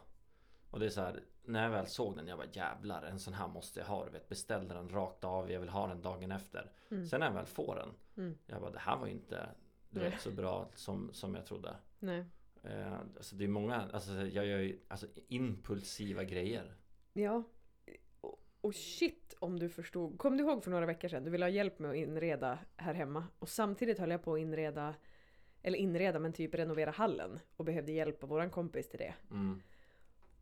Och 0.71 0.81
det 0.81 0.87
är 0.87 0.91
så 0.91 1.01
här 1.01 1.25
När 1.45 1.63
jag 1.63 1.71
väl 1.71 1.87
såg 1.87 2.17
den 2.17 2.29
jag 2.29 2.39
bara 2.39 2.49
jävlar 2.53 3.03
en 3.03 3.19
sån 3.19 3.35
här 3.35 3.49
måste 3.49 3.81
jag 3.81 3.87
ha 3.87 4.05
du 4.05 4.11
vet 4.11 4.29
Beställde 4.29 4.75
den 4.75 4.89
rakt 4.89 5.25
av 5.25 5.51
Jag 5.51 5.61
vill 5.61 5.69
ha 5.69 5.87
den 5.87 6.03
dagen 6.03 6.33
efter 6.33 6.73
Mm. 6.91 7.07
Sen 7.07 7.21
när 7.21 7.27
jag 7.27 7.35
väl 7.35 7.47
får 7.47 7.75
den 7.75 7.89
Mm. 8.17 8.39
Jag 8.47 8.61
bara 8.61 8.71
det 8.71 8.79
här 8.79 8.97
var 8.97 9.07
ju 9.07 9.13
inte 9.13 9.49
Du 9.91 10.01
vet 10.01 10.21
så 10.21 10.31
bra 10.31 10.69
som, 10.75 11.11
som 11.13 11.35
jag 11.35 11.47
trodde 11.47 11.77
Nej. 11.99 12.25
Eh, 12.63 12.93
Alltså 13.17 13.37
det 13.37 13.45
är 13.45 13.49
många 13.49 13.89
Alltså 13.93 14.13
jag 14.13 14.47
gör 14.47 14.59
ju 14.59 14.79
alltså, 14.89 15.07
impulsiva 15.29 16.25
grejer 16.25 16.75
Ja. 17.13 17.43
Och, 18.21 18.43
och 18.61 18.75
shit 18.75 19.35
om 19.39 19.59
du 19.59 19.69
förstod. 19.69 20.19
Kom 20.19 20.37
du 20.37 20.43
ihåg 20.43 20.65
för 20.65 20.71
några 20.71 20.87
veckor 20.87 21.09
sedan? 21.09 21.25
Du 21.25 21.31
ville 21.31 21.45
ha 21.45 21.51
hjälp 21.51 21.79
med 21.79 21.91
att 21.91 21.97
inreda 21.97 22.59
här 22.77 22.95
hemma. 22.95 23.25
Och 23.39 23.49
samtidigt 23.49 23.99
höll 23.99 24.11
jag 24.11 24.23
på 24.23 24.35
att 24.35 24.41
inreda, 24.41 24.95
eller 25.63 25.79
inreda 25.79 26.19
men 26.19 26.33
typ 26.33 26.55
renovera 26.55 26.91
hallen. 26.91 27.39
Och 27.57 27.65
behövde 27.65 27.93
hjälp 27.93 28.23
av 28.23 28.29
våran 28.29 28.51
kompis 28.51 28.89
till 28.89 28.99
det. 28.99 29.15
mm. 29.31 29.63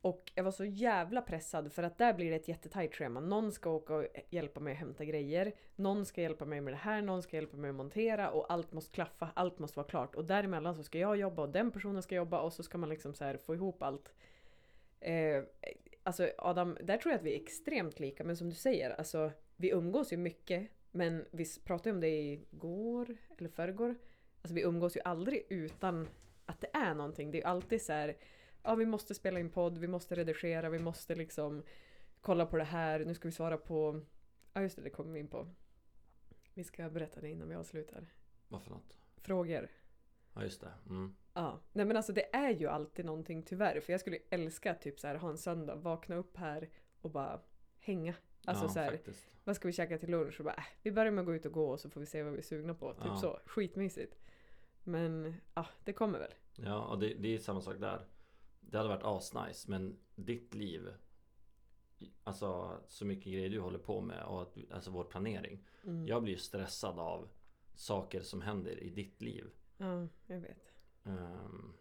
Och 0.00 0.32
jag 0.34 0.44
var 0.44 0.50
så 0.50 0.64
jävla 0.64 1.22
pressad 1.22 1.72
för 1.72 1.82
att 1.82 1.98
där 1.98 2.14
blir 2.14 2.30
det 2.30 2.36
ett 2.36 2.48
jättetajt 2.48 2.94
schema. 2.94 3.20
Någon 3.20 3.52
ska 3.52 3.70
åka 3.70 3.94
och 3.94 4.06
hjälpa 4.30 4.60
mig 4.60 4.72
att 4.72 4.78
hämta 4.78 5.04
grejer. 5.04 5.52
Någon 5.76 6.06
ska 6.06 6.22
hjälpa 6.22 6.44
mig 6.44 6.60
med 6.60 6.72
det 6.72 6.78
här, 6.78 7.02
någon 7.02 7.22
ska 7.22 7.36
hjälpa 7.36 7.56
mig 7.56 7.70
att 7.70 7.76
montera 7.76 8.30
och 8.30 8.52
allt 8.52 8.72
måste 8.72 8.94
klaffa, 8.94 9.30
allt 9.34 9.58
måste 9.58 9.78
vara 9.78 9.88
klart. 9.88 10.14
Och 10.14 10.24
däremellan 10.24 10.74
så 10.74 10.82
ska 10.82 10.98
jag 10.98 11.16
jobba 11.16 11.42
och 11.42 11.48
den 11.48 11.70
personen 11.70 12.02
ska 12.02 12.14
jobba 12.14 12.40
och 12.40 12.52
så 12.52 12.62
ska 12.62 12.78
man 12.78 12.88
liksom 12.88 13.14
så 13.14 13.24
här 13.24 13.36
få 13.36 13.54
ihop 13.54 13.82
allt. 13.82 14.14
Eh, 15.00 15.42
alltså 16.02 16.28
Adam, 16.38 16.78
där 16.82 16.96
tror 16.96 17.12
jag 17.12 17.18
att 17.18 17.24
vi 17.24 17.32
är 17.32 17.40
extremt 17.42 18.00
lika. 18.00 18.24
Men 18.24 18.36
som 18.36 18.50
du 18.50 18.56
säger, 18.56 18.90
alltså 18.90 19.30
vi 19.56 19.70
umgås 19.70 20.12
ju 20.12 20.16
mycket. 20.16 20.68
Men 20.90 21.24
vi 21.30 21.44
pratade 21.64 21.94
om 21.94 22.00
det 22.00 22.08
igår 22.08 23.16
eller 23.38 23.48
förrgår. 23.48 23.94
Alltså 24.42 24.54
vi 24.54 24.62
umgås 24.62 24.96
ju 24.96 25.00
aldrig 25.04 25.46
utan 25.48 26.08
att 26.46 26.60
det 26.60 26.70
är 26.72 26.94
någonting. 26.94 27.30
Det 27.30 27.42
är 27.42 27.46
alltid 27.46 27.82
så 27.82 27.92
här 27.92 28.16
ja 28.62 28.74
vi 28.74 28.86
måste 28.86 29.14
spela 29.14 29.40
in 29.40 29.50
podd, 29.50 29.78
vi 29.78 29.88
måste 29.88 30.14
redigera, 30.14 30.70
vi 30.70 30.78
måste 30.78 31.14
liksom 31.14 31.62
kolla 32.20 32.46
på 32.46 32.56
det 32.56 32.64
här, 32.64 33.04
nu 33.04 33.14
ska 33.14 33.28
vi 33.28 33.32
svara 33.32 33.56
på, 33.56 34.00
ja 34.52 34.62
just 34.62 34.76
det, 34.76 34.82
det 34.82 34.90
kommer 34.90 35.12
vi 35.12 35.20
in 35.20 35.28
på. 35.28 35.48
Vi 36.54 36.64
ska 36.64 36.90
berätta 36.90 37.20
det 37.20 37.28
innan 37.28 37.48
vi 37.48 37.54
avslutar. 37.54 38.06
Vad 38.48 38.62
för 38.62 38.70
något? 38.70 38.96
Frågor. 39.16 39.68
Ja 40.34 40.42
just 40.42 40.60
det. 40.60 40.72
Mm. 40.86 41.14
Ja, 41.34 41.60
nej 41.72 41.86
men 41.86 41.96
alltså 41.96 42.12
det 42.12 42.34
är 42.36 42.50
ju 42.50 42.66
alltid 42.66 43.04
någonting 43.04 43.42
tyvärr, 43.42 43.80
för 43.80 43.92
jag 43.92 44.00
skulle 44.00 44.18
älska 44.30 44.74
typ 44.74 45.00
så 45.00 45.06
här 45.06 45.14
ha 45.14 45.30
en 45.30 45.38
söndag, 45.38 45.74
vakna 45.76 46.16
upp 46.16 46.36
här 46.36 46.70
och 47.00 47.10
bara 47.10 47.40
hänga. 47.80 48.14
Alltså 48.44 48.64
ja, 48.64 48.68
så 48.68 48.78
här, 48.80 48.90
faktiskt. 48.90 49.30
vad 49.44 49.56
ska 49.56 49.68
vi 49.68 49.72
käka 49.72 49.98
till 49.98 50.10
lunch? 50.10 50.40
Och 50.40 50.44
bara, 50.44 50.54
äh, 50.54 50.64
vi 50.82 50.92
börjar 50.92 51.12
med 51.12 51.22
att 51.22 51.26
gå 51.26 51.34
ut 51.34 51.46
och 51.46 51.52
gå 51.52 51.70
och 51.70 51.80
så 51.80 51.90
får 51.90 52.00
vi 52.00 52.06
se 52.06 52.22
vad 52.22 52.32
vi 52.32 52.38
är 52.38 52.42
sugna 52.42 52.74
på. 52.74 52.92
Typ 52.94 53.02
Ja. 53.04 53.16
så, 53.16 53.40
skitmysigt. 53.46 54.18
Men 54.84 55.34
ja, 55.54 55.66
det 55.84 55.92
kommer 55.92 56.18
väl. 56.18 56.34
Ja, 56.54 56.86
och 56.86 56.98
det, 56.98 57.14
det 57.14 57.34
är 57.34 57.38
samma 57.38 57.60
sak 57.60 57.76
där. 57.80 58.06
Det 58.70 58.76
hade 58.78 58.88
varit 58.88 59.04
asnice, 59.04 59.70
men 59.70 59.98
ditt 60.14 60.54
liv 60.54 60.88
Alltså 62.24 62.78
så 62.88 63.04
mycket 63.06 63.32
grejer 63.32 63.50
du 63.50 63.60
håller 63.60 63.78
på 63.78 64.00
med 64.00 64.24
och 64.24 64.42
att, 64.42 64.56
alltså 64.70 64.90
vår 64.90 65.04
planering 65.04 65.64
Mm. 65.84 66.06
Jag 66.06 66.22
blir 66.22 66.32
ju 66.32 66.38
stressad 66.38 66.98
av 66.98 67.28
saker 67.74 68.20
som 68.20 68.42
händer 68.42 68.82
i 68.82 68.90
ditt 68.90 69.22
liv 69.22 69.50
Ja, 69.76 70.08
jag 70.26 70.40
vet. 70.40 70.72
Ehm, 71.04 71.72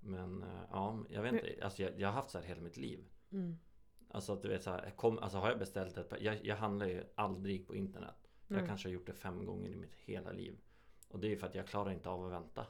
Men 0.00 0.42
eh, 0.42 0.62
ja, 0.70 1.04
jag 1.10 1.22
vet 1.22 1.32
inte 1.32 1.64
Alltså 1.64 1.82
jag, 1.82 2.00
jag 2.00 2.08
har 2.08 2.12
haft 2.14 2.30
så 2.30 2.38
här 2.38 2.44
hela 2.46 2.60
mitt 2.60 2.76
liv 2.76 3.04
Mm. 3.32 3.58
Alltså 4.08 4.32
att 4.32 4.42
du 4.42 4.48
vet 4.48 4.62
så 4.62 4.70
här, 4.70 4.90
kom, 4.90 5.18
alltså 5.18 5.38
har 5.38 5.48
jag 5.48 5.58
beställt 5.58 5.96
ett 5.96 6.12
jag, 6.20 6.44
jag 6.44 6.56
handlar 6.56 6.86
ju 6.86 7.04
aldrig 7.14 7.66
på 7.66 7.74
internet 7.74 8.28
Jag 8.48 8.56
Mm. 8.56 8.68
kanske 8.68 8.88
har 8.88 8.92
gjort 8.92 9.06
det 9.06 9.14
fem 9.14 9.44
gånger 9.44 9.70
i 9.70 9.76
mitt 9.76 9.94
hela 9.94 10.32
liv 10.32 10.58
Och 11.08 11.20
det 11.20 11.32
är 11.32 11.36
för 11.36 11.46
att 11.46 11.54
jag 11.54 11.66
klarar 11.66 11.90
inte 11.90 12.08
av 12.08 12.24
att 12.26 12.32
vänta. 12.32 12.66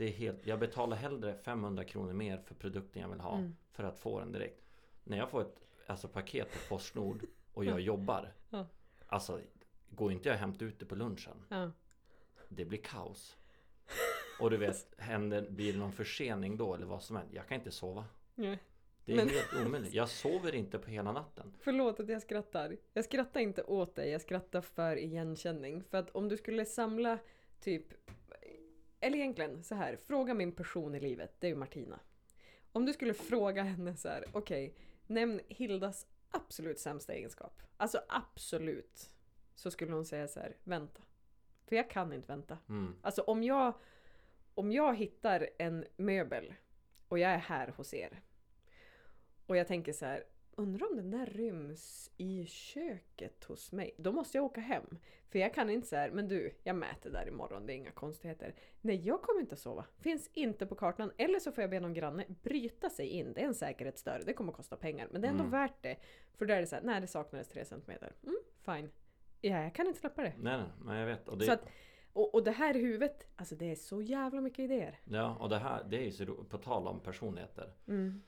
Det 0.00 0.06
är 0.06 0.12
helt, 0.12 0.46
jag 0.46 0.58
betalar 0.58 0.96
hellre 0.96 1.34
500 1.34 1.84
kronor 1.84 2.12
mer 2.12 2.38
för 2.38 2.54
produkten 2.54 3.02
jag 3.02 3.08
vill 3.08 3.20
ha 3.20 3.38
Mm. 3.38 3.56
För 3.72 3.84
att 3.84 3.98
få 3.98 4.18
den 4.20 4.32
direkt 4.32 4.62
När 5.04 5.16
jag 5.16 5.30
får 5.30 5.40
ett 5.40 5.60
alltså, 5.86 6.08
paket 6.08 6.48
på 6.52 6.58
Postnord 6.74 7.24
och 7.52 7.64
jag 7.64 7.80
jobbar 7.90 8.32
Ja. 8.50 8.66
Alltså 9.06 9.40
Går 9.90 10.12
inte 10.12 10.28
jag 10.28 10.34
och 10.34 10.40
hämtar 10.40 10.66
ut 10.66 10.78
det 10.78 10.86
på 10.86 10.94
lunchen 10.94 11.44
Ja. 11.48 11.70
Det 12.48 12.64
blir 12.64 12.78
kaos 12.78 13.36
Och 14.40 14.50
du 14.50 14.56
vet, 14.56 14.94
händer, 14.98 15.50
blir 15.50 15.72
det 15.72 15.78
någon 15.78 15.92
försening 15.92 16.56
då 16.56 16.74
eller 16.74 16.86
vad 16.86 17.02
som 17.02 17.16
helst 17.16 17.32
Jag 17.34 17.48
kan 17.48 17.58
inte 17.58 17.70
sova 17.70 18.04
Nej. 18.34 18.58
Det 19.04 19.12
är 19.12 19.16
Men- 19.16 19.28
helt 19.28 19.66
omöjligt 19.66 19.94
Jag 19.94 20.08
sover 20.08 20.54
inte 20.54 20.78
på 20.78 20.90
hela 20.90 21.12
natten 21.12 21.54
Förlåt 21.60 22.00
att 22.00 22.08
jag 22.08 22.22
skrattar. 22.22 22.76
Jag 22.92 23.04
skrattar 23.04 23.40
inte 23.40 23.62
åt 23.62 23.94
dig, 23.94 24.10
jag 24.10 24.20
skrattar 24.20 24.60
för 24.60 24.96
igenkänning. 24.96 25.82
För 25.90 25.98
att 25.98 26.10
om 26.10 26.28
du 26.28 26.36
skulle 26.36 26.64
samla 26.64 27.18
typ... 27.60 27.86
Eller 29.00 29.18
egentligen 29.18 29.64
så 29.64 29.74
här, 29.74 29.96
fråga 29.96 30.34
min 30.34 30.52
person 30.52 30.94
i 30.94 31.00
livet, 31.00 31.34
det 31.38 31.46
är 31.46 31.50
ju 31.50 31.56
Martina. 31.56 32.00
Om 32.72 32.86
du 32.86 32.92
skulle 32.92 33.14
fråga 33.14 33.62
henne 33.62 33.96
så 33.96 34.08
här, 34.08 34.24
okej, 34.32 34.74
nämn 35.06 35.40
Hildas 35.48 36.06
absolut 36.30 36.78
sämsta 36.78 37.14
egenskap. 37.14 37.62
Alltså 37.76 38.00
absolut. 38.08 39.10
Så 39.54 39.70
skulle 39.70 39.92
hon 39.92 40.04
säga 40.04 40.28
så 40.28 40.40
här, 40.40 40.56
vänta. 40.64 41.02
För 41.66 41.76
jag 41.76 41.90
kan 41.90 42.12
inte 42.12 42.28
vänta. 42.28 42.58
mm. 42.68 42.94
Alltså 43.02 43.22
om 43.22 43.42
jag, 43.42 43.74
om 44.54 44.72
jag 44.72 44.96
hittar 44.96 45.50
en 45.58 45.84
möbel 45.96 46.54
och 47.08 47.18
jag 47.18 47.30
är 47.30 47.38
här 47.38 47.68
hos 47.68 47.94
er 47.94 48.22
och 49.46 49.56
jag 49.56 49.66
tänker 49.66 49.92
så 49.92 50.06
här, 50.06 50.24
undrar 50.60 50.90
om 50.90 50.96
den 50.96 51.10
där 51.10 51.26
ryms 51.26 52.10
i 52.16 52.46
köket 52.46 53.44
hos 53.44 53.72
mig? 53.72 53.94
Då 53.98 54.12
måste 54.12 54.38
jag 54.38 54.44
åka 54.44 54.60
hem. 54.60 54.98
För 55.28 55.38
jag 55.38 55.54
kan 55.54 55.70
inte 55.70 55.86
säga, 55.88 56.12
men 56.12 56.28
du, 56.28 56.54
jag 56.62 56.76
mäter 56.76 57.10
där 57.10 57.28
imorgon, 57.28 57.66
det 57.66 57.72
är 57.72 57.76
inga 57.76 57.90
konstigheter. 57.90 58.54
Nej, 58.80 58.96
jag 59.06 59.22
kommer 59.22 59.40
inte 59.40 59.52
att 59.54 59.58
sova. 59.60 59.84
Finns 59.98 60.30
inte 60.34 60.66
på 60.66 60.74
kartan. 60.74 61.12
Eller 61.16 61.38
så 61.38 61.52
får 61.52 61.62
jag 61.62 61.70
be 61.70 61.80
någon 61.80 61.94
granne 61.94 62.24
bryta 62.42 62.90
sig 62.90 63.06
in. 63.06 63.32
Det 63.32 63.40
är 63.42 63.46
en 63.46 63.54
säkerhetsdörr, 63.54 64.22
det 64.26 64.32
kommer 64.32 64.50
att 64.52 64.56
kosta 64.56 64.76
pengar. 64.76 65.08
Men 65.12 65.20
det 65.20 65.26
är 65.28 65.30
ändå 65.30 65.44
Mm. 65.44 65.52
värt 65.52 65.82
det. 65.82 65.96
För 66.38 66.46
där 66.46 66.56
är 66.56 66.60
det 66.60 66.66
så 66.66 66.76
här, 66.76 66.82
nej 66.82 67.00
det 67.00 67.06
saknades 67.06 67.48
tre 67.48 67.64
centimeter. 67.64 68.12
Mm, 68.22 68.36
fine. 68.64 68.90
Ja, 69.40 69.62
jag 69.62 69.74
kan 69.74 69.86
inte 69.86 70.00
släppa 70.00 70.22
det. 70.22 70.32
Nej, 70.38 70.62
nej, 70.84 70.98
jag 71.00 71.06
vet. 71.06 71.28
Och 71.28 71.38
det, 71.38 71.44
Så 71.44 71.52
att, 71.52 71.68
och, 72.12 72.34
och 72.34 72.44
det 72.44 72.50
här 72.50 72.74
huvudet, 72.74 73.26
alltså 73.36 73.54
det 73.54 73.70
är 73.70 73.74
så 73.76 74.02
jävla 74.02 74.40
mycket 74.40 74.58
idéer. 74.58 75.00
Ja, 75.04 75.36
och 75.40 75.48
det 75.48 75.58
här 75.58 75.84
det 75.90 75.96
är 75.96 76.04
ju 76.04 76.12
så 76.12 76.26
på 76.44 76.58
tal 76.58 76.86
om 76.88 77.00
personligheter. 77.00 77.72
Mm. 77.88 78.22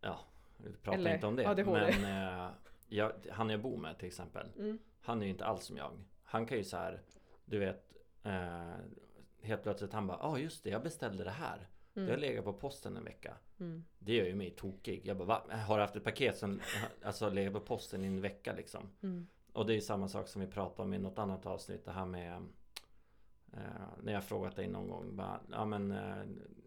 Ja, 0.00 0.18
Vi 0.56 0.72
pratar 0.72 0.98
Eller 0.98 1.14
inte 1.14 1.26
om 1.26 1.36
det. 1.36 1.46
ADHD. 1.48 1.94
Men 2.00 2.38
eh, 2.44 2.50
jag, 2.88 3.12
han 3.30 3.50
jag 3.50 3.60
bor 3.60 3.76
med 3.76 3.98
till 3.98 4.08
exempel. 4.08 4.46
Mm. 4.58 4.78
Han 5.00 5.20
är 5.20 5.24
ju 5.26 5.30
inte 5.30 5.44
alls 5.44 5.64
som 5.64 5.76
jag. 5.76 5.90
Han 6.24 6.46
kan 6.46 6.58
ju 6.58 6.64
så 6.64 6.76
här, 6.76 7.00
du 7.44 7.58
vet, 7.58 7.92
eh, 8.22 8.74
helt 9.42 9.62
plötsligt 9.62 9.92
han 9.92 10.06
bara, 10.06 10.18
ja 10.20 10.28
ah, 10.28 10.38
just 10.38 10.64
det, 10.64 10.70
jag 10.70 10.82
beställde 10.82 11.24
det 11.24 11.30
här. 11.30 11.68
Det 11.92 12.00
har 12.00 12.08
Mm. 12.08 12.20
legat 12.20 12.44
på 12.44 12.52
posten 12.52 12.96
en 12.96 13.04
vecka. 13.04 13.34
Mm. 13.60 13.84
Det 13.98 14.14
gör 14.14 14.24
ju 14.26 14.34
mig 14.34 14.50
tokig. 14.50 15.00
Jag 15.04 15.16
bara, 15.16 15.24
Va? 15.26 15.42
har 15.56 15.76
du 15.76 15.82
haft 15.82 15.96
ett 15.96 16.04
paket 16.04 16.38
som 16.38 16.60
alltså 17.04 17.30
legat 17.30 17.52
på 17.52 17.60
posten 17.60 18.04
i 18.04 18.06
en 18.06 18.20
vecka 18.20 18.52
liksom? 18.52 18.90
Mm. 19.02 19.26
Och 19.52 19.66
det 19.66 19.72
är 19.72 19.74
ju 19.74 19.80
samma 19.80 20.08
sak 20.08 20.28
som 20.28 20.40
vi 20.40 20.46
pratade 20.46 20.82
om 20.82 20.94
i 20.94 20.98
något 20.98 21.18
annat 21.18 21.46
avsnitt. 21.46 21.84
Det 21.84 21.92
här 21.92 22.06
med 22.06 22.42
eh, 23.52 23.58
när 24.02 24.12
jag 24.12 24.24
frågat 24.24 24.56
dig 24.56 24.68
någon 24.68 24.88
gång. 24.88 25.16
Bara, 25.16 25.40
ja 25.50 25.64
men 25.64 25.92
eh, 25.92 26.16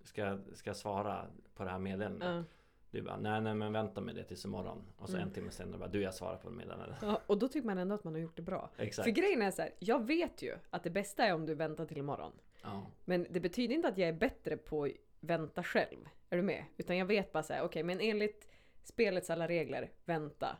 ska, 0.03 0.37
ska 0.53 0.69
jag 0.69 0.77
svara 0.77 1.25
på 1.55 1.63
det 1.63 1.69
här 1.69 1.79
meddelandet? 1.79 2.45
Du 2.91 3.01
bara, 3.01 3.17
nej 3.17 3.41
nej 3.41 3.55
men 3.55 3.73
vänta 3.73 4.01
med 4.01 4.15
det 4.15 4.23
tills 4.23 4.45
imorgon. 4.45 4.83
Och 4.97 5.09
så 5.09 5.15
Mm. 5.15 5.27
en 5.27 5.33
timme 5.33 5.51
senare 5.51 5.77
bara, 5.77 5.89
du 5.89 6.01
jag 6.01 6.13
svarar 6.13 6.37
på 6.37 6.49
meddelandet. 6.49 6.97
Ja, 7.01 7.21
och 7.27 7.37
då 7.37 7.47
tycker 7.47 7.65
man 7.67 7.77
ändå 7.77 7.95
att 7.95 8.03
man 8.03 8.13
har 8.13 8.19
gjort 8.21 8.35
det 8.35 8.41
bra. 8.41 8.69
Exakt. 8.77 9.03
För 9.05 9.11
grejen 9.11 9.41
är 9.41 9.51
så 9.51 9.61
här, 9.61 9.71
jag 9.79 10.07
vet 10.07 10.41
ju 10.41 10.55
att 10.69 10.83
det 10.83 10.89
bästa 10.89 11.23
är 11.25 11.33
om 11.33 11.45
du 11.45 11.55
väntar 11.55 11.85
till 11.85 11.97
imorgon. 11.97 12.31
Ja. 12.63 12.85
Men 13.05 13.27
det 13.29 13.39
betyder 13.39 13.75
inte 13.75 13.87
att 13.87 13.97
jag 13.97 14.09
är 14.09 14.13
bättre 14.13 14.57
på 14.57 14.83
att 14.83 14.91
vänta 15.19 15.63
själv. 15.63 15.97
Är 16.29 16.37
du 16.37 16.43
med? 16.43 16.63
Utan 16.77 16.97
jag 16.97 17.05
vet 17.05 17.31
bara 17.31 17.43
så 17.43 17.53
här, 17.53 17.63
okej 17.63 17.83
men 17.83 17.99
enligt 18.01 18.47
spelets 18.83 19.29
alla 19.29 19.47
regler, 19.47 19.91
vänta. 20.05 20.57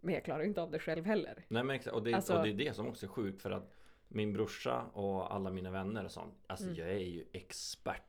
Men 0.00 0.14
jag 0.14 0.24
klarar 0.24 0.42
inte 0.42 0.62
av 0.62 0.70
det 0.70 0.78
själv 0.78 1.04
heller. 1.04 1.44
Nej 1.48 1.64
men 1.64 1.76
exakt. 1.76 1.96
Och 1.96 2.02
det, 2.02 2.14
Alltså- 2.14 2.36
och 2.36 2.42
det 2.44 2.50
är 2.50 2.54
det 2.54 2.74
som 2.76 2.86
också 2.88 3.06
är 3.06 3.10
sjukt 3.10 3.42
för 3.42 3.50
att 3.50 3.72
min 4.08 4.32
brorsa 4.32 4.82
och 4.92 5.34
alla 5.34 5.50
mina 5.50 5.70
vänner 5.70 6.04
och 6.04 6.10
sånt. 6.10 6.34
Alltså 6.46 6.64
Mm. 6.66 6.76
jag 6.78 6.88
är 6.90 6.98
ju 6.98 7.24
expert 7.32 8.02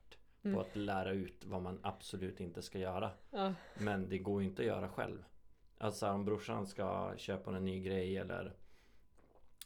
Mm. 0.43 0.55
på 0.55 0.61
att 0.61 0.75
lära 0.75 1.11
ut 1.11 1.45
vad 1.45 1.61
man 1.61 1.79
absolut 1.83 2.39
inte 2.39 2.61
ska 2.61 2.79
göra. 2.79 3.11
Ja. 3.29 3.53
Men 3.77 4.09
det 4.09 4.17
går 4.17 4.41
ju 4.41 4.47
inte 4.47 4.61
att 4.61 4.67
göra 4.67 4.89
själv. 4.89 5.23
Alltså 5.77 6.09
om 6.09 6.25
brorsan 6.25 6.67
ska 6.67 7.13
köpa 7.17 7.55
en 7.55 7.65
ny 7.65 7.81
grej 7.81 8.17
eller 8.17 8.55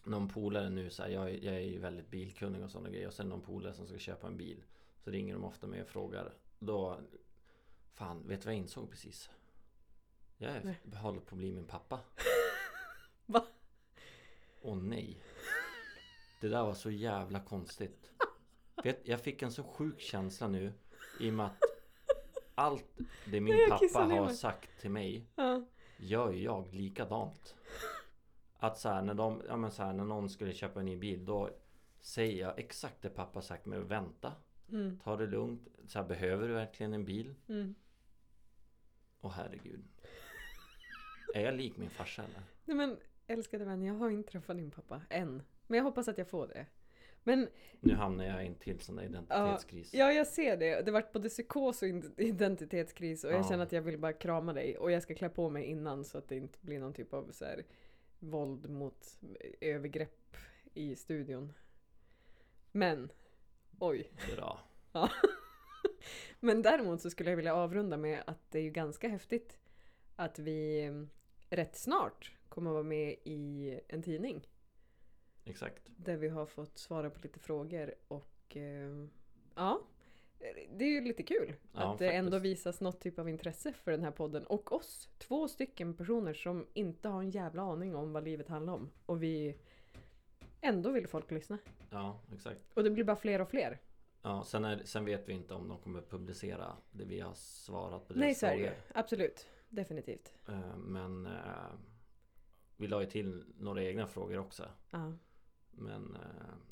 någon 0.03 0.27
polare 0.27 0.69
nu 0.69 0.89
så 0.89 1.03
här, 1.03 1.09
jag, 1.09 1.43
jag 1.43 1.55
är 1.55 1.59
ju 1.59 1.79
väldigt 1.79 2.09
bilkunnig 2.09 2.63
och 2.63 2.71
sådana 2.71 2.89
grejer 2.89 3.07
och 3.07 3.13
sen 3.13 3.29
någon 3.29 3.41
polare 3.41 3.73
som 3.73 3.87
ska 3.87 3.97
köpa 3.97 4.27
en 4.27 4.37
bil 4.37 4.63
så 5.03 5.11
ringer 5.11 5.33
de 5.33 5.43
ofta 5.43 5.67
mig 5.67 5.81
och 5.81 5.87
frågar 5.87 6.33
då 6.59 6.99
Fan, 7.95 8.27
vet 8.27 8.41
du 8.41 8.45
vad 8.45 8.53
jag 8.53 8.61
insåg 8.61 8.89
precis? 8.89 9.29
Jag 10.37 10.51
är, 10.51 10.61
Nej. 10.63 10.95
håller 10.95 11.19
på 11.19 11.35
att 11.35 11.37
bli 11.37 11.51
min 11.51 11.65
pappa. 11.65 11.99
Va? 13.25 13.47
Åh 14.61 14.75
nej. 14.77 15.23
Det 16.41 16.47
där 16.47 16.63
var 16.63 16.73
så 16.73 16.91
jävla 16.91 17.39
konstigt. 17.39 18.11
Vet, 18.83 19.07
jag 19.07 19.21
fick 19.21 19.41
en 19.41 19.51
så 19.51 19.63
sjuk 19.63 19.99
känsla 19.99 20.47
nu 20.47 20.73
i 21.19 21.29
och 21.29 21.33
med 21.33 21.45
att 21.45 21.57
allt 22.55 22.85
det 23.31 23.41
min 23.41 23.55
Nej, 23.69 23.69
pappa 23.69 23.99
har 24.15 24.25
mig. 24.25 24.35
sagt 24.35 24.79
till 24.81 24.89
mig 24.91 25.25
Ja. 25.35 25.65
gör 25.97 26.31
ju 26.31 26.43
jag 26.43 26.73
likadant. 26.73 27.55
Att 28.57 28.77
så 28.77 28.89
här, 28.89 29.01
när, 29.01 29.13
de, 29.13 29.41
ja, 29.47 29.57
men 29.57 29.71
så 29.71 29.83
här, 29.83 29.93
när 29.93 30.03
någon 30.03 30.29
skulle 30.29 30.53
köpa 30.53 30.79
en 30.79 30.85
ny 30.85 30.95
bil 30.97 31.25
då 31.25 31.49
säger 32.01 32.41
jag 32.41 32.59
exakt 32.59 33.01
det 33.01 33.09
pappa 33.09 33.41
sagt 33.41 33.65
med 33.65 33.81
vänta, 33.81 34.33
Mm. 34.71 34.99
ta 35.03 35.15
det 35.15 35.25
lugnt. 35.27 35.67
Så 35.87 35.99
här, 35.99 36.07
behöver 36.07 36.47
du 36.47 36.53
verkligen 36.53 36.93
en 36.93 37.05
bil? 37.05 37.35
Mm. 37.47 37.75
Åh 39.21 39.31
herregud. 39.31 39.83
Är 41.33 41.41
jag 41.41 41.53
lik 41.55 41.77
min 41.77 41.89
farsa 41.89 42.23
eller? 42.23 42.41
Nej 42.65 42.77
men 42.77 42.97
älskade 43.27 43.65
vän, 43.65 43.83
jag 43.83 43.93
har 43.93 44.09
inte 44.09 44.31
träffat 44.31 44.57
din 44.57 44.71
pappa 44.71 45.01
än. 45.09 45.41
Men 45.67 45.77
jag 45.77 45.83
hoppas 45.83 46.07
att 46.07 46.17
jag 46.17 46.29
får 46.29 46.47
det. 46.47 46.65
Men 47.27 47.47
Nu 47.79 47.93
hamnar 47.93 48.25
jag 48.25 48.43
i 48.43 48.47
en 48.47 48.55
till 48.55 48.79
sån 48.79 48.95
där 48.95 49.03
identitetskris. 49.03 49.93
ja, 49.93 50.11
jag 50.11 50.27
ser 50.27 50.57
det. 50.57 50.81
Det 50.81 50.91
vart 50.91 51.13
både 51.13 51.29
psykos 51.29 51.81
och 51.81 51.87
identitetskris 52.17 53.23
och 53.23 53.31
jag 53.31 53.39
Ja. 53.39 53.43
känner 53.49 53.63
att 53.63 53.71
jag 53.71 53.81
vill 53.81 53.97
bara 53.97 54.13
krama 54.13 54.53
dig. 54.53 54.77
Och 54.77 54.91
jag 54.91 55.03
ska 55.03 55.15
klä 55.15 55.29
på 55.29 55.49
mig 55.49 55.63
innan 55.65 56.05
så 56.05 56.17
att 56.17 56.27
det 56.27 56.35
inte 56.35 56.57
blir 56.61 56.79
någon 56.79 56.93
typ 56.93 57.13
av 57.13 57.31
så 57.31 57.45
här, 57.45 57.63
våld 58.19 58.69
mot 58.69 59.17
övergrepp 59.61 60.37
i 60.73 60.95
studion. 60.95 61.53
Men, 62.71 63.11
oj. 63.79 64.11
Bra. 64.35 64.59
Men 66.39 66.61
däremot 66.61 67.01
så 67.01 67.09
skulle 67.09 67.29
jag 67.29 67.37
vilja 67.37 67.55
avrunda 67.55 67.97
med 67.97 68.23
att 68.27 68.51
det 68.51 68.59
är 68.59 68.63
ju 68.63 68.69
ganska 68.69 69.07
häftigt 69.07 69.57
att 70.15 70.39
vi 70.39 70.89
rätt 71.49 71.75
snart 71.75 72.31
kommer 72.49 72.71
vara 72.71 72.83
med 72.83 73.15
i 73.23 73.79
en 73.87 74.03
tidning. 74.03 74.47
Exakt. 75.45 75.81
Där 75.97 76.17
vi 76.17 76.27
har 76.27 76.45
fått 76.45 76.77
svara 76.77 77.09
på 77.09 77.19
lite 77.23 77.39
frågor 77.39 77.93
och 78.07 78.57
eh, 78.57 79.05
ja, 79.55 79.81
det 80.69 80.85
är 80.85 80.89
ju 80.89 81.01
lite 81.01 81.23
kul 81.23 81.55
Ja, 81.73 81.93
att 81.93 81.99
det 81.99 82.11
ändå 82.11 82.31
faktiskt. 82.31 82.45
visas 82.51 82.81
något 82.81 83.01
typ 83.01 83.19
av 83.19 83.29
intresse 83.29 83.73
för 83.73 83.91
den 83.91 84.03
här 84.03 84.11
podden 84.11 84.45
och 84.45 84.71
oss. 84.71 85.09
Två 85.17 85.47
stycken 85.47 85.93
personer 85.93 86.33
som 86.33 86.67
inte 86.73 87.09
har 87.09 87.19
en 87.21 87.29
jävla 87.29 87.61
aning 87.61 87.95
om 87.95 88.13
vad 88.13 88.23
livet 88.23 88.47
handlar 88.49 88.73
om 88.73 88.91
och 89.05 89.23
vi 89.23 89.57
ändå 90.61 90.91
vill 90.91 91.07
folk 91.07 91.31
lyssna. 91.31 91.57
Ja, 91.89 92.19
exakt. 92.33 92.59
Och 92.73 92.83
det 92.83 92.89
blir 92.89 93.03
bara 93.03 93.15
fler 93.15 93.41
och 93.41 93.49
fler. 93.49 93.81
Ja, 94.21 94.43
sen, 94.43 94.65
är, 94.65 94.81
sen 94.85 95.05
vet 95.05 95.29
vi 95.29 95.33
inte 95.33 95.53
om 95.53 95.67
de 95.67 95.77
kommer 95.79 96.01
publicera 96.01 96.77
det 96.91 97.05
vi 97.05 97.19
har 97.19 97.33
svarat 97.33 98.07
på 98.07 98.13
Nej, 98.13 98.21
deras 98.27 98.39
så 98.39 98.45
är 98.45 98.51
det 98.57 98.63
ju. 98.63 98.71
Absolut. 98.93 99.47
Definitivt. 99.69 100.33
Eh, 100.47 100.77
Men 100.77 101.25
eh, 101.25 101.31
vi 102.77 102.87
la 102.87 103.01
ju 103.01 103.09
till 103.09 103.45
några 103.59 103.83
egna 103.83 104.07
frågor 104.07 104.37
också. 104.37 104.69
Ja. 104.91 105.13
Men 105.75 106.15
eh, 106.15 106.21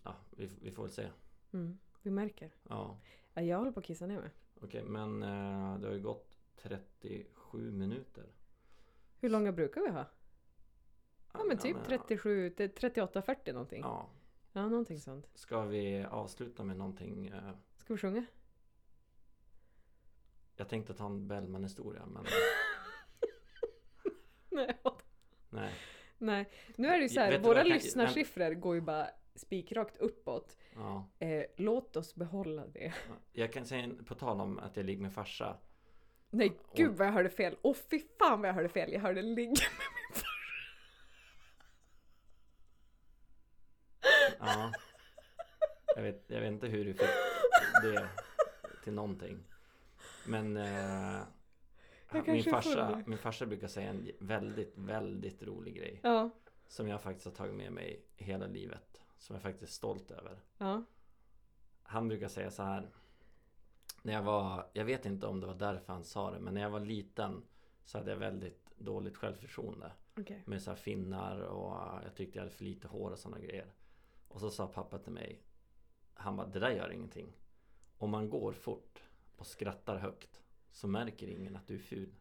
ja, 0.04 0.16
vi, 0.32 0.49
vi 0.62 0.72
får 0.72 0.84
väl 0.84 0.91
se. 0.91 1.10
Mm. 1.54 1.78
Vi 2.01 2.12
märker. 2.12 2.51
Ja, 2.64 2.99
Ja, 3.34 3.41
jag 3.41 3.58
håller 3.58 3.72
på 3.72 3.80
att 3.80 3.86
kissa 3.86 4.06
ner 4.06 4.22
mig. 4.22 4.30
okej. 4.62 4.84
men 4.84 5.24
eh, 5.24 5.80
det 5.80 5.88
har 5.88 5.93
ju 5.93 6.01
gått 6.01 6.38
37 6.56 7.72
minuter. 7.72 8.26
Hur 9.20 9.30
långa 9.30 9.51
brukar 9.51 9.82
vi 9.82 9.89
ha? 9.89 10.06
Ja 11.34 11.43
men 11.43 11.58
typ 11.58 11.76
men, 11.76 11.86
37, 11.86 12.49
till 12.49 12.70
38-40 12.72 13.54
någonting. 13.54 13.82
Ja. 13.82 14.10
Ja, 14.54 14.70
någonting 14.70 14.99
sånt. 14.99 15.30
ska 15.36 15.62
vi 15.66 16.04
avsluta 16.04 16.64
med 16.64 16.78
någonting? 16.78 17.28
eh, 17.28 17.51
Ska 17.78 17.93
vi 17.93 17.97
sjunga? 17.99 18.26
Jag 20.56 20.70
tänkte 20.70 20.93
ta 20.93 21.06
en 21.06 21.28
Bellman-historia 21.28 22.06
men 22.06 22.26
Nej. 24.49 24.78
Nej. 26.26 26.49
Nu 26.76 26.88
är 26.88 26.97
det 26.97 27.03
ju 27.03 27.09
så 27.09 27.19
här, 27.19 27.39
våra 27.39 27.63
lyssnarsiffror 27.63 28.53
går 28.53 28.76
ju 28.76 28.82
bara 28.82 29.07
spikrakt 29.36 29.97
uppåt. 29.97 30.57
Ja. 30.76 31.09
Eh, 31.19 31.43
låt 31.57 31.95
oss 31.95 32.15
behålla 32.15 32.67
det. 32.67 32.93
Jag 33.32 33.53
kan 33.53 33.65
säga 33.65 33.89
på 34.05 34.15
tal 34.15 34.41
om 34.41 34.59
att 34.59 34.78
jag 34.78 34.86
ligger 34.86 35.01
med 35.01 35.13
farsa. 35.13 35.57
Nej, 36.30 36.49
Och- 36.49 36.78
gud 36.78 36.91
vad 36.97 37.07
jag 37.07 37.11
hörde 37.11 37.30
fel. 37.30 37.55
Åh 37.61 37.76
fy 37.91 38.01
fan 38.19 38.41
vad 38.41 38.49
jag 38.49 38.53
hörde 38.53 38.69
fel. 38.69 38.93
Jag 38.93 38.99
hörde 39.01 39.21
ligga 39.21 39.36
med 39.38 39.47
min 39.47 39.55
far. 40.13 40.28
Ja. 44.39 44.71
Jag 45.95 46.03
vet, 46.03 46.24
jag 46.28 46.39
vet 46.41 46.47
inte 46.51 46.67
hur 46.67 46.86
du 46.86 46.93
fick 46.93 47.07
det 47.84 48.07
till 48.84 48.93
någonting. 48.93 49.43
Men 50.28 50.57
eh, 50.57 51.21
Jag 52.14 52.28
min, 52.28 52.43
farsa, 52.43 53.03
min 53.05 53.18
farsa 53.18 53.45
brukar 53.45 53.68
säga 53.68 53.89
en 53.89 54.11
väldigt, 54.20 54.78
väldigt 54.78 55.43
rolig 55.43 55.76
grej. 55.76 55.99
Ja. 56.03 56.30
Som 56.68 56.88
jag 56.88 57.01
faktiskt 57.01 57.26
har 57.26 57.34
tagit 57.34 57.55
med 57.55 57.72
mig 57.72 58.05
hela 58.16 58.47
livet. 58.47 59.01
Som 59.18 59.34
jag 59.34 59.43
faktiskt 59.43 59.64
är 59.64 59.68
stolt 59.68 60.11
över. 60.11 60.39
Ja. 60.57 60.84
Han 61.84 62.07
brukar 62.07 62.28
säga 62.28 62.51
så 62.51 62.64
här. 62.64 62.89
När 64.01 64.14
jag 64.14 64.24
var, 64.24 64.70
jag 64.74 64.86
vet 64.86 65.05
inte 65.05 65.28
om 65.28 65.39
det 65.39 65.47
var 65.47 65.55
därför 65.55 65.93
han 65.93 66.03
sa 66.03 66.32
det, 66.32 66.39
men 66.39 66.53
när 66.53 66.61
jag 66.61 66.70
var 66.70 66.80
liten 66.80 67.43
så 67.84 67.97
hade 67.97 68.11
jag 68.11 68.18
väldigt 68.18 68.72
dåligt 68.78 69.18
självförtroende. 69.18 69.91
Okej. 70.18 70.43
Med 70.45 70.61
så 70.61 70.72
här 70.72 70.78
finnar 70.78 71.39
och 71.39 71.78
jag 72.03 72.16
tyckte 72.16 72.38
jag 72.38 72.43
hade 72.43 72.55
för 72.55 72.64
lite 72.64 72.88
hår 72.88 73.11
och 73.11 73.20
sådana 73.20 73.39
grejer. 73.39 73.74
Och 74.28 74.39
så 74.39 74.49
sa 74.49 74.68
pappa 74.68 74.97
till 74.97 75.14
mig. 75.14 75.41
Han 76.14 76.36
bara, 76.36 76.47
det 76.47 76.59
där 76.59 76.70
gör 76.70 76.91
ingenting. 76.91 77.34
Om 77.97 78.09
man 78.09 78.30
går 78.30 78.51
fort 78.51 79.03
och 79.38 79.47
skrattar 79.47 79.97
högt 79.97 80.42
så 80.74 80.88
märker 80.88 81.28
ingen 81.28 81.55
att 81.55 81.67
du 81.67 81.76
är 81.76 81.80
ful. 81.80 82.13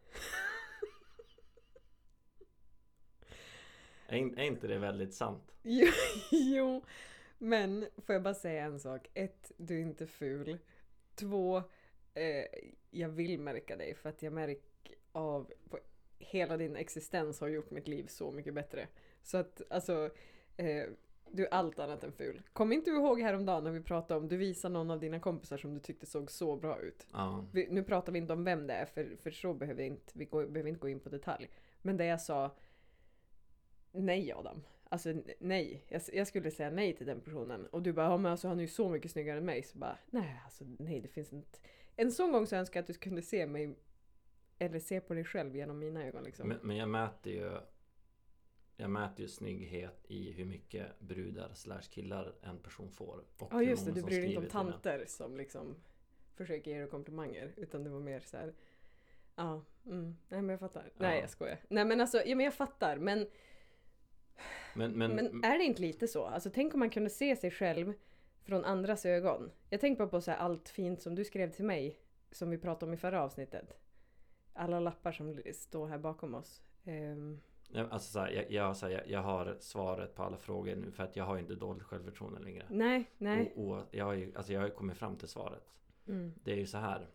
är, 4.07 4.39
är 4.39 4.43
inte 4.43 4.67
det 4.67 4.77
väldigt 4.77 5.13
sant? 5.13 5.55
Jo, 5.61 5.87
jo, 6.31 6.83
men 7.37 7.85
får 7.97 8.13
jag 8.13 8.23
bara 8.23 8.33
säga 8.33 8.63
en 8.63 8.79
sak. 8.79 9.07
Ett, 9.13 9.51
du 9.57 9.77
är 9.77 9.81
inte 9.81 10.07
ful. 10.07 10.57
Två, 11.15 11.57
eh, 12.13 12.45
jag 12.91 13.09
vill 13.09 13.39
märka 13.39 13.75
dig 13.75 13.95
för 13.95 14.09
att 14.09 14.21
jag 14.21 14.33
märker 14.33 14.95
av 15.11 15.51
på 15.69 15.79
hela 16.19 16.57
din 16.57 16.75
existens 16.75 17.39
har 17.39 17.47
gjort 17.47 17.71
mitt 17.71 17.87
liv 17.87 18.07
så 18.07 18.31
mycket 18.31 18.53
bättre. 18.53 18.87
Så 19.23 19.37
att 19.37 19.61
alltså, 19.69 20.09
eh, 20.57 20.85
du 21.33 21.45
är 21.45 21.53
allt 21.53 21.79
annat 21.79 22.03
än 22.03 22.11
ful. 22.11 22.41
Kom 22.53 22.73
inte 22.73 22.91
du 22.91 22.97
ihåg 22.97 23.21
häromdagen 23.21 23.63
när 23.63 23.71
vi 23.71 23.81
pratade 23.81 24.19
om, 24.19 24.27
du 24.27 24.37
visade 24.37 24.73
någon 24.73 24.91
av 24.91 24.99
dina 24.99 25.19
kompisar 25.19 25.57
som 25.57 25.73
du 25.73 25.79
tyckte 25.79 26.05
såg 26.05 26.31
så 26.31 26.55
bra 26.55 26.79
ut. 26.79 27.07
Ja, 27.13 27.45
Vi, 27.51 27.67
nu 27.69 27.83
pratar 27.83 28.11
vi 28.11 28.19
inte 28.19 28.33
om 28.33 28.43
vem 28.43 28.67
det 28.67 28.73
är 28.73 28.85
för, 28.85 29.15
för 29.21 29.31
så 29.31 29.53
behöver 29.53 29.81
vi 29.81 29.87
inte, 29.87 30.11
vi 30.15 30.25
går, 30.25 30.45
behöver 30.45 30.69
inte 30.69 30.81
gå 30.81 30.89
in 30.89 30.99
på 30.99 31.09
detalj. 31.09 31.49
Men 31.81 31.97
det 31.97 32.05
jag 32.05 32.21
sa 32.21 32.55
Nej 33.91 34.33
Adam. 34.33 34.63
Alltså 34.89 35.13
nej. 35.39 35.85
Jag, 35.87 36.01
jag 36.13 36.27
skulle 36.27 36.51
säga 36.51 36.69
nej 36.69 36.95
till 36.95 37.07
den 37.07 37.21
personen. 37.21 37.65
Och 37.65 37.81
du 37.81 37.93
bara, 37.93 38.05
ja 38.05 38.17
men 38.17 38.31
alltså 38.31 38.47
han 38.47 38.57
är 38.57 38.61
ju 38.61 38.67
så 38.67 38.89
mycket 38.89 39.11
snyggare 39.11 39.37
än 39.37 39.45
mig. 39.45 39.63
Så 39.63 39.77
bara, 39.77 39.97
nej 40.09 40.41
alltså 40.43 40.63
nej 40.79 41.01
det 41.01 41.07
finns 41.07 41.33
inte. 41.33 41.59
En 41.95 42.11
sån 42.11 42.31
gång 42.31 42.47
så 42.47 42.55
önskar 42.55 42.77
jag 42.77 42.81
att 42.83 42.87
du 42.87 42.93
kunde 42.93 43.21
se 43.21 43.45
mig 43.45 43.75
eller 44.59 44.79
se 44.79 44.99
på 44.99 45.13
dig 45.13 45.23
själv 45.23 45.55
genom 45.55 45.79
mina 45.79 46.05
ögon 46.05 46.23
liksom. 46.23 46.47
Men, 46.47 46.57
men 46.61 46.77
jag 46.77 46.89
mäter 46.89 47.33
ju 47.33 47.51
Jag 48.75 48.89
mäter 48.89 49.21
ju 49.21 49.27
snygghet 49.27 50.05
i 50.07 50.31
hur 50.31 50.45
mycket 50.45 50.99
brudar 50.99 51.53
slash 51.53 51.81
killar 51.81 52.35
en 52.41 52.59
person 52.59 52.91
får. 52.91 53.23
Och 53.37 53.53
ja 53.53 53.61
just 53.61 53.85
det, 53.85 53.91
du 53.91 54.03
bryr 54.03 54.21
dig 54.21 54.33
inte 54.33 54.39
om 54.39 54.49
tanter 54.49 55.05
som 55.07 55.37
liksom 55.37 55.75
försöker 56.35 56.71
ge 56.71 56.79
dig 56.79 56.89
komplimanger. 56.89 57.53
Utan 57.57 57.83
det 57.83 57.89
var 57.89 57.99
mer 57.99 58.19
så 58.19 58.37
här. 58.37 58.53
Ja, 59.35 59.65
mm, 59.85 60.17
nej 60.27 60.41
men 60.41 60.49
jag 60.49 60.59
fattar. 60.59 60.91
Nej 60.97 61.15
Ja. 61.15 61.21
jag 61.21 61.29
skojar. 61.29 61.57
Nej 61.67 61.85
men 61.85 62.01
alltså, 62.01 62.23
ja 62.25 62.35
men 62.35 62.43
jag 62.45 62.53
fattar. 62.53 62.97
Men, 62.97 63.27
Men, 64.73 64.91
men, 64.91 65.15
men 65.15 65.43
är 65.43 65.57
det 65.57 65.63
inte 65.63 65.81
lite 65.81 66.07
så? 66.07 66.25
Alltså 66.25 66.49
tänk 66.53 66.73
om 66.73 66.79
man 66.79 66.89
kunde 66.89 67.09
se 67.09 67.35
sig 67.35 67.51
själv 67.51 67.93
från 68.43 68.65
andras 68.65 69.05
ögon. 69.05 69.51
Jag 69.69 69.81
tänker 69.81 69.99
bara 69.99 70.09
på 70.09 70.21
så 70.21 70.31
här 70.31 70.37
allt 70.37 70.69
fint 70.69 71.01
som 71.01 71.15
du 71.15 71.25
skrev 71.25 71.51
till 71.51 71.65
mig. 71.65 71.99
Som 72.31 72.49
vi 72.49 72.57
pratade 72.57 72.89
om 72.89 72.93
i 72.93 72.97
förra 72.97 73.23
avsnittet. 73.23 73.73
Alla 74.53 74.79
lappar 74.79 75.11
som 75.11 75.41
står 75.53 75.87
här 75.87 75.97
bakom 75.97 76.35
oss. 76.35 76.61
Nej, 76.83 77.15
alltså 77.75 78.11
så 78.11 78.19
här, 78.19 78.31
jag, 78.31 78.51
jag, 78.51 78.77
så 78.77 78.87
här, 78.87 79.03
jag, 79.07 79.21
har 79.21 79.57
svaret 79.59 80.15
på 80.15 80.23
alla 80.23 80.37
frågor 80.37 80.75
nu 80.75 80.91
för 80.91 81.03
att 81.03 81.15
jag 81.15 81.23
har 81.23 81.37
inte 81.37 81.55
dåligt 81.55 81.83
självförtroende 81.83 82.39
längre. 82.39 82.65
nej, 82.69 83.11
nej. 83.17 83.53
Och, 83.55 83.77
och 83.77 83.85
jag, 83.91 84.05
har 84.05 84.13
ju, 84.13 84.35
alltså 84.35 84.53
jag 84.53 84.59
har 84.59 84.67
ju 84.67 84.73
kommit 84.73 84.97
fram 84.97 85.15
till 85.15 85.27
svaret. 85.27 85.73
Mm, 86.07 86.33
Det 86.43 86.51
är 86.51 86.57
ju 86.57 86.67
så 86.67 86.77
här. 86.77 87.07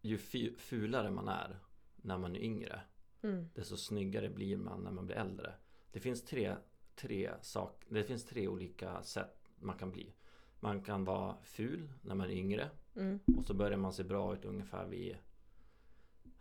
Ju 0.00 0.18
fulare 0.56 1.10
man 1.10 1.28
är 1.28 1.58
när 1.96 2.18
man 2.18 2.36
är 2.36 2.40
yngre 2.40 2.80
mm, 3.22 3.48
desto 3.54 3.76
snyggare 3.76 4.28
blir 4.28 4.56
man 4.56 4.80
när 4.80 4.90
man 4.90 5.06
blir 5.06 5.16
äldre. 5.16 5.54
Det 5.92 6.00
finns 6.00 6.24
tre, 6.24 6.56
tre, 6.94 7.30
sak, 7.40 7.84
det 7.88 8.04
finns 8.04 8.24
tre 8.24 8.48
olika 8.48 9.02
sätt 9.02 9.50
man 9.58 9.78
kan 9.78 9.90
bli. 9.90 10.12
Man 10.60 10.82
kan 10.82 11.04
vara 11.04 11.36
ful 11.42 11.92
när 12.02 12.14
man 12.14 12.26
är 12.26 12.34
yngre 12.34 12.70
mm, 12.96 13.20
och 13.36 13.44
så 13.44 13.54
börjar 13.54 13.78
man 13.78 13.92
se 13.92 14.04
bra 14.04 14.34
ut 14.34 14.44
ungefär 14.44 14.86
vid 14.86 15.16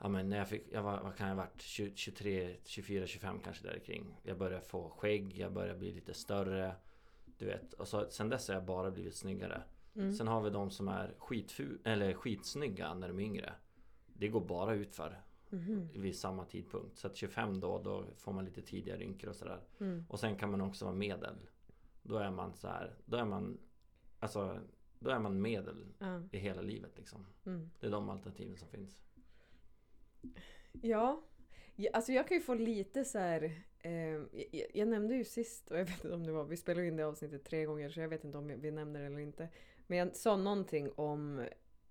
Ja 0.02 0.10
men 0.10 0.30
när 0.30 0.38
jag 0.38 0.48
fick, 0.50 0.64
jag 0.72 0.84
var, 0.84 1.02
vad 1.02 1.16
kan 1.16 1.28
jag 1.28 1.36
ha 1.36 1.44
varit? 1.44 1.62
20, 1.62 1.92
23, 1.96 2.56
24, 2.66 3.08
25 3.08 3.40
kanske 3.40 3.68
där 3.68 3.80
kring. 3.80 4.20
Jag 4.24 4.38
började 4.38 4.66
få 4.66 4.90
skägg, 4.90 5.38
jag 5.38 5.54
började 5.54 5.80
bli 5.80 5.92
lite 5.92 6.14
större. 6.14 6.76
Du 7.38 7.46
vet, 7.46 7.74
och 7.74 7.88
så, 7.88 8.06
sen 8.10 8.30
dess 8.30 8.48
har 8.48 8.56
jag 8.56 8.66
bara 8.66 8.92
blivit 8.92 9.16
snyggare. 9.16 9.64
mm. 9.96 10.14
Sen 10.14 10.28
har 10.28 10.42
vi 10.42 10.50
de 10.50 10.72
som 10.72 10.88
är 10.88 11.14
skitfu, 11.18 11.78
eller 11.84 12.14
skitsnygga 12.14 12.94
när 12.94 13.08
de 13.08 13.20
är 13.20 13.24
yngre. 13.24 13.54
Det 14.14 14.28
går 14.28 14.42
bara 14.42 14.74
utför 14.74 15.22
Mhm, 15.52 15.90
vid 15.94 16.16
samma 16.20 16.46
tidpunkt. 16.46 16.98
Så 16.98 17.08
att 17.08 17.16
25 17.16 17.60
då, 17.60 17.82
då 17.84 18.06
får 18.16 18.34
man 18.34 18.46
lite 18.46 18.62
tidigare 18.62 19.00
rynkor 19.00 19.30
och 19.30 19.36
sådär. 19.36 19.62
mm. 19.80 20.06
Och 20.10 20.20
sen 20.20 20.36
kan 20.36 20.52
man 20.52 20.62
också 20.62 20.86
vara 20.86 20.96
medel. 20.96 21.36
Då 22.02 22.18
är 22.18 22.32
man 22.32 22.54
så 22.54 22.68
här, 22.68 22.96
då 23.06 23.18
är 23.18 23.26
man 23.26 23.58
Alltså 24.20 24.60
Då 25.00 25.10
är 25.10 25.20
man 25.20 25.42
medel 25.42 25.86
Ja, 26.00 26.22
i 26.32 26.38
hela 26.38 26.62
livet 26.62 26.98
liksom. 26.98 27.26
mm. 27.46 27.70
Det 27.80 27.88
är 27.88 27.92
de 27.92 28.10
alternativen 28.10 28.58
som 28.58 28.68
finns. 28.68 29.04
Ja, 30.82 31.22
ja, 31.76 31.90
alltså 31.94 32.12
jag 32.12 32.28
kan 32.28 32.38
ju 32.38 32.44
få 32.44 32.54
lite 32.54 33.06
så 33.06 33.20
här. 33.20 33.52
Eh, 33.80 33.92
jag, 34.52 34.68
jag 34.74 34.88
nämnde 34.88 35.16
ju 35.16 35.24
sist, 35.24 35.72
och 35.72 35.80
jag 35.80 35.86
vet 35.86 36.04
inte 36.04 36.16
om 36.16 36.26
det 36.26 36.32
var, 36.32 36.44
vi 36.44 36.58
spelade 36.58 36.88
in 36.88 36.96
det 36.96 37.04
avsnittet 37.04 37.44
tre 37.44 37.66
gånger 37.66 37.90
så 37.90 38.00
jag 38.00 38.10
vet 38.10 38.24
inte 38.24 38.38
om 38.38 38.62
vi 38.62 38.72
nämner 38.72 39.00
det 39.00 39.06
eller 39.06 39.20
inte. 39.20 39.50
Men 39.88 39.98
jag 39.98 40.16
sa 40.16 40.38
någonting 40.38 40.92
om 40.96 41.46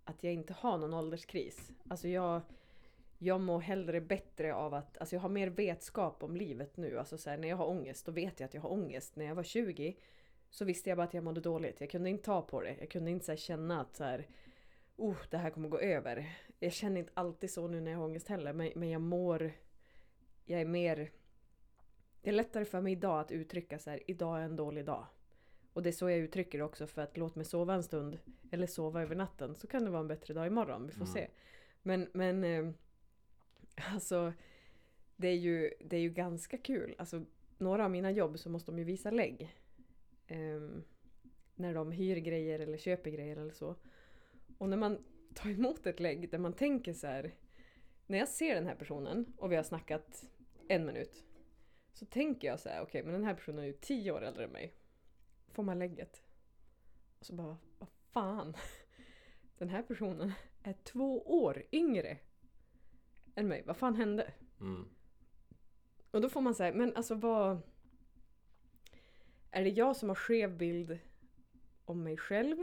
att 0.05 0.25
jag 0.25 0.33
inte 0.33 0.53
har 0.53 0.79
någon 0.79 0.95
ålderskris. 0.95 1.71
Alltså 1.89 2.09
jag, 2.09 2.41
jag 3.19 3.41
mår 3.41 3.61
hellre 3.61 4.01
bättre 4.01 4.55
av 4.55 4.75
att, 4.75 4.99
alltså 4.99 5.17
jag 5.17 5.21
har 5.21 5.29
mer 5.29 5.49
vetskap 5.49 6.23
om 6.23 6.37
livet 6.37 6.77
nu. 6.77 6.99
Alltså 6.99 7.19
så 7.19 7.31
här, 7.31 7.39
när 7.39 7.49
jag 7.49 7.57
har 7.57 7.67
ångest, 7.67 8.07
då 8.07 8.13
vet 8.13 8.41
jag 8.41 8.47
att 8.47 8.55
jag 8.55 8.63
har 8.63 8.73
ångest. 8.73 9.17
När 9.17 9.25
jag 9.25 9.35
var 9.35 9.43
20 9.43 9.97
så 10.51 10.65
visste 10.65 10.91
jag 10.91 10.97
bara 10.97 11.07
att 11.07 11.15
jag 11.15 11.25
mådde 11.25 11.41
dåligt. 11.41 11.81
Jag 11.81 11.91
kunde 11.91 12.11
inte 12.11 12.25
ta 12.25 12.43
på 12.43 12.61
det. 12.61 12.77
Jag 12.81 12.91
kunde 12.91 13.11
inte 13.11 13.25
så 13.25 13.33
här, 13.33 13.37
känna 13.37 13.81
att 13.81 13.97
så 13.97 14.05
här, 14.05 14.27
oh, 14.99 15.17
det 15.31 15.37
här 15.37 15.51
kommer 15.51 15.69
gå 15.69 15.79
över. 15.79 16.37
Jag 16.59 16.73
känner 16.73 17.01
inte 17.01 17.13
alltid 17.15 17.51
så 17.51 17.69
nu 17.69 17.81
när 17.81 17.91
jag 17.91 17.99
har 17.99 18.05
ångest 18.05 18.29
heller, 18.29 18.53
men, 18.53 18.73
men 18.75 18.91
jag 18.91 19.01
mår... 19.01 19.53
Jag 20.45 20.61
är 20.61 20.65
mer... 20.65 21.11
Det 22.23 22.31
är 22.31 22.35
lättare 22.35 22.65
för 22.65 22.81
mig 22.81 22.93
idag 22.93 23.21
att 23.21 23.33
uttrycka 23.33 23.79
så 23.79 23.91
här, 23.91 24.03
idag 24.07 24.39
är 24.39 24.43
en 24.43 24.57
dålig 24.57 24.85
dag. 24.85 25.07
Och 25.73 25.83
det 25.83 25.91
är 25.91 25.93
så 25.93 26.11
jag 26.11 26.19
uttrycker 26.19 26.59
det 26.59 26.65
också 26.65 26.87
för 26.87 27.03
att 27.03 27.17
låt 27.17 27.35
mig 27.35 27.45
sova 27.45 27.75
en 27.75 27.83
stund 27.83 28.19
eller 28.51 28.67
sova 28.67 29.03
över 29.03 29.17
natten 29.17 29.55
så 29.55 29.67
kan 29.67 29.85
det 29.85 29.91
vara 29.91 30.01
en 30.01 30.09
bättre 30.09 30.35
dag 30.35 30.47
imorgon, 30.47 30.87
vi 30.87 30.93
får 30.93 31.05
Mm. 31.05 31.15
se. 31.15 31.29
Men, 31.83 32.09
men 32.13 32.45
eh, 32.45 32.71
alltså 33.95 34.33
det 35.17 35.29
är, 35.29 35.35
ju, 35.37 35.75
det 35.81 35.97
är 35.97 36.01
ju 36.01 36.11
ganska 36.11 36.59
kul. 36.59 36.95
Alltså 36.99 37.25
några 37.59 37.85
av 37.85 37.91
mina 37.91 38.11
jobb 38.11 38.39
så 38.39 38.51
måste 38.51 38.71
de 38.71 38.79
ju 38.79 38.85
visa 38.85 39.11
lägg. 39.11 39.57
Ehm, 40.27 40.83
när 41.55 41.75
de 41.75 41.93
hyr 41.93 42.17
grejer 42.17 42.59
eller 42.59 42.79
köper 42.79 43.11
grejer 43.11 43.37
eller 43.37 43.55
så. 43.55 43.77
Och 44.59 44.69
när 44.69 44.77
man 44.77 45.05
tar 45.35 45.51
emot 45.51 45.87
ett 45.87 46.01
lägg 46.01 46.31
där 46.31 46.39
man 46.39 46.53
tänker 46.53 46.93
så 46.93 47.07
här. 47.07 47.35
När 48.07 48.19
jag 48.19 48.29
ser 48.29 48.55
den 48.55 48.67
här 48.67 48.75
personen 48.75 49.33
och 49.37 49.53
vi 49.53 49.57
har 49.57 49.63
snackat 49.63 50.25
en 50.69 50.87
minut. 50.87 51.25
Så 51.93 52.07
tänker 52.07 52.49
jag 52.49 52.61
så 52.61 52.69
här, 52.69 52.83
okej 52.83 53.03
men 53.03 53.13
den 53.13 53.25
här 53.25 53.35
personen 53.35 53.59
är 53.59 53.67
ju 53.67 53.73
tio 53.73 54.13
år 54.13 54.25
äldre 54.25 54.45
än 54.45 54.51
mig. 54.51 54.75
Får 55.53 55.63
man 55.63 55.79
lägget? 55.79 56.23
Och 57.19 57.27
så 57.27 57.35
bara, 57.35 57.57
vad 57.79 57.89
fan. 58.11 58.57
Den 59.59 59.69
här 59.69 59.83
personen 59.83 60.33
är 60.63 60.73
två 60.73 61.23
år 61.43 61.63
yngre 61.73 62.19
än 63.35 63.49
mig. 63.49 63.63
Vad 63.67 63.77
fan 63.77 63.95
hände? 63.95 64.33
Mm. 64.61 64.89
Och 66.11 66.21
då 66.21 66.29
får 66.29 66.41
man 66.41 66.55
säga, 66.55 66.75
men 66.75 66.97
alltså 66.97 67.15
vad... 67.15 67.61
Är 69.51 69.65
det 69.65 69.71
jag 69.71 69.97
som 69.97 70.09
har 70.09 70.17
skev 70.17 70.57
bild 70.57 70.99
om 71.85 72.03
mig 72.03 72.17
själv? 72.17 72.57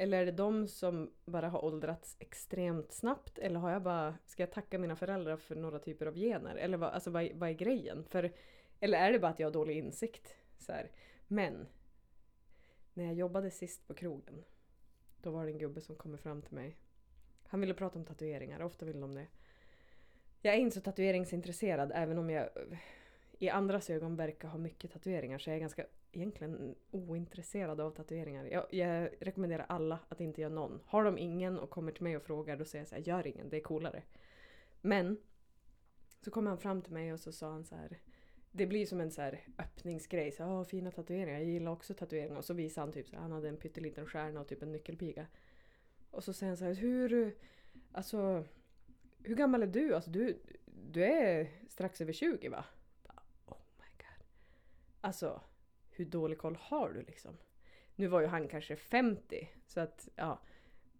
Eller 0.00 0.20
är 0.20 0.26
det 0.26 0.32
de 0.32 0.68
som 0.68 1.10
bara 1.24 1.48
har 1.48 1.64
åldrats 1.64 2.16
extremt 2.18 2.92
snabbt? 2.92 3.38
Eller 3.38 3.60
har 3.60 3.70
jag 3.70 3.82
bara, 3.82 4.14
ska 4.26 4.42
jag 4.42 4.52
tacka 4.52 4.78
mina 4.78 4.96
föräldrar 4.96 5.36
för 5.36 5.56
några 5.56 5.78
typer 5.78 6.06
av 6.06 6.14
gener? 6.14 6.56
Eller 6.56 6.78
vad, 6.78 6.90
alltså 6.90 7.10
vad, 7.10 7.22
är- 7.22 7.34
vad 7.34 7.48
är 7.48 7.52
grejen? 7.52 8.04
För, 8.04 8.32
eller 8.80 8.98
är 8.98 9.12
det 9.12 9.18
bara 9.18 9.30
att 9.32 9.38
jag 9.38 9.46
har 9.46 9.52
dålig 9.52 9.78
insikt? 9.78 10.36
Så 10.58 10.72
här. 10.72 10.90
Men, 11.26 11.66
när 12.94 13.04
jag 13.04 13.14
jobbade 13.14 13.50
sist 13.50 13.86
på 13.88 13.94
krogen, 13.94 14.44
då 15.22 15.30
var 15.30 15.44
det 15.44 15.50
en 15.52 15.58
gubbe 15.58 15.80
som 15.80 15.96
kom 15.96 16.18
fram 16.18 16.42
till 16.42 16.54
mig. 16.54 16.76
Han 17.46 17.60
ville 17.60 17.74
prata 17.74 17.98
om 17.98 18.04
tatueringar, 18.04 18.62
ofta 18.62 18.86
vill 18.86 19.00
de 19.00 19.14
det. 19.14 19.26
Jag 20.42 20.54
är 20.54 20.58
inte 20.58 20.74
så 20.76 20.80
tatueringsintresserad 20.82 21.92
även 21.94 22.18
om 22.18 22.30
jag 22.30 22.48
i 23.38 23.48
andras 23.48 23.90
ögon 23.90 24.16
verkar 24.16 24.48
ha 24.48 24.58
mycket 24.58 24.92
tatueringar 24.92 25.38
så 25.38 25.50
jag 25.50 25.56
är 25.56 25.60
ganska 25.60 25.86
egentligen 26.12 26.74
ointresserad 26.90 27.80
av 27.80 27.90
tatueringar. 27.90 28.44
Jag, 28.44 28.66
jag 28.70 29.10
rekommenderar 29.20 29.66
alla 29.68 29.98
att 30.08 30.20
inte 30.20 30.40
göra 30.40 30.52
någon. 30.52 30.80
Har 30.86 31.04
de 31.04 31.18
ingen 31.18 31.58
och 31.58 31.70
kommer 31.70 31.92
till 31.92 32.02
mig 32.02 32.16
och 32.16 32.22
frågar 32.22 32.56
då 32.56 32.64
säger 32.64 32.80
jag 32.80 32.88
så 32.88 32.94
här, 32.94 33.02
gör 33.02 33.26
ingen, 33.26 33.48
det 33.48 33.56
är 33.56 33.60
coolare. 33.60 34.02
Men 34.80 35.18
så 36.20 36.30
kom 36.30 36.46
han 36.46 36.58
fram 36.58 36.82
till 36.82 36.92
mig 36.92 37.12
och 37.12 37.20
så 37.20 37.32
sa 37.32 37.50
han 37.50 37.64
så 37.64 37.74
här 37.74 37.98
det 38.50 38.66
blir 38.66 38.86
som 38.86 39.00
en 39.00 39.10
så 39.10 39.22
här 39.22 39.40
öppningsgrej. 39.58 40.32
Så, 40.32 40.44
Åh, 40.44 40.64
fina 40.64 40.90
tatueringar. 40.90 41.38
Jag 41.38 41.48
gillar 41.48 41.72
också 41.72 41.94
tatueringar. 41.94 42.36
Och 42.36 42.44
så 42.44 42.54
visade 42.54 42.86
han 42.86 42.92
typ 42.92 43.08
så 43.08 43.16
här, 43.16 43.22
han 43.22 43.32
hade 43.32 43.48
en 43.48 43.56
pytteliten 43.56 44.06
stjärna 44.06 44.40
och 44.40 44.48
typ 44.48 44.62
en 44.62 44.72
nyckelpiga. 44.72 45.26
Och 46.10 46.24
så 46.24 46.32
säger 46.32 46.50
han 46.50 46.56
så 46.56 46.64
här, 46.64 46.74
hur... 46.74 47.36
Alltså... 47.92 48.44
Hur 49.22 49.36
gammal 49.36 49.62
är 49.62 49.66
du? 49.66 49.94
Alltså 49.94 50.10
du, 50.10 50.42
du 50.66 51.04
är 51.04 51.50
strax 51.68 52.00
över 52.00 52.12
20 52.12 52.48
va? 52.48 52.64
Bara, 53.02 53.22
Oh 53.46 53.58
my 53.78 53.86
god. 53.96 54.26
Alltså, 55.00 55.40
hur 55.98 56.06
dålig 56.06 56.38
koll 56.38 56.56
har 56.60 56.92
du 56.92 57.02
liksom? 57.02 57.36
Nu 57.94 58.06
var 58.06 58.20
ju 58.20 58.26
han 58.26 58.48
kanske 58.48 58.76
50, 58.76 59.48
så 59.66 59.80
att 59.80 60.08
ja. 60.14 60.40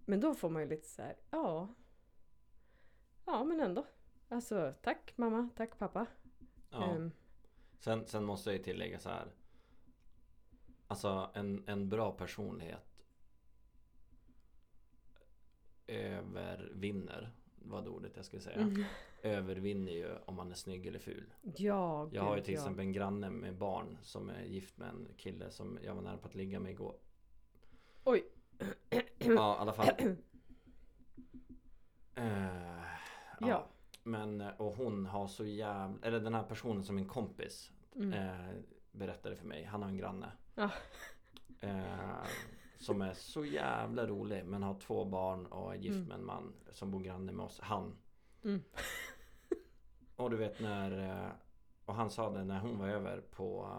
Men 0.05 0.21
då 0.21 0.35
får 0.35 0.51
man 0.51 0.63
ju 0.63 0.69
lite 0.69 0.89
så 0.89 1.03
här, 1.03 1.17
ja. 1.31 1.69
Ja, 3.25 3.45
men 3.45 3.61
ändå. 3.61 3.87
Alltså, 4.29 4.75
tack 4.83 5.13
mamma, 5.17 5.49
tack 5.57 5.79
pappa. 5.79 6.07
Ja. 6.71 6.85
Ehm, 6.85 7.13
Sen, 7.79 8.07
sen 8.07 8.25
måste 8.25 8.51
jag 8.51 8.57
ju 8.57 8.63
tillägga 8.63 8.99
så 8.99 9.09
här. 9.09 9.33
Alltså 10.87 11.31
en, 11.35 11.65
en 11.67 11.89
bra 11.89 12.13
personlighet 12.13 13.05
övervinner 15.87 17.33
vad 17.71 17.85
det 17.85 17.91
ordet 17.91 18.13
jag 18.17 18.25
skulle 18.25 18.43
säga. 18.43 18.57
mm. 18.61 18.85
Övervinner 19.23 19.93
ju 19.93 20.15
om 20.25 20.35
man 20.35 20.51
är 20.51 20.55
snygg 20.55 20.87
eller 20.87 20.99
ful. 20.99 21.33
Ja, 21.57 22.09
Jag 22.13 22.23
har 22.23 22.37
ju 22.37 22.43
till 22.43 22.55
ja. 22.55 22.61
exempel 22.61 22.81
en 22.85 22.93
granne 22.93 23.31
med 23.31 23.57
barn 23.57 23.99
som 24.03 24.29
är 24.31 24.43
gift 24.43 24.79
med 24.79 24.89
en 24.89 25.09
kille 25.17 25.51
som 25.51 25.79
jag 25.83 25.95
var 25.95 26.03
nära 26.03 26.17
på 26.17 26.29
att 26.29 26.35
ligga 26.35 26.61
med 26.61 26.73
igår. 26.73 26.95
Oj. 28.05 28.25
Ja, 29.19 29.57
i 29.57 29.59
alla 29.61 29.73
fall. 29.73 29.89
Eh, 32.15 32.85
Ja. 33.41 33.67
Men, 34.03 34.41
och 34.41 34.77
hon 34.77 35.07
har 35.07 35.27
så 35.29 35.45
jävla, 35.45 35.95
eller 36.03 36.21
den 36.21 36.35
här 36.35 36.43
personen 36.43 36.85
som 36.85 36.97
min 36.97 37.09
kompis 37.09 37.73
Mm. 37.97 38.13
eh, 38.13 38.55
berättade 38.93 39.37
för 39.37 39.47
mig. 39.47 39.65
Han 39.65 39.83
har 39.83 39.89
en 39.89 39.97
granne. 39.97 40.33
Ja. 40.55 40.71
Eh, 41.61 42.25
som 42.79 43.03
är 43.03 43.13
så 43.15 43.45
jävla 43.45 44.07
rolig 44.07 44.45
men 44.45 44.63
har 44.63 44.81
två 44.81 45.05
barn 45.05 45.47
och 45.47 45.75
är 45.75 45.79
gift 45.79 45.97
Mm. 45.97 46.09
med 46.09 46.15
en 46.19 46.25
man 46.25 46.53
som 46.73 46.91
bor 46.91 47.01
granne 47.01 47.33
med 47.33 47.45
oss. 47.47 47.61
Han. 47.61 47.97
Mm. 48.45 48.63
Och 50.17 50.31
du 50.31 50.37
vet 50.37 50.61
när 50.61 51.25
eh, 51.25 51.31
Och 51.85 51.95
han 51.95 52.11
sa 52.11 52.31
det 52.31 52.45
när 52.45 52.61
hon 52.61 52.79
var 52.79 52.89
över 52.89 53.21
på 53.21 53.77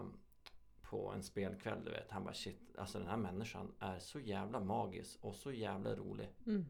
På 0.82 1.12
en 1.12 1.22
spelkväll 1.22 1.84
du 1.84 1.90
vet 1.90 2.10
Han 2.10 2.24
bara 2.24 2.34
shit 2.34 2.76
Alltså 2.78 2.98
den 2.98 3.08
här 3.08 3.16
människan 3.16 3.72
är 3.78 3.98
så 3.98 4.20
jävla 4.20 4.60
magisk 4.60 5.24
och 5.24 5.34
så 5.34 5.52
jävla 5.52 5.94
rolig 5.96 6.28
Mm. 6.46 6.64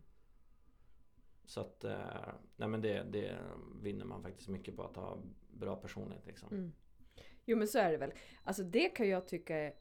Så 1.44 1.60
att, 1.60 1.84
eh, 1.84 2.28
nej 2.56 2.68
men 2.68 2.80
det, 2.80 3.02
det 3.02 3.38
vinner 3.82 4.04
man 4.04 4.22
faktiskt 4.22 4.48
mycket 4.48 4.76
på 4.76 4.82
att 4.82 4.96
ha 4.96 5.18
bra 5.50 5.76
personlighet 5.76 6.26
liksom. 6.26 6.48
Mm. 6.52 6.72
Jo 7.44 7.56
men 7.58 7.68
så 7.68 7.78
är 7.78 7.90
det 7.92 7.96
väl. 7.98 8.12
Alltså 8.44 8.62
det 8.62 8.88
kan 8.88 9.08
jag 9.08 9.28
tycka 9.28 9.72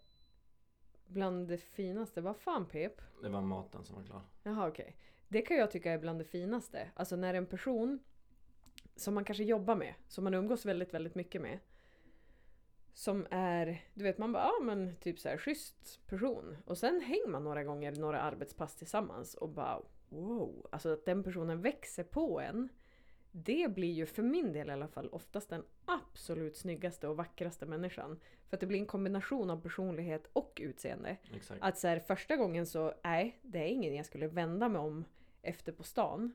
bland 1.09 1.47
det 1.47 1.57
finaste. 1.57 2.21
Vad 2.21 2.37
fan 2.37 2.65
Pep? 2.65 3.01
Det 3.21 3.29
var 3.29 3.41
maten 3.41 3.85
som 3.85 3.95
var 3.95 4.03
klar. 4.03 4.21
Jaha 4.43 4.67
okej. 4.67 4.95
Det 5.27 5.41
kan 5.41 5.57
jag 5.57 5.71
tycka 5.71 5.91
är 5.91 5.97
bland 5.97 6.19
det 6.19 6.25
finaste. 6.25 6.91
Alltså 6.95 7.15
när 7.15 7.33
en 7.33 7.45
person 7.45 7.99
som 8.95 9.13
man 9.13 9.23
kanske 9.23 9.43
jobbar 9.43 9.75
med, 9.75 9.93
som 10.07 10.23
man 10.23 10.33
umgås 10.33 10.65
väldigt, 10.65 10.93
väldigt 10.93 11.15
mycket 11.15 11.41
med. 11.41 11.59
Som 12.93 13.27
är, 13.29 13.85
du 13.93 14.03
vet 14.03 14.17
man 14.17 14.31
bara, 14.31 14.43
ja 14.43 14.63
men 14.63 14.95
typ 14.95 15.19
så 15.19 15.29
här 15.29 15.37
schysst 15.37 16.07
person. 16.07 16.57
Och 16.65 16.77
sen 16.77 17.01
hänger 17.01 17.27
man 17.27 17.43
några 17.43 17.63
gånger, 17.63 17.91
några 17.91 18.21
arbetspass 18.21 18.75
tillsammans 18.75 19.35
och 19.35 19.49
bara 19.49 19.81
wow. 20.09 20.67
Alltså 20.71 20.93
att 20.93 21.05
den 21.05 21.23
personen 21.23 21.61
växer 21.61 22.03
på 22.03 22.39
en. 22.39 22.69
Det 23.31 23.73
blir 23.75 23.91
ju 23.91 24.05
för 24.05 24.23
min 24.23 24.53
del 24.53 24.69
i 24.69 24.71
alla 24.71 24.87
fall 24.87 25.09
oftast 25.09 25.49
den 25.49 25.63
absolut 25.85 26.57
snyggaste 26.57 27.07
och 27.07 27.17
vackraste 27.17 27.65
människan. 27.65 28.19
För 28.47 28.57
att 28.57 28.61
det 28.61 28.67
blir 28.67 28.79
en 28.79 28.85
kombination 28.85 29.49
av 29.49 29.61
personlighet 29.61 30.29
och 30.33 30.57
utseende. 30.61 31.17
Exakt. 31.35 31.61
Att 31.63 31.77
så 31.77 31.87
här, 31.87 31.99
första 31.99 32.35
gången 32.35 32.65
så, 32.65 32.93
nej, 33.03 33.39
det 33.41 33.59
är 33.59 33.67
ingen 33.67 33.95
jag 33.95 34.05
skulle 34.05 34.27
vända 34.27 34.69
mig 34.69 34.81
om 34.81 35.05
efter 35.41 35.71
på 35.71 35.83
stan. 35.83 36.31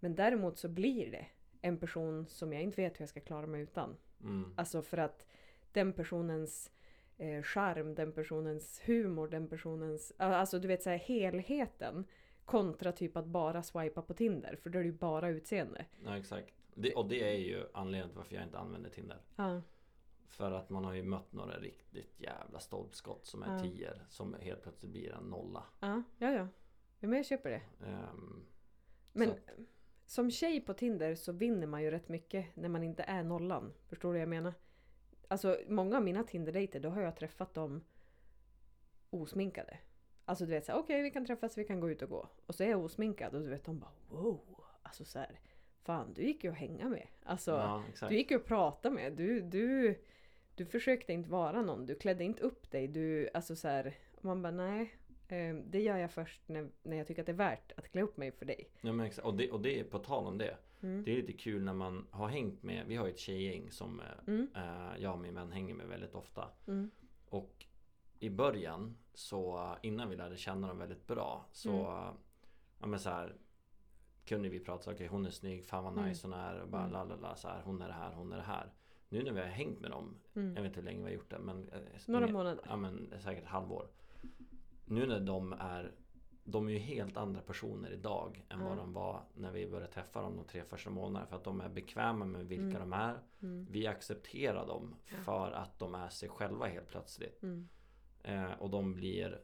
Men 0.00 0.14
däremot 0.14 0.58
så 0.58 0.68
blir 0.68 1.10
det 1.10 1.26
en 1.60 1.78
person 1.78 2.26
som 2.26 2.52
jag 2.52 2.62
inte 2.62 2.82
vet 2.82 3.00
hur 3.00 3.02
jag 3.02 3.08
ska 3.08 3.20
klara 3.20 3.46
mig 3.46 3.60
utan. 3.60 3.96
Mm. 4.22 4.52
Alltså 4.56 4.82
för 4.82 4.98
att 4.98 5.26
den 5.72 5.92
personens 5.92 6.70
eh, 7.18 7.42
charm, 7.42 7.94
den 7.94 8.12
personens 8.12 8.80
humor, 8.84 9.28
den 9.28 9.48
personens... 9.48 10.12
Alltså 10.16 10.58
du 10.58 10.68
vet 10.68 10.82
så 10.82 10.90
här, 10.90 10.96
helheten. 10.96 12.04
Kontra 12.44 12.92
typ 12.92 13.16
att 13.16 13.26
bara 13.26 13.62
swipa 13.62 14.02
på 14.02 14.14
Tinder. 14.14 14.56
För 14.56 14.70
då 14.70 14.78
är 14.78 14.82
det 14.82 14.88
ju 14.88 14.92
bara 14.98 15.28
utseende. 15.28 15.84
Ja 16.04 16.16
exakt. 16.18 16.54
Det, 16.74 16.94
och 16.94 17.08
det 17.08 17.34
är 17.34 17.38
ju 17.38 17.64
anledningen 17.74 18.08
till 18.08 18.16
varför 18.16 18.34
jag 18.34 18.44
inte 18.44 18.58
använder 18.58 18.90
Tinder. 18.90 19.18
Ja. 19.36 19.62
För 20.28 20.52
att 20.52 20.70
man 20.70 20.84
har 20.84 20.94
ju 20.94 21.02
mött 21.02 21.32
några 21.32 21.58
riktigt 21.58 22.20
jävla 22.20 22.58
stolpskott 22.58 23.26
som 23.26 23.42
är 23.42 23.52
Ja. 23.52 23.58
tior 23.60 24.04
som 24.08 24.34
helt 24.40 24.62
plötsligt 24.62 24.90
blir 24.92 25.12
en 25.12 25.24
nolla. 25.24 25.64
Ja, 25.80 26.02
ja, 26.18 26.32
ja. 26.32 26.48
men 27.00 27.12
jag 27.12 27.26
köper 27.26 27.50
det. 27.50 27.62
Ehm, 27.86 28.46
Men 29.12 29.28
Så. 29.28 29.34
som 30.06 30.30
tjej 30.30 30.60
på 30.60 30.74
Tinder 30.74 31.14
så 31.14 31.32
vinner 31.32 31.66
man 31.66 31.82
ju 31.82 31.90
rätt 31.90 32.08
mycket 32.08 32.56
när 32.56 32.68
man 32.68 32.82
inte 32.82 33.02
är 33.02 33.22
nollan. 33.22 33.72
Förstår 33.88 34.08
du 34.08 34.12
vad 34.12 34.22
jag 34.22 34.28
menar? 34.28 34.54
Alltså 35.28 35.58
många 35.68 35.96
av 35.96 36.02
mina 36.02 36.22
Tinder-dejter 36.24 36.80
då 36.80 36.88
har 36.88 37.00
jag 37.02 37.16
träffat 37.16 37.54
dem 37.54 37.84
osminkade. 39.10 39.78
Alltså 40.24 40.44
du 40.46 40.50
vet 40.50 40.64
såhär, 40.64 40.78
okej 40.78 41.02
vi 41.02 41.10
kan 41.10 41.26
träffas, 41.26 41.58
vi 41.58 41.64
kan 41.64 41.80
gå 41.80 41.90
ut 41.90 42.02
och 42.02 42.08
gå. 42.08 42.28
Och 42.46 42.54
så 42.54 42.64
är 42.64 42.68
jag 42.70 42.84
osminkad 42.84 43.34
och 43.34 43.40
du 43.42 43.48
vet 43.50 43.64
de 43.64 43.78
bara 43.78 43.92
wow. 44.08 44.40
Alltså 44.82 45.04
så 45.04 45.18
här, 45.18 45.40
fan 45.82 46.12
du 46.14 46.22
gick 46.22 46.44
ju 46.44 46.50
att 46.50 46.56
hänga 46.56 46.88
med. 46.88 47.06
Alltså 47.24 47.50
ja 47.50 47.82
du 48.08 48.16
gick 48.16 48.30
ju 48.30 48.36
att 48.36 48.44
prata 48.46 48.90
med. 48.90 49.12
Du, 49.12 49.40
du, 49.40 49.94
du 50.54 50.66
försökte 50.66 51.12
inte 51.12 51.30
vara 51.30 51.62
någon. 51.62 51.86
Du 51.86 51.94
klädde 51.94 52.24
inte 52.24 52.42
upp 52.42 52.70
dig. 52.70 52.88
Du, 52.88 53.28
alltså 53.34 53.56
så 53.56 53.68
här, 53.68 53.94
man 54.20 54.42
bara 54.42 54.52
nej. 54.52 54.94
eh, 55.28 55.54
Det 55.54 55.80
gör 55.80 55.96
jag 55.96 56.10
först 56.10 56.40
när, 56.48 56.68
när 56.82 56.96
jag 56.96 57.06
tycker 57.06 57.22
att 57.22 57.26
det 57.26 57.32
är 57.32 57.36
värt 57.36 57.72
att 57.76 57.88
klä 57.92 58.02
upp 58.02 58.16
mig 58.16 58.32
för 58.32 58.46
dig. 58.46 58.68
Ja, 58.80 58.92
men 58.92 59.06
exakt. 59.06 59.26
Och, 59.26 59.34
det, 59.36 59.50
och 59.50 59.60
det 59.60 59.80
är 59.80 59.84
på 59.84 59.98
tal 59.98 60.26
om 60.26 60.38
det. 60.38 60.56
Mm. 60.82 61.04
Det 61.04 61.12
är 61.12 61.16
lite 61.16 61.32
kul 61.32 61.62
när 61.64 61.74
man 61.74 62.06
har 62.10 62.28
hängt 62.28 62.62
med, 62.62 62.84
vi 62.86 62.96
har 62.96 63.06
ju 63.06 63.12
ett 63.12 63.18
tjejgäng 63.18 63.70
som 63.70 64.00
eh, 64.00 64.06
Mm. 64.26 64.48
eh, 64.56 65.02
jag 65.02 65.12
och 65.12 65.18
min 65.18 65.34
vän 65.34 65.52
hänger 65.52 65.74
med 65.74 65.86
väldigt 65.88 66.14
ofta. 66.14 66.48
Mm. 66.66 66.90
Och 67.28 67.66
i 68.24 68.30
början 68.30 68.96
så 69.14 69.74
innan 69.82 70.10
vi 70.10 70.16
lärde 70.16 70.36
känna 70.36 70.68
dem 70.68 70.78
väldigt 70.78 71.06
bra 71.06 71.44
så 71.52 71.70
Mm. 71.70 72.14
ja 72.80 72.86
men 72.86 72.98
så 72.98 73.10
här 73.10 73.36
kunde 74.24 74.48
vi 74.48 74.60
prata 74.60 74.90
okej 74.92 75.06
hon 75.06 75.26
är 75.26 75.30
snygg, 75.30 75.64
fan 75.64 75.84
vad 75.84 75.92
Mm. 75.92 76.04
nice 76.08 76.26
hon 76.26 76.32
är 76.34 76.60
och 76.60 76.68
bara 76.68 76.80
Mm. 76.82 76.92
la 76.92 77.04
la 77.04 77.16
la 77.16 77.36
så 77.36 77.48
här 77.48 77.62
hon 77.64 77.82
är 77.82 77.88
det 77.88 77.94
här, 77.94 78.12
hon 78.12 78.32
är 78.32 78.36
det 78.36 78.42
här. 78.42 78.72
Nu 79.08 79.22
när 79.22 79.32
vi 79.32 79.40
har 79.40 79.46
hängt 79.46 79.80
med 79.80 79.90
dem, 79.90 80.16
Mm. 80.34 80.54
jag 80.56 80.62
vet 80.62 80.70
inte 80.70 80.80
hur 80.80 80.84
länge 80.84 80.98
vi 80.98 81.04
har 81.04 81.10
gjort 81.10 81.30
det 81.30 81.38
men 81.38 81.68
eh, 81.68 81.78
Några 82.06 82.26
månader. 82.28 82.64
Ja 82.68 82.76
men 82.76 83.12
säkert 83.20 83.42
ett 83.44 83.48
halvår. 83.50 83.88
Nu 84.84 85.06
när 85.06 85.20
de 85.20 85.52
är 85.52 85.92
de 86.46 86.68
är 86.68 86.72
ju 86.72 86.78
helt 86.78 87.16
andra 87.16 87.40
personer 87.40 87.90
idag 87.90 88.44
än 88.48 88.60
Ja. 88.60 88.68
vad 88.68 88.76
de 88.76 88.92
var 88.92 89.22
när 89.34 89.50
vi 89.52 89.66
började 89.70 89.92
träffa 89.92 90.22
dem 90.22 90.36
de 90.36 90.44
tre 90.44 90.64
första 90.64 90.90
månaderna. 90.90 91.26
För 91.26 91.36
att 91.36 91.44
de 91.44 91.60
är 91.60 91.68
bekväma 91.68 92.24
med 92.24 92.46
vilka 92.46 92.76
Mm. 92.76 92.90
de 92.90 92.92
är. 92.92 93.18
Mm. 93.42 93.66
Vi 93.70 93.86
accepterar 93.86 94.66
dem 94.66 94.94
för 95.24 95.50
att 95.52 95.78
de 95.78 95.94
är 95.94 96.08
sig 96.08 96.28
själva 96.28 96.66
helt 96.66 96.88
plötsligt. 96.88 97.42
Eh, 98.24 98.52
och 98.52 98.70
de 98.70 98.94
blir 98.94 99.40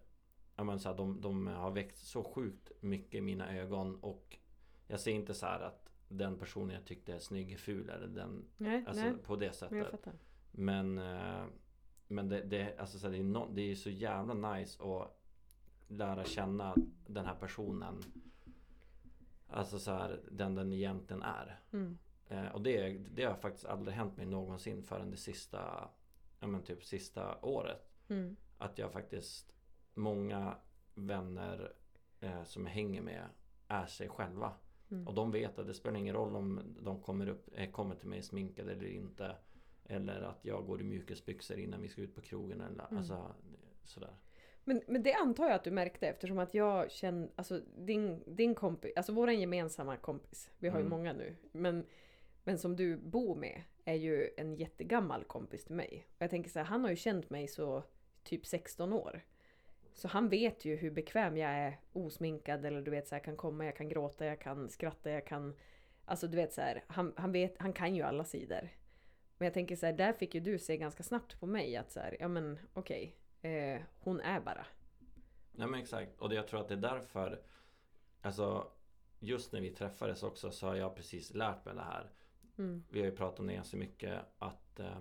ja, 0.56 0.64
men 0.64 0.80
så 0.80 0.88
här, 0.88 0.96
de, 0.96 1.20
de 1.20 1.46
har 1.46 1.70
växt 1.70 2.06
så 2.06 2.24
sjukt 2.24 2.72
mycket 2.80 3.14
i 3.14 3.20
mina 3.20 3.56
ögon 3.56 3.96
och 3.96 4.36
jag 4.86 5.00
ser 5.00 5.12
inte 5.12 5.34
så 5.34 5.46
här 5.46 5.60
att 5.60 5.92
den 6.08 6.38
personen 6.38 6.74
jag 6.74 6.84
tyckte 6.84 7.14
är 7.14 7.18
snygg 7.18 7.52
är 7.52 7.56
ful 7.56 7.88
eller 7.90 8.06
den 8.06 8.44
Nej, 8.56 8.84
Alltså 8.86 9.04
nej. 9.04 9.14
på 9.24 9.36
det 9.36 9.52
sättet. 9.52 9.78
Men 10.50 10.98
eh, 10.98 11.44
Men 12.08 12.28
det, 12.28 12.42
det, 12.42 12.78
alltså, 12.78 12.98
så 12.98 13.06
här, 13.06 13.12
det, 13.12 13.18
är 13.18 13.24
no, 13.24 13.50
det 13.54 13.62
är 13.62 13.74
så 13.74 13.90
jävla 13.90 14.54
nice 14.54 14.82
att 14.82 15.16
lära 15.88 16.24
känna 16.24 16.74
den 17.06 17.24
här 17.24 17.34
personen 17.34 18.02
Alltså 19.48 19.78
så 19.78 19.90
här, 19.90 20.20
den 20.30 20.54
den 20.54 20.72
egentligen 20.72 21.22
är. 21.22 21.60
Mm. 21.72 21.98
Eh, 22.28 22.48
och 22.48 22.62
det, 22.62 22.98
det 22.98 23.24
har 23.24 23.34
faktiskt 23.34 23.66
aldrig 23.66 23.96
hänt 23.96 24.16
mig 24.16 24.26
någonsin 24.26 24.82
förrän 24.82 25.10
det 25.10 25.16
sista 25.16 25.88
Ja 26.40 26.46
men 26.46 26.62
typ 26.62 26.84
sista 26.84 27.40
året. 27.42 27.90
Mm. 28.08 28.36
Att 28.60 28.78
jag 28.78 28.92
faktiskt 28.92 29.54
Många 29.94 30.56
vänner 30.94 31.72
eh, 32.20 32.44
som 32.44 32.66
jag 32.66 32.72
hänger 32.72 33.02
med 33.02 33.24
är 33.68 33.86
sig 33.86 34.08
själva. 34.08 34.52
Mm. 34.90 35.08
Och 35.08 35.14
de 35.14 35.30
vet 35.30 35.58
att 35.58 35.66
det 35.66 35.74
spelar 35.74 35.98
ingen 35.98 36.14
roll 36.14 36.36
om 36.36 36.60
de 36.80 37.00
kommer, 37.02 37.28
upp, 37.28 37.48
eh, 37.54 37.70
kommer 37.70 37.94
till 37.94 38.08
mig 38.08 38.22
sminkade 38.22 38.72
eller 38.72 38.86
inte. 38.86 39.36
Eller 39.84 40.22
att 40.22 40.44
jag 40.44 40.66
går 40.66 40.80
i 40.80 40.84
mjukisbyxor 40.84 41.58
innan 41.58 41.82
vi 41.82 41.88
ska 41.88 42.02
ut 42.02 42.14
på 42.14 42.20
krogen 42.20 42.60
eller 42.60 42.84
Mm. 42.84 42.98
alltså 42.98 43.34
sådär. 43.84 44.16
Men, 44.64 44.82
men 44.86 45.02
det 45.02 45.14
antar 45.14 45.44
jag 45.44 45.54
att 45.54 45.64
du 45.64 45.70
märkte 45.70 46.08
eftersom 46.08 46.38
att 46.38 46.54
jag 46.54 46.90
känner, 46.90 47.30
alltså 47.36 47.60
din, 47.76 48.22
din 48.26 48.54
kompis, 48.54 48.92
alltså 48.96 49.12
våran 49.12 49.40
gemensamma 49.40 49.96
kompis, 49.96 50.50
vi 50.58 50.68
har 50.68 50.78
ju 50.78 50.86
Mm. 50.86 50.90
många 50.98 51.12
nu, 51.12 51.36
men, 51.52 51.86
men 52.44 52.58
som 52.58 52.76
du 52.76 52.96
bor 52.96 53.34
med 53.36 53.62
är 53.84 53.94
ju 53.94 54.30
en 54.36 54.54
jättegammal 54.56 55.24
kompis 55.24 55.64
till 55.64 55.74
mig. 55.74 56.06
Och 56.16 56.22
jag 56.22 56.30
tänker 56.30 56.50
så 56.50 56.58
här, 56.58 56.66
han 56.66 56.82
har 56.82 56.90
ju 56.90 56.96
känt 56.96 57.30
mig 57.30 57.48
så 57.48 57.82
typ 58.22 58.46
16 58.46 58.92
år. 58.92 59.24
Så 59.94 60.08
han 60.08 60.28
vet 60.28 60.64
ju 60.64 60.76
hur 60.76 60.90
bekväm 60.90 61.36
jag 61.36 61.50
är 61.50 61.80
osminkad 61.92 62.64
eller 62.64 62.82
du 62.82 62.90
vet 62.90 63.08
så 63.08 63.14
här, 63.14 63.20
jag 63.20 63.24
kan 63.24 63.36
komma, 63.36 63.64
jag 63.64 63.76
kan 63.76 63.88
gråta, 63.88 64.26
jag 64.26 64.40
kan 64.40 64.68
skratta, 64.68 65.10
jag 65.10 65.26
kan... 65.26 65.56
Alltså 66.04 66.28
du 66.28 66.36
vet 66.36 66.52
så 66.52 66.60
här, 66.60 66.84
han, 66.86 67.12
han, 67.16 67.32
vet, 67.32 67.58
han 67.58 67.72
kan 67.72 67.94
ju 67.94 68.02
alla 68.02 68.24
sidor. 68.24 68.68
Men 69.38 69.46
jag 69.46 69.54
tänker 69.54 69.76
så 69.76 69.86
här, 69.86 69.92
där 69.92 70.12
fick 70.12 70.34
ju 70.34 70.40
du 70.40 70.58
se 70.58 70.76
ganska 70.76 71.02
snabbt 71.02 71.40
på 71.40 71.46
mig 71.46 71.76
att 71.76 71.92
så 71.92 72.00
här, 72.00 72.16
ja 72.20 72.28
men 72.28 72.58
okej, 72.72 73.16
eh, 73.42 73.80
hon 74.00 74.20
är 74.20 74.40
bara. 74.40 74.66
Nej 75.52 75.68
men 75.68 75.80
exakt. 75.80 76.20
Och 76.20 76.34
jag 76.34 76.48
tror 76.48 76.60
att 76.60 76.68
det 76.68 76.74
är 76.74 76.78
därför 76.78 77.42
Alltså 78.22 78.70
Just 79.22 79.52
när 79.52 79.60
vi 79.60 79.70
träffades 79.70 80.22
också 80.22 80.50
så 80.50 80.66
har 80.66 80.74
jag 80.74 80.96
precis 80.96 81.34
lärt 81.34 81.64
mig 81.64 81.74
det 81.74 81.82
här. 81.82 82.10
Mm. 82.58 82.84
Vi 82.88 82.98
har 82.98 83.06
ju 83.06 83.16
pratat 83.16 83.40
om 83.40 83.46
det 83.46 83.54
ganska 83.54 83.76
mycket 83.76 84.20
att 84.38 84.80
eh, 84.80 84.98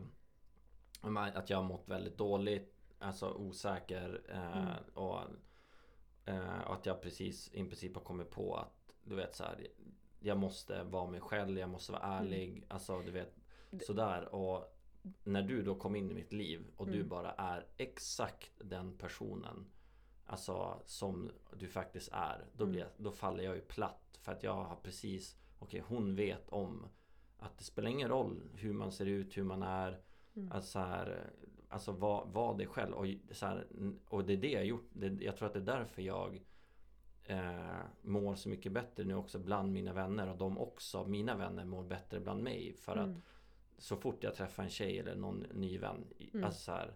Att 1.33 1.49
jag 1.49 1.57
har 1.57 1.63
mått 1.63 1.87
väldigt 1.87 2.17
dåligt 2.17 2.78
Alltså 2.99 3.33
osäker 3.33 4.21
eh, 4.29 4.57
Mm. 4.57 4.73
och, 4.93 5.19
eh, 6.25 6.69
att 6.71 6.85
jag 6.85 7.01
precis 7.01 7.49
i 7.53 7.63
princip 7.63 7.95
har 7.95 8.03
kommit 8.03 8.29
på 8.31 8.55
att 8.55 8.93
Du 9.03 9.15
vet 9.15 9.35
så 9.35 9.43
här 9.43 9.67
Jag 10.19 10.37
måste 10.37 10.83
vara 10.83 11.07
mig 11.11 11.19
själv, 11.21 11.59
jag 11.59 11.69
måste 11.69 11.91
vara 11.91 12.01
ärlig 12.03 12.65
Alltså 12.67 13.01
du 13.01 13.11
vet 13.11 13.35
Sådär 13.85 14.35
och 14.35 14.75
När 15.23 15.41
du 15.41 15.63
då 15.63 15.75
kom 15.75 15.95
in 15.95 16.11
i 16.11 16.13
mitt 16.13 16.33
liv 16.33 16.67
och 16.77 16.87
du 16.87 16.95
Mm. 16.97 17.09
bara 17.09 17.31
är 17.31 17.65
exakt 17.77 18.51
den 18.57 18.97
personen 18.97 19.65
Alltså 20.25 20.81
som 20.85 21.31
du 21.57 21.67
faktiskt 21.67 22.09
är 22.11 22.45
Då, 22.53 22.65
blir 22.65 22.79
jag, 22.79 22.89
då 22.97 23.11
faller 23.11 23.43
jag 23.43 23.55
ju 23.55 23.61
platt 23.61 24.19
för 24.21 24.31
att 24.31 24.43
jag 24.43 24.53
har 24.53 24.75
precis 24.75 25.37
Okej 25.59 25.83
hon 25.87 26.15
vet 26.15 26.49
om 26.49 26.85
Att 27.37 27.57
det 27.57 27.63
spelar 27.63 27.89
ingen 27.89 28.09
roll 28.09 28.41
hur 28.53 28.73
man 28.73 28.91
ser 28.91 29.05
ut, 29.05 29.37
hur 29.37 29.43
man 29.43 29.63
är 29.63 30.01
Mm. 30.35 30.51
Alltså, 30.51 30.71
så 30.71 30.79
här, 30.79 31.29
alltså 31.69 31.91
var, 31.91 32.25
var 32.25 32.57
det 32.57 32.65
själv 32.65 32.93
och, 32.93 33.05
så 33.31 33.45
här, 33.45 33.67
och 34.09 34.25
det 34.25 34.33
är 34.33 34.37
det 34.37 34.51
jag 34.51 34.65
gjort 34.65 34.89
det, 34.93 35.07
Jag 35.23 35.37
tror 35.37 35.47
att 35.47 35.53
det 35.53 35.59
är 35.59 35.63
därför 35.77 36.01
jag 36.01 36.41
eh, 37.23 37.79
Mår 38.01 38.35
så 38.35 38.49
mycket 38.49 38.71
bättre 38.71 39.03
nu 39.03 39.15
också 39.15 39.39
bland 39.39 39.71
mina 39.73 39.93
vänner 39.93 40.29
och 40.29 40.37
de 40.37 40.57
också 40.57 41.05
Mina 41.07 41.35
vänner 41.35 41.65
mår 41.65 41.83
bättre 41.83 42.19
bland 42.19 42.43
mig 42.43 42.73
för 42.73 42.95
att 42.97 43.07
Mm. 43.07 43.21
så 43.77 43.97
fort 43.97 44.23
jag 44.23 44.35
träffar 44.35 44.63
en 44.63 44.69
tjej 44.69 44.99
eller 44.99 45.15
någon 45.15 45.39
ny 45.53 45.77
vän 45.77 46.05
Mm. 46.33 46.43
Alltså 46.45 46.61
så 46.61 46.71
här, 46.71 46.93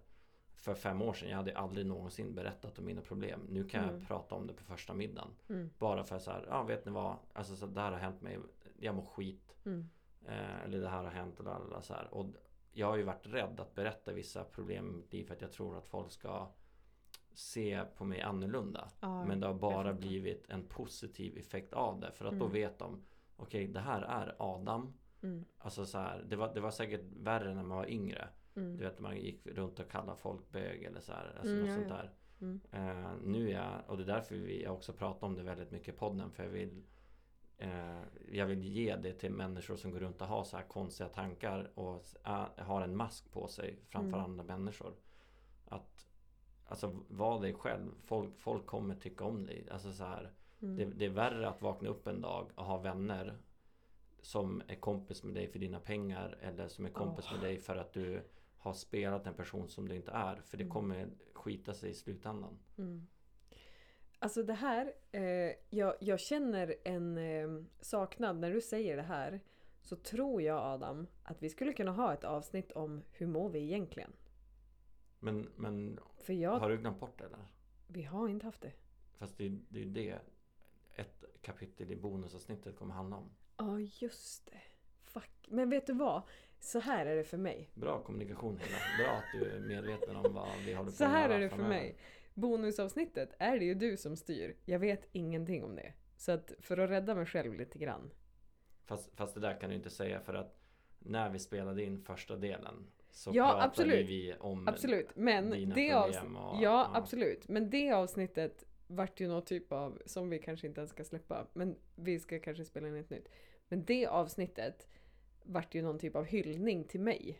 För 0.55 0.73
fem 0.73 1.01
år 1.01 1.13
sedan, 1.13 1.29
jag 1.29 1.37
hade 1.37 1.57
aldrig 1.57 1.85
någonsin 1.85 2.35
berättat 2.35 2.79
om 2.79 2.85
mina 2.85 3.01
problem 3.01 3.41
Nu 3.49 3.63
kan 3.63 3.83
Mm. 3.83 3.95
jag 3.99 4.07
prata 4.07 4.35
om 4.35 4.47
det 4.47 4.53
på 4.53 4.63
första 4.63 4.93
middagen 4.93 5.29
Mm. 5.49 5.69
Bara 5.79 6.03
för 6.03 6.19
så 6.19 6.31
här, 6.31 6.45
ja 6.49 6.63
vet 6.63 6.85
ni 6.85 6.91
vad 6.91 7.15
Alltså 7.33 7.55
så 7.55 7.65
det 7.65 7.81
här 7.81 7.91
har 7.91 7.99
hänt 7.99 8.21
mig 8.21 8.39
Jag 8.79 8.95
mår 8.95 9.05
skit 9.05 9.55
Mm. 9.65 9.89
eh, 10.25 10.63
Eller 10.63 10.81
det 10.81 10.89
här 10.89 11.03
har 11.03 11.11
hänt 11.11 11.39
eller 11.39 11.51
alla 11.51 11.81
så 11.81 11.93
här. 11.93 12.13
Och 12.13 12.25
jag 12.73 12.87
har 12.87 12.97
ju 12.97 13.03
varit 13.03 13.27
rädd 13.27 13.59
att 13.59 13.75
berätta 13.75 14.13
vissa 14.13 14.43
problem 14.43 14.89
i 14.89 14.91
mitt 14.97 15.13
liv 15.13 15.23
för 15.25 15.33
att 15.35 15.41
jag 15.41 15.51
tror 15.51 15.77
att 15.77 15.87
folk 15.87 16.11
ska 16.11 16.47
se 17.33 17.83
på 17.97 18.05
mig 18.05 18.21
annorlunda. 18.21 18.89
Ja, 18.99 19.25
Men 19.25 19.39
det 19.39 19.47
har 19.47 19.53
bara 19.53 19.93
blivit 19.93 20.49
en 20.49 20.67
positiv 20.67 21.37
effekt 21.37 21.73
av 21.73 21.99
det. 21.99 22.11
För 22.11 22.25
att 22.25 22.39
då 22.39 22.45
Mm. 22.45 22.53
vet 22.53 22.79
de 22.79 23.03
Okej, 23.35 23.67
det 23.67 23.79
här 23.79 24.01
är 24.01 24.35
Adam. 24.39 24.93
Mm, 25.23 25.45
Alltså 25.57 25.85
så 25.85 25.97
här, 25.97 26.25
det, 26.29 26.35
var, 26.35 26.53
det 26.53 26.59
var 26.59 26.71
säkert 26.71 27.01
värre 27.17 27.53
när 27.53 27.63
man 27.63 27.77
var 27.77 27.89
yngre. 27.89 28.27
mm, 28.55 28.77
Du 28.77 28.83
vet 28.83 28.99
man 28.99 29.17
gick 29.17 29.47
runt 29.47 29.79
och 29.79 29.89
kallade 29.91 30.17
folk 30.19 30.51
bög 30.51 30.83
eller 30.83 30.99
så 30.99 31.11
här. 31.11 31.35
Alltså 31.39 31.53
Mm, 31.53 31.59
något 31.59 31.69
ja, 31.69 31.75
sånt 31.75 31.87
ja. 31.89 31.95
där. 31.95 32.13
mm, 32.41 32.61
Eh, 32.71 33.11
nu 33.23 33.49
är 33.49 33.53
jag, 33.53 33.81
och 33.87 33.97
det 33.97 34.03
är 34.03 34.07
därför 34.07 34.35
vi 34.35 34.63
jag 34.63 34.73
också 34.73 34.93
pratar 34.93 35.27
om 35.27 35.35
det 35.35 35.43
väldigt 35.43 35.71
mycket 35.71 35.95
i 35.95 35.97
podden. 35.97 36.31
För 36.31 36.43
jag 36.43 36.49
vill 36.49 36.83
Jag 38.31 38.45
vill 38.45 38.63
ge 38.63 38.95
det 38.95 39.13
till 39.13 39.31
människor 39.31 39.75
som 39.75 39.91
går 39.91 39.99
runt 39.99 40.21
och 40.21 40.27
har 40.27 40.43
så 40.43 40.57
här 40.57 40.63
konstiga 40.63 41.09
tankar 41.09 41.71
och 41.79 42.03
har 42.57 42.81
en 42.81 42.95
mask 42.95 43.31
på 43.31 43.47
sig 43.47 43.79
framför 43.87 44.17
Mm. 44.17 44.31
andra 44.31 44.43
människor. 44.57 44.93
Att 45.65 46.07
Alltså 46.65 46.99
var 47.07 47.41
dig 47.41 47.53
själv. 47.53 47.91
Folk, 48.03 48.39
folk 48.39 48.65
kommer 48.65 48.95
tycka 48.95 49.25
om 49.25 49.45
dig. 49.45 49.67
Alltså 49.71 49.91
så 49.93 50.03
här, 50.03 50.31
mm. 50.61 50.75
det, 50.75 50.85
det 50.85 51.05
är 51.05 51.09
värre 51.09 51.49
att 51.49 51.61
vakna 51.61 51.89
upp 51.89 52.07
en 52.07 52.21
dag 52.21 52.51
och 52.55 52.65
ha 52.65 52.77
vänner 52.77 53.37
som 54.21 54.61
är 54.67 54.75
kompis 54.75 55.23
med 55.23 55.33
dig 55.33 55.47
för 55.47 55.59
dina 55.59 55.79
pengar 55.79 56.37
eller 56.41 56.67
som 56.67 56.85
är 56.85 56.89
kompis 56.89 57.25
Åh. 57.27 57.33
med 57.33 57.41
dig 57.41 57.57
för 57.57 57.75
att 57.75 57.93
du 57.93 58.23
har 58.57 58.73
spelat 58.73 59.27
en 59.27 59.33
person 59.33 59.67
som 59.67 59.87
du 59.87 59.95
inte 59.95 60.11
är. 60.11 60.35
För 60.35 60.57
det 60.57 60.63
Mm. 60.63 60.73
kommer 60.73 61.09
skita 61.33 61.73
sig 61.73 61.89
i 61.89 61.93
slutändan. 61.93 62.59
Mm. 62.77 63.07
Alltså 64.23 64.43
det 64.43 64.53
här, 64.53 64.93
eh, 65.11 65.55
jag, 65.69 65.95
jag 65.99 66.19
känner 66.19 66.75
en 66.83 67.17
eh, 67.17 67.63
saknad 67.79 68.39
när 68.39 68.51
du 68.53 68.61
säger 68.61 68.95
det 68.97 69.03
här. 69.03 69.39
Så 69.81 69.95
tror 69.95 70.41
jag 70.41 70.57
Adam 70.57 71.07
att 71.23 71.43
vi 71.43 71.49
skulle 71.49 71.73
kunna 71.73 71.91
ha 71.91 72.13
ett 72.13 72.23
avsnitt 72.23 72.71
om 72.71 73.03
hur 73.11 73.27
mår 73.27 73.49
vi 73.49 73.59
egentligen? 73.59 74.11
Men, 75.19 75.49
men 75.55 75.99
För 76.17 76.33
jag, 76.33 76.59
har 76.59 76.69
du 76.69 76.77
glömt 76.77 76.99
bort 76.99 77.19
det 77.19 77.25
eller? 77.25 77.37
vi 77.87 78.03
har 78.03 78.27
inte 78.29 78.45
haft 78.45 78.61
det. 78.61 78.71
Fast 79.17 79.37
det, 79.37 79.49
det 79.69 79.79
är 79.79 79.83
ju 79.83 79.89
det 79.89 80.19
ett 80.95 81.23
kapitel 81.41 81.91
i 81.91 81.95
bonusavsnittet 81.95 82.75
kommer 82.75 82.93
handla 82.93 83.15
om. 83.17 83.29
Ja 83.57 83.79
just 83.79 84.45
det. 84.45 84.61
Fuck. 85.03 85.47
Men 85.47 85.69
vet 85.69 85.87
du 85.87 85.93
vad? 85.93 86.21
Så 86.59 86.79
här 86.79 87.05
är 87.05 87.15
det 87.15 87.23
för 87.23 87.37
mig. 87.37 87.69
Bra 87.73 88.03
kommunikation 88.03 88.57
Hilda. 88.57 88.77
Bra 89.03 89.13
att 89.13 89.25
du 89.33 89.51
är 89.51 89.59
medveten 89.59 90.15
om 90.15 90.33
vad 90.33 90.47
vi 90.65 90.73
håller 90.73 90.91
på 90.91 90.95
Så 90.95 91.03
att 91.03 91.11
här 91.11 91.29
är 91.29 91.39
det 91.39 91.49
för 91.49 91.55
framöver. 91.55 91.75
mig. 91.75 91.97
Bonusavsnittet 92.33 93.29
är 93.39 93.59
det 93.59 93.65
ju 93.65 93.73
du 93.73 93.97
som 93.97 94.15
styr. 94.15 94.55
Jag 94.65 94.79
vet 94.79 95.07
ingenting 95.11 95.63
om 95.63 95.75
det. 95.75 95.93
Så 96.17 96.31
att 96.31 96.53
för 96.59 96.77
att 96.77 96.89
rädda 96.89 97.15
mig 97.15 97.25
själv 97.25 97.53
lite 97.55 97.77
grann. 97.79 98.09
Fast, 98.85 99.15
fast 99.15 99.33
det 99.33 99.39
där 99.41 99.59
kan 99.59 99.69
du 99.69 99.75
inte 99.75 99.89
säga 99.89 100.19
för 100.19 100.33
att 100.33 100.59
när 100.99 101.29
vi 101.29 101.39
spelade 101.39 101.83
in 101.83 101.99
första 102.01 102.35
delen 102.35 102.87
så 103.11 103.31
Ja, 103.33 103.45
pratade 103.47 103.63
absolut. 103.65 104.09
vi 104.09 104.35
om 104.39 104.67
Absolut. 104.67 105.07
Men 105.15 105.49
dina 105.49 105.75
det 105.75 105.91
problem 105.91 106.35
och- 106.35 106.55
ja, 106.55 106.59
ja. 106.61 106.91
absolut. 106.93 107.47
Men 107.49 107.69
det 107.69 107.91
avsnittet 107.91 108.65
vart 108.87 109.19
ju 109.19 109.27
någon 109.27 109.45
typ 109.45 109.71
av, 109.71 110.01
som 110.05 110.29
vi 110.29 110.39
kanske 110.39 110.67
inte 110.67 110.79
ens 110.81 110.91
ska 110.91 111.03
släppa. 111.03 111.47
Men 111.53 111.75
vi 111.95 112.19
ska 112.19 112.39
kanske 112.39 112.65
spela 112.65 112.87
in 112.87 112.95
ett 112.95 113.09
nytt. 113.09 113.29
Men 113.67 113.85
det 113.85 114.07
avsnittet 114.07 114.87
vart 115.43 115.75
ju 115.75 115.81
någon 115.81 115.99
typ 115.99 116.15
av 116.15 116.25
hyllning 116.25 116.83
till 116.83 116.99
mig. 117.01 117.39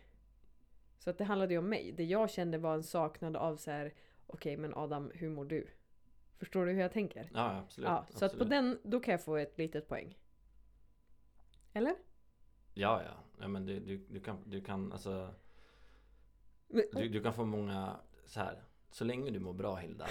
Så 0.98 1.10
att 1.10 1.18
det 1.18 1.24
handlade 1.24 1.54
ju 1.54 1.58
om 1.58 1.68
mig. 1.68 1.92
Det 1.92 2.04
jag 2.04 2.30
kände 2.30 2.58
var 2.58 2.74
en 2.74 2.82
saknad 2.82 3.36
av 3.36 3.56
så 3.56 3.70
här. 3.70 3.94
Okej 4.34 4.56
men 4.56 4.74
Adam, 4.74 5.10
hur 5.14 5.28
mår 5.28 5.44
du? 5.44 5.66
Förstår 6.38 6.66
du 6.66 6.72
hur 6.72 6.80
jag 6.80 6.92
tänker? 6.92 7.30
Ja, 7.34 7.58
absolut. 7.58 7.88
Ja, 7.88 8.06
så 8.10 8.12
att 8.12 8.20
på 8.20 8.24
absolut. 8.24 8.50
den, 8.50 8.78
då 8.82 9.00
kan 9.00 9.12
jag 9.12 9.24
få 9.24 9.36
ett 9.36 9.58
litet 9.58 9.88
poäng. 9.88 10.18
Eller? 11.72 11.94
Ja, 12.74 13.02
ja. 13.02 13.24
ja 13.40 13.48
men 13.48 13.66
du, 13.66 13.80
du, 13.80 13.96
du, 13.96 14.20
kan, 14.20 14.38
du 14.46 14.60
kan 14.60 14.92
alltså 14.92 15.34
Men, 16.66 16.84
du, 16.92 17.08
du 17.08 17.22
kan 17.22 17.34
få 17.34 17.44
många 17.44 18.00
så 18.26 18.40
här. 18.40 18.62
Så 18.90 19.04
länge 19.04 19.30
du 19.30 19.38
mår 19.38 19.52
bra 19.52 19.76
Hilda 19.76 20.06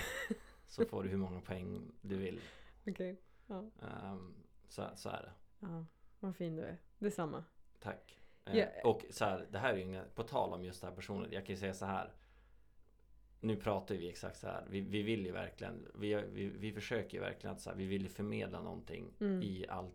så 0.67 0.85
får 0.89 1.03
du 1.03 1.09
hur 1.09 1.17
många 1.17 1.41
poäng 1.41 1.91
du 2.01 2.17
vill. 2.17 2.39
Okej. 2.87 3.21
Ja. 3.47 3.63
Ehm, 3.81 4.33
så, 4.67 4.89
så 4.95 5.09
är 5.09 5.21
det. 5.21 5.31
ja, 5.59 5.85
vad 6.19 6.35
fin 6.35 6.55
du 6.55 6.61
är. 6.61 6.77
Detsamma. 6.99 7.43
Tack. 7.79 8.19
Ja. 8.43 8.65
Och 8.83 9.05
så 9.09 9.25
här, 9.25 9.47
det 9.51 9.57
här 9.57 9.73
är 9.73 9.77
ju 9.77 9.81
inga, 9.81 10.05
på 10.15 10.23
tal 10.23 10.53
om 10.53 10.63
just 10.63 10.81
det 10.81 10.87
här 10.87 10.95
personligt. 10.95 11.31
Jag 11.31 11.45
kan 11.45 11.55
ju 11.55 11.59
säga 11.59 11.73
så 11.73 11.85
här. 11.85 12.13
Nu 13.43 13.55
pratar 13.55 13.95
vi 13.95 14.09
exakt 14.09 14.37
så 14.39 14.47
här. 14.47 14.65
Vi, 14.69 14.81
vi 14.81 15.01
vill 15.03 15.25
ju 15.25 15.31
verkligen, 15.31 15.87
vi, 15.95 16.23
vi, 16.33 16.47
vi 16.47 16.71
försöker 16.71 17.17
ju 17.17 17.21
verkligen 17.23 17.55
att 17.55 17.61
så 17.61 17.69
här, 17.69 17.77
vi 17.77 17.85
vill 17.85 18.01
ju 18.01 18.09
förmedla 18.09 18.61
någonting 18.61 19.13
Mm. 19.19 19.41
i 19.41 19.65
allt. 19.69 19.93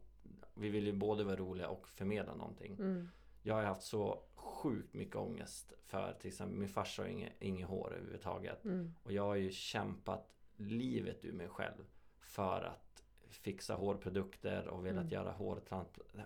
Vi 0.55 0.69
vill 0.69 0.87
ju 0.87 0.93
både 0.93 1.25
vara 1.25 1.37
roliga 1.37 1.69
och 1.69 1.89
förmedla 1.89 2.35
någonting. 2.35 2.75
Mm. 2.75 3.09
Jag 3.43 3.55
har 3.55 3.63
haft 3.63 3.83
så 3.83 4.23
sjukt 4.35 4.95
mycket 4.95 5.17
ångest 5.17 5.73
för 5.87 6.13
till 6.21 6.29
exempel 6.29 6.59
min 6.59 6.69
farsa 6.69 7.03
har 7.03 7.09
inget, 7.09 7.33
inget 7.43 7.69
hår 7.69 7.95
överhuvudtaget. 7.95 8.65
Mm. 8.65 8.95
Och 9.03 9.13
jag 9.13 9.23
har 9.23 9.35
ju 9.35 9.51
kämpat 9.51 10.29
livet 10.57 11.25
ur 11.25 11.33
mig 11.33 11.49
själv 11.49 11.85
för 12.21 12.63
att 12.63 13.03
fixa 13.31 13.75
hårprodukter 13.75 14.69
och 14.69 14.87
velat 14.87 15.01
Mm. 15.03 15.13
göra 15.13 15.31
hårtran, 15.33 15.85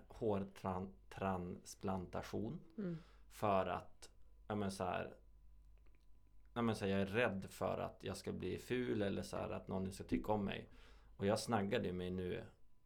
hårtransplantation. 0.08 2.60
Mm. 2.78 2.98
För 3.30 3.66
att, 3.66 4.10
ja 4.48 4.54
men 4.54 4.70
så 4.70 4.84
här, 4.84 5.14
ja 6.54 6.62
men 6.62 6.74
så 6.76 6.84
här, 6.84 6.92
jag 6.92 7.00
är 7.00 7.06
rädd 7.06 7.46
för 7.48 7.78
att 7.78 7.98
jag 8.00 8.16
ska 8.16 8.32
bli 8.32 8.58
ful 8.58 9.02
eller 9.02 9.22
så 9.22 9.36
här 9.36 9.50
att 9.50 9.68
någon 9.68 9.92
ska 9.92 10.04
tycka 10.04 10.32
om 10.32 10.44
mig. 10.44 10.68
Och 11.16 11.26
jag 11.26 11.38
snaggade 11.38 11.92
mig 11.92 12.10
nu 12.10 12.42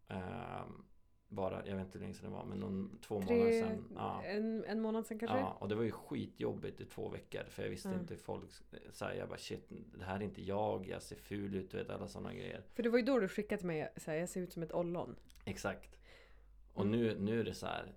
ehm, 0.08 0.84
bara, 1.28 1.66
jag 1.66 1.76
vet 1.76 1.84
inte 1.86 1.98
hur 1.98 2.00
länge 2.02 2.14
sedan 2.14 2.30
det 2.30 2.36
var, 2.36 2.44
men 2.44 2.58
någon, 2.58 2.98
två 3.02 3.14
månader 3.20 3.36
Tre, 3.42 3.60
sedan. 3.62 3.84
Ja. 3.94 4.22
en, 4.24 4.64
en 4.64 4.80
månad 4.80 5.06
sedan 5.06 5.18
kanske? 5.18 5.38
Ja, 5.38 5.56
och 5.60 5.68
det 5.68 5.74
var 5.74 5.82
ju 5.82 5.90
skitjobbigt 5.90 6.80
i 6.80 6.84
två 6.84 7.08
veckor 7.08 7.42
för 7.48 7.62
jag 7.62 7.70
visste 7.70 7.88
Mm. 7.88 8.00
inte 8.00 8.16
folk 8.16 8.44
så 8.92 9.04
här, 9.04 9.14
Jag 9.14 9.28
bara 9.28 9.38
shit, 9.38 9.66
det 9.98 10.04
här 10.04 10.16
är 10.16 10.22
inte 10.22 10.42
jag, 10.42 10.88
jag 10.88 11.02
ser 11.02 11.16
ful 11.16 11.54
ut 11.54 11.74
och 11.74 11.80
vet, 11.80 11.90
alla 11.90 12.08
sådana 12.08 12.34
grejer. 12.34 12.62
För 12.74 12.82
det 12.82 12.88
var 12.88 12.98
ju 12.98 13.04
då 13.04 13.18
du 13.18 13.28
skickade 13.28 13.58
till 13.58 13.66
mig 13.66 13.92
så 13.96 14.10
här, 14.10 14.18
jag 14.18 14.28
ser 14.28 14.40
ut 14.40 14.52
som 14.52 14.62
ett 14.62 14.72
ollon. 14.72 15.16
Exakt. 15.44 15.98
Och 16.72 16.84
Mm. 16.84 17.00
nu, 17.00 17.18
nu 17.18 17.40
är 17.40 17.44
det 17.44 17.54
så 17.54 17.66
här. 17.66 17.92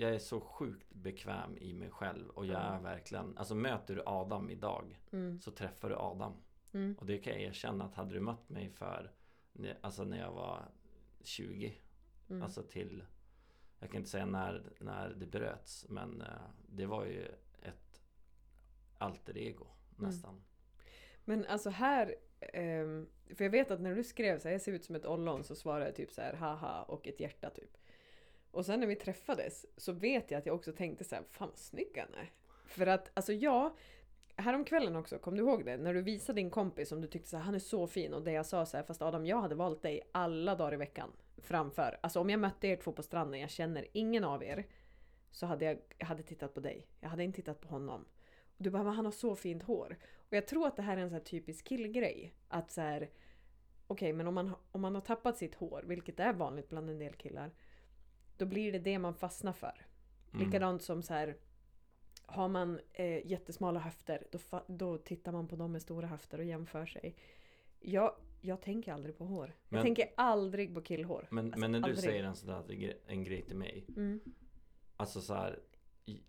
Jag 0.00 0.14
är 0.14 0.18
så 0.18 0.40
sjukt 0.40 0.94
bekväm 0.94 1.58
i 1.58 1.72
mig 1.74 1.90
själv 1.90 2.28
och 2.28 2.46
jag 2.46 2.60
är 2.62 2.80
verkligen 2.80 3.38
Alltså 3.38 3.54
möter 3.54 3.94
du 3.96 4.02
Adam 4.06 4.50
idag 4.50 5.00
Mm. 5.12 5.40
så 5.40 5.50
träffar 5.50 5.88
du 5.88 5.96
Adam. 5.96 6.32
Mm. 6.72 6.96
Och 6.98 7.06
det 7.06 7.18
kan 7.18 7.32
jag 7.32 7.42
erkänna 7.42 7.84
att 7.84 7.94
hade 7.94 8.14
du 8.14 8.20
mött 8.20 8.48
mig 8.48 8.70
för 8.70 9.12
Alltså 9.80 10.04
när 10.04 10.18
jag 10.18 10.32
var 10.32 10.68
20 11.22 11.74
Mm. 12.30 12.42
Alltså 12.42 12.62
till 12.62 13.04
Jag 13.78 13.90
kan 13.90 13.98
inte 13.98 14.10
säga 14.10 14.26
när, 14.26 14.72
när 14.80 15.08
det 15.08 15.26
bröts 15.26 15.86
men 15.88 16.20
eh, 16.22 16.28
det 16.68 16.86
var 16.86 17.04
ju 17.04 17.24
ett 17.62 18.02
alter 18.98 19.38
ego 19.38 19.66
Mm. 19.98 20.10
nästan. 20.10 20.42
Men 21.24 21.46
alltså 21.46 21.70
här, 21.70 22.14
ehm, 22.40 23.08
för 23.34 23.44
jag 23.44 23.50
vet 23.50 23.70
att 23.70 23.80
när 23.80 23.94
du 23.94 24.04
skrev 24.04 24.38
så 24.38 24.48
här, 24.48 24.52
jag 24.52 24.60
ser 24.62 24.72
ut 24.72 24.84
som 24.84 24.94
ett 24.96 25.06
ollon 25.06 25.44
så 25.44 25.54
svarade 25.54 25.84
jag 25.86 25.94
typ 25.94 26.12
så 26.12 26.20
här 26.22 26.34
haha 26.34 26.82
och 26.82 27.08
ett 27.08 27.20
hjärta 27.20 27.50
typ. 27.50 27.76
Och 28.50 28.66
sen 28.66 28.80
när 28.80 28.86
vi 28.86 28.96
träffades 28.96 29.66
så 29.76 29.92
vet 29.92 30.30
jag 30.30 30.38
att 30.38 30.46
jag 30.46 30.54
också 30.54 30.72
tänkte 30.72 31.04
så 31.04 31.14
här, 31.14 31.24
fan 31.30 31.48
vad 31.48 31.58
snygg 31.58 31.96
han 31.96 32.14
är. 32.14 32.30
För 32.66 32.86
att 32.86 33.10
alltså 33.14 33.32
jag, 33.32 33.72
häromkvällen 34.36 34.96
också, 34.96 35.18
kom 35.18 35.36
du 35.36 35.42
ihåg 35.42 35.64
det? 35.64 35.76
När 35.76 35.94
du 35.94 36.02
visade 36.02 36.40
din 36.40 36.50
kompis 36.50 36.88
som 36.88 37.00
du 37.00 37.08
tyckte 37.08 37.28
så 37.28 37.36
här, 37.36 37.44
han 37.44 37.54
är 37.54 37.58
så 37.58 37.86
fin 37.86 38.14
och 38.14 38.22
det 38.22 38.32
jag 38.32 38.46
sa 38.46 38.66
så 38.66 38.76
här, 38.76 38.84
fast 38.84 39.02
Adam 39.02 39.26
jag 39.26 39.40
hade 39.40 39.54
valt 39.54 39.82
dig 39.82 40.10
alla 40.12 40.54
dagar 40.54 40.74
i 40.74 40.76
veckan 40.76 41.12
framför. 41.42 41.98
Alltså 42.00 42.20
om 42.20 42.30
jag 42.30 42.40
mötte 42.40 42.66
er 42.66 42.76
två 42.76 42.92
på 42.92 43.02
stranden, 43.02 43.40
jag 43.40 43.50
känner 43.50 43.86
ingen 43.92 44.24
av 44.24 44.44
er. 44.44 44.66
Så 45.30 45.46
hade 45.46 45.64
jag, 45.64 45.78
jag 45.98 46.06
hade 46.06 46.22
tittat 46.22 46.54
på 46.54 46.60
dig. 46.60 46.86
Jag 47.00 47.08
hade 47.08 47.24
inte 47.24 47.36
tittat 47.36 47.60
på 47.60 47.68
honom. 47.68 48.04
Och 48.56 48.64
du 48.64 48.70
bara, 48.70 48.82
men 48.82 48.92
han 48.94 49.04
har 49.04 49.12
så 49.12 49.36
fint 49.36 49.62
hår. 49.62 49.96
Och 50.16 50.36
jag 50.36 50.46
tror 50.46 50.66
att 50.66 50.76
det 50.76 50.82
här 50.82 50.96
är 50.96 51.00
en 51.00 51.08
så 51.08 51.14
här 51.14 51.22
typisk 51.22 51.64
killgrej. 51.64 52.34
Att 52.48 52.70
så 52.70 52.80
här, 52.80 53.10
okej 53.86 54.12
men 54.12 54.26
om 54.26 54.34
man, 54.34 54.54
om 54.72 54.80
man 54.80 54.94
har 54.94 55.02
tappat 55.02 55.36
sitt 55.36 55.54
hår, 55.54 55.82
vilket 55.86 56.20
är 56.20 56.32
vanligt 56.32 56.68
bland 56.68 56.90
en 56.90 56.98
del 56.98 57.14
killar. 57.14 57.50
Då 58.40 58.46
blir 58.46 58.72
det 58.72 58.78
det 58.78 58.98
man 58.98 59.14
fastnar 59.14 59.52
för. 59.52 59.86
Mm. 60.32 60.46
Likadant 60.46 60.82
som 60.82 61.02
så 61.02 61.14
här. 61.14 61.36
Har 62.26 62.48
man 62.48 62.80
eh, 62.92 63.26
jättesmala 63.26 63.80
höfter, 63.80 64.26
då, 64.32 64.38
då 64.66 64.98
tittar 64.98 65.32
man 65.32 65.48
på 65.48 65.56
dem 65.56 65.72
med 65.72 65.82
stora 65.82 66.06
höfter 66.06 66.38
och 66.38 66.44
jämför 66.44 66.86
sig. 66.86 67.16
Jag, 67.80 68.14
jag 68.40 68.60
tänker 68.60 68.92
aldrig 68.92 69.18
på 69.18 69.24
hår. 69.24 69.54
Men- 69.68 69.76
jag 69.78 69.84
tänker 69.84 70.08
aldrig 70.16 70.74
på 70.74 70.82
killhår. 70.82 71.28
Men, 71.30 71.44
Alltså, 71.44 71.60
men 71.60 71.72
när 71.72 71.78
du 71.78 71.84
aldrig. 71.84 72.04
säger 72.04 72.24
en 72.24 72.34
sån 72.34 72.48
där 72.68 72.94
en 73.06 73.24
grej 73.24 73.42
till 73.42 73.56
mig 73.56 73.84
Mm. 73.96 74.20
Alltså 74.96 75.20
så 75.20 75.34
här, 75.34 75.60
i, 76.04 76.22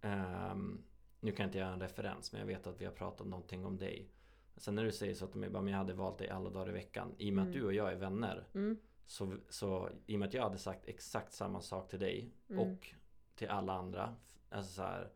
ehm, 0.00 0.82
Nu 1.20 1.32
kan 1.32 1.44
jag 1.44 1.48
inte 1.48 1.58
göra 1.58 1.72
en 1.72 1.80
referens 1.80 2.32
men 2.32 2.40
jag 2.40 2.46
vet 2.46 2.66
att 2.66 2.80
vi 2.80 2.84
har 2.84 2.92
pratat 2.92 3.26
någonting 3.26 3.64
om 3.64 3.76
dig 3.78 4.10
Sen 4.56 4.74
när 4.74 4.84
du 4.84 4.92
säger 4.92 5.14
så 5.14 5.26
till 5.26 5.40
mig, 5.40 5.50
bara, 5.50 5.62
men 5.62 5.72
jag 5.72 5.78
hade 5.78 5.94
valt 5.94 6.18
dig 6.18 6.28
alla 6.28 6.50
dagar 6.50 6.68
i 6.68 6.72
veckan 6.72 7.14
I 7.18 7.30
och 7.30 7.34
med 7.34 7.42
att 7.42 7.48
Mm. 7.48 7.60
du 7.60 7.66
och 7.66 7.74
jag 7.74 7.92
är 7.92 7.96
vänner 7.96 8.46
Mm. 8.54 8.76
Så, 9.06 9.36
så 9.48 9.88
i 10.06 10.14
och 10.14 10.18
med 10.18 10.26
att 10.28 10.34
jag 10.34 10.42
hade 10.42 10.58
sagt 10.58 10.88
exakt 10.88 11.32
samma 11.32 11.60
sak 11.60 11.88
till 11.88 11.98
dig 12.00 12.30
Mm. 12.50 12.60
och 12.72 12.88
till 13.34 13.48
alla 13.48 13.72
andra 13.72 14.14
Alltså 14.50 14.72
så 14.72 14.82
här, 14.82 15.10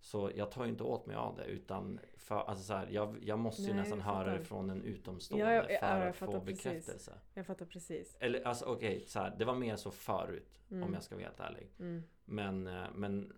Så 0.00 0.30
jag 0.34 0.50
tar 0.50 0.64
ju 0.64 0.70
inte 0.70 0.84
åt 0.84 1.06
mig 1.06 1.16
av 1.16 1.36
det 1.36 1.44
utan 1.44 2.00
för, 2.16 2.38
alltså 2.38 2.64
så 2.64 2.74
här, 2.74 2.88
jag, 2.90 3.16
jag 3.24 3.38
måste 3.38 3.62
ju 3.62 3.68
Nej, 3.68 3.76
nästan 3.76 3.98
jag 3.98 4.04
höra 4.06 4.38
det 4.38 4.44
från 4.44 4.70
en 4.70 4.82
utomstående 4.82 5.46
Ja, 5.46 5.52
ja, 5.54 5.70
ja, 5.70 5.78
för 5.80 5.98
jag 6.00 6.08
att 6.08 6.16
få 6.16 6.40
precis. 6.40 6.64
bekräftelse 6.64 7.18
Jag 7.34 7.46
fattar 7.46 7.66
precis. 7.66 8.16
Eller 8.20 8.46
alltså 8.46 8.64
okej, 8.64 9.04
så 9.06 9.18
här, 9.18 9.34
det 9.38 9.44
var 9.44 9.54
mer 9.54 9.76
så 9.76 9.90
förut 9.90 10.56
Mm. 10.70 10.82
om 10.82 10.94
jag 10.94 11.02
ska 11.02 11.14
vara 11.14 11.24
helt 11.24 11.40
ärlig 11.40 11.70
Mm. 11.78 12.02
men, 12.24 12.66
eh, 12.66 12.84
men 12.94 13.32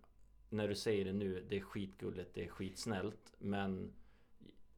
när 0.48 0.68
du 0.68 0.74
säger 0.74 1.04
det 1.04 1.12
nu, 1.12 1.46
det 1.48 1.56
är 1.56 1.60
skitgulligt, 1.60 2.34
det 2.34 2.44
är 2.44 2.48
skitsnällt 2.48 3.34
Men 3.38 3.92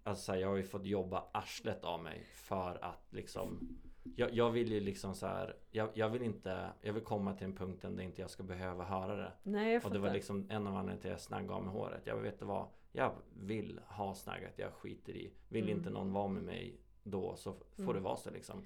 Alltså 0.06 0.36
jag 0.36 0.48
har 0.48 0.56
ju 0.56 0.62
fått 0.62 0.84
jobba 0.84 1.24
arslet 1.32 1.84
av 1.84 2.02
mig 2.02 2.24
för 2.34 2.84
att 2.84 3.12
liksom 3.12 3.78
jag, 4.16 4.32
jag 4.34 4.50
vill 4.50 4.72
ju 4.72 4.80
liksom 4.80 5.14
så 5.14 5.26
här, 5.26 5.56
jag, 5.70 5.88
jag 5.94 6.08
vill 6.08 6.22
inte 6.22 6.68
Jag 6.82 6.92
vill 6.92 7.02
komma 7.04 7.34
till 7.34 7.44
en 7.46 7.56
punkten 7.56 7.96
där 7.96 8.02
inte 8.02 8.20
jag 8.20 8.30
ska 8.30 8.42
behöva 8.42 8.84
höra 8.84 9.16
det 9.16 9.32
Nej, 9.42 9.80
Och 9.84 9.90
det 9.90 9.98
var 9.98 10.10
liksom 10.10 10.46
en 10.50 10.66
av 10.66 10.76
anledningarna 10.76 11.00
till 11.00 11.10
att 11.10 11.12
jag 11.12 11.20
snaggade 11.20 11.54
av 11.54 11.64
mig 11.64 11.72
håret 11.72 12.02
Jag 12.06 12.16
vet 12.16 12.42
vad 12.42 12.68
Jag 12.92 13.12
vill 13.36 13.80
ha 13.86 14.14
snaggat, 14.14 14.52
jag 14.56 14.72
skiter 14.72 15.12
i 15.16 15.32
Vill 15.48 15.64
Mm. 15.64 15.76
inte 15.78 15.90
någon 15.90 16.12
vara 16.12 16.28
med 16.28 16.42
mig 16.42 16.80
då 17.02 17.36
så 17.36 17.52
får 17.52 17.82
Mm. 17.82 17.94
det 17.94 18.00
vara 18.00 18.16
så 18.16 18.30
liksom 18.30 18.64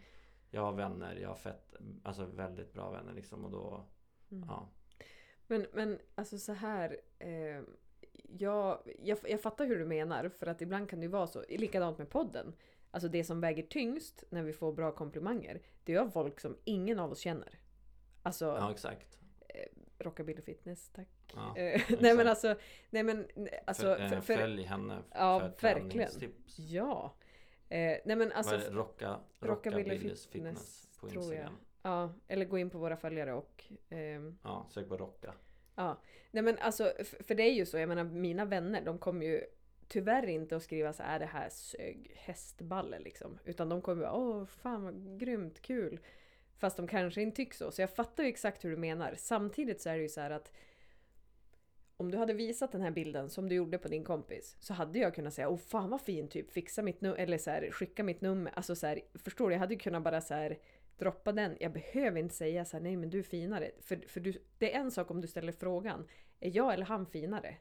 Jag 0.50 0.60
har 0.62 0.72
vänner, 0.72 1.16
jag 1.16 1.28
har 1.28 1.36
fett 1.36 1.74
Alltså 2.02 2.24
väldigt 2.24 2.72
bra 2.72 2.90
vänner 2.90 3.12
liksom 3.12 3.44
och 3.44 3.50
då 3.50 3.84
Mm. 4.30 4.48
Ja 4.48 4.68
Men, 5.46 5.66
men 5.72 5.98
alltså 6.14 6.38
så 6.38 6.52
här. 6.52 6.96
Eh, 7.18 7.62
jag, 8.38 8.78
jag, 8.98 9.18
jag 9.28 9.40
fattar 9.42 9.66
hur 9.66 9.78
du 9.78 9.84
menar 9.84 10.28
för 10.28 10.46
att 10.46 10.62
ibland 10.62 10.90
kan 10.90 10.98
det 11.00 11.04
ju 11.06 11.10
vara 11.12 11.26
så. 11.26 11.44
Likadant 11.48 11.98
med 11.98 12.10
podden. 12.10 12.52
Alltså 12.90 13.08
det 13.08 13.24
som 13.24 13.40
väger 13.40 13.62
tyngst 13.62 14.24
när 14.30 14.42
vi 14.42 14.52
får 14.52 14.72
bra 14.72 14.92
komplimanger. 14.92 15.60
Det 15.84 15.94
är 15.94 15.98
av 16.00 16.08
folk 16.10 16.40
som 16.40 16.56
ingen 16.64 16.98
av 16.98 17.12
oss 17.12 17.18
känner. 17.20 17.58
Alltså 18.22 18.44
Ja 18.44 18.70
exakt 18.70 19.18
rockabilly 19.98 20.42
fitness, 20.42 20.88
tack. 20.88 21.08
ja. 21.34 21.56
Eh, 21.56 21.82
nej 22.00 22.16
men 22.16 22.28
alltså. 22.28 22.54
Nej 22.90 23.02
men 23.02 23.26
alltså. 23.66 23.82
för, 23.82 24.00
eh, 24.00 24.08
För, 24.08 24.20
för, 24.20 24.36
Följ 24.36 24.62
henne 24.62 25.02
Ja, 25.14 25.40
för 25.40 25.48
verkligen. 25.68 25.90
träningstips 25.90 26.58
ja. 26.58 27.14
Eh, 27.68 27.98
nej 28.04 28.16
men 28.16 28.32
alltså. 28.32 28.56
Rocka, 28.70 29.20
Rockabilly 29.40 29.82
Rockabillys 29.82 30.26
Fitness, 30.26 30.28
fitness, 30.28 30.88
på 31.00 31.08
tror 31.08 31.22
jag. 31.24 31.32
Instagram 31.32 31.56
Ja, 31.82 32.12
eller 32.28 32.44
gå 32.44 32.58
in 32.58 32.70
på 32.70 32.78
våra 32.78 32.96
följare 32.96 33.32
och 33.34 33.64
ehm, 33.88 34.38
Ja, 34.42 34.66
sök 34.70 34.88
på 34.88 34.96
Rocka 34.96 35.34
Ja, 35.74 36.00
nej 36.30 36.42
men 36.42 36.58
alltså 36.58 36.92
för 37.20 37.34
det 37.34 37.42
är 37.42 37.52
ju 37.52 37.66
så, 37.66 37.78
jag 37.78 37.88
menar 37.88 38.04
mina 38.04 38.44
vänner 38.44 38.84
de 38.84 38.98
kommer 38.98 39.26
ju 39.26 39.44
tyvärr 39.88 40.26
inte 40.26 40.56
att 40.56 40.62
skriva 40.62 40.92
så 40.92 41.02
är 41.02 41.18
det 41.18 41.26
här 41.26 41.48
sög 41.50 42.12
hästballe 42.16 42.98
liksom. 42.98 43.38
Utan 43.44 43.68
de 43.68 43.82
kommer 43.82 44.02
bara 44.02 44.14
åh 44.14 44.44
fan 44.44 44.84
vad 44.84 45.20
grymt, 45.20 45.62
kul. 45.62 46.00
Fast 46.58 46.76
de 46.76 46.86
kanske 46.86 47.22
inte 47.22 47.36
tycker 47.36 47.56
så. 47.56 47.70
Så 47.70 47.82
jag 47.82 47.90
fattar 47.90 48.22
ju 48.22 48.28
exakt 48.28 48.64
hur 48.64 48.70
du 48.70 48.76
menar. 48.76 49.14
Samtidigt 49.16 49.80
så 49.80 49.88
är 49.88 49.96
det 49.96 50.02
ju 50.02 50.08
så 50.08 50.20
här 50.20 50.30
att 50.30 50.52
om 51.96 52.10
du 52.10 52.18
hade 52.18 52.32
visat 52.32 52.72
den 52.72 52.80
här 52.80 52.90
bilden 52.90 53.30
som 53.30 53.48
du 53.48 53.54
gjorde 53.54 53.78
på 53.78 53.88
din 53.88 54.04
kompis 54.04 54.56
så 54.60 54.74
hade 54.74 54.98
jag 54.98 55.14
kunnat 55.14 55.34
säga 55.34 55.48
åh 55.48 55.58
fan 55.58 55.90
vad 55.90 56.00
fin 56.00 56.28
typ, 56.28 56.50
fixa 56.50 56.82
mitt 56.82 57.00
nummer 57.00 57.16
eller 57.16 57.38
så 57.38 57.50
här, 57.50 57.70
skicka 57.70 58.04
mitt 58.04 58.20
nummer. 58.20 58.52
Alltså 58.56 58.76
så 58.76 58.86
här, 58.86 59.00
förstår 59.14 59.48
du? 59.48 59.54
Jag 59.54 59.60
hade 59.60 59.74
ju 59.74 59.80
kunnat 59.80 60.02
bara 60.02 60.20
så 60.20 60.34
här 60.34 60.58
droppa 60.98 61.32
den. 61.32 61.56
Jag 61.60 61.72
behöver 61.72 62.20
inte 62.20 62.34
säga 62.34 62.64
så 62.64 62.76
här, 62.76 62.84
nej 62.84 62.96
men 62.96 63.10
du 63.10 63.18
är 63.18 63.22
finare. 63.22 63.70
För, 63.80 63.96
för 64.08 64.20
du, 64.20 64.32
det 64.58 64.74
är 64.74 64.80
en 64.80 64.90
sak 64.90 65.10
om 65.10 65.20
du 65.20 65.28
ställer 65.28 65.52
frågan, 65.52 66.08
är 66.40 66.56
jag 66.56 66.74
eller 66.74 66.84
han 66.84 67.06
finare? 67.06 67.56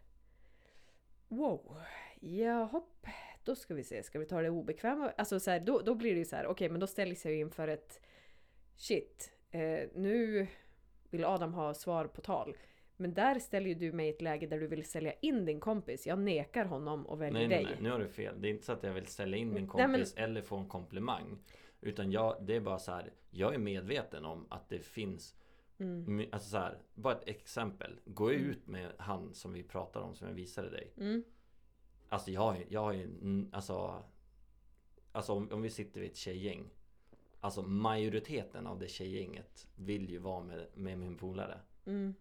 Wow, 1.27 1.77
ja 2.21 2.63
hopp. 2.63 3.07
Då 3.43 3.55
ska 3.55 3.73
vi 3.73 3.83
se, 3.83 4.03
ska 4.03 4.19
vi 4.19 4.25
ta 4.25 4.41
det 4.41 4.49
obekväma? 4.49 5.11
Alltså 5.17 5.39
så 5.39 5.51
här, 5.51 5.59
då, 5.59 5.79
då 5.81 5.95
blir 5.95 6.11
det 6.13 6.19
ju 6.19 6.25
så 6.25 6.35
här, 6.35 6.45
okej 6.47 6.69
men 6.69 6.79
då 6.79 6.87
ställs 6.87 7.25
jag 7.25 7.33
ju 7.33 7.39
inför 7.39 7.67
ett 7.67 8.01
shit, 8.75 9.31
eh, 9.51 9.79
nu 9.95 10.47
vill 11.09 11.25
Adam 11.25 11.53
ha 11.53 11.73
svar 11.73 12.05
på 12.05 12.21
tal. 12.21 12.57
Men 12.97 13.13
där 13.13 13.39
ställer 13.39 13.67
ju 13.67 13.73
du 13.75 13.91
mig 13.91 14.07
i 14.07 14.09
ett 14.09 14.21
läge 14.21 14.47
där 14.47 14.59
du 14.59 14.67
vill 14.67 14.85
sälja 14.85 15.13
in 15.13 15.45
din 15.45 15.59
kompis. 15.59 16.07
Jag 16.07 16.19
nekar 16.19 16.65
honom 16.65 17.05
och 17.07 17.21
väljer 17.21 17.33
Nej, 17.39 17.47
nej, 17.47 17.57
dig. 17.57 17.73
nej, 17.73 17.83
nu 17.83 17.91
har 17.91 17.99
du 17.99 18.07
fel. 18.07 18.41
Det 18.41 18.47
är 18.47 18.49
inte 18.49 18.65
så 18.65 18.71
att 18.71 18.83
jag 18.83 18.93
vill 18.93 19.05
ställa 19.07 19.37
in 19.37 19.47
min 19.53 19.53
Nej, 19.75 19.87
men- 19.87 19.91
kompis 19.93 20.13
eller 20.17 20.41
få 20.41 20.57
en 20.57 20.67
komplimang. 20.67 21.37
Utan 21.81 22.11
jag, 22.11 22.37
det 22.41 22.55
är 22.55 22.59
bara 22.61 22.79
så 22.79 22.91
här. 22.91 23.11
Jag 23.29 23.53
är 23.53 23.57
medveten 23.57 24.25
om 24.25 24.45
att 24.49 24.69
det 24.69 24.79
finns 24.79 25.35
Mm. 25.79 26.25
Alltså 26.31 26.49
så 26.49 26.57
här, 26.57 26.77
bara 26.93 27.13
ett 27.15 27.27
exempel. 27.27 27.99
Gå 28.05 28.29
Mm. 28.29 28.45
ut 28.49 28.67
med 28.67 28.91
han 28.97 29.33
som 29.33 29.53
vi 29.53 29.63
pratar 29.63 30.01
om 30.01 30.15
som 30.15 30.27
jag 30.27 30.35
visade 30.35 30.69
dig. 30.69 30.93
Mm. 30.97 31.23
Alltså 32.09 32.31
jag, 32.31 32.65
jag 32.69 32.95
ju, 32.95 33.09
alltså 33.51 34.03
Alltså 35.11 35.33
om, 35.33 35.51
om 35.51 35.61
vi 35.61 35.69
sitter 35.69 36.01
vid 36.01 36.11
ett 36.11 36.17
tjejgäng 36.17 36.69
Alltså 37.39 37.61
majoriteten 37.61 38.67
av 38.67 38.79
det 38.79 38.87
tjejgänget 38.87 39.67
vill 39.75 40.09
ju 40.09 40.17
vara 40.17 40.43
med, 40.43 40.67
med 40.73 40.97
min 40.97 41.17
polare. 41.17 41.59
Mm. 41.85 42.15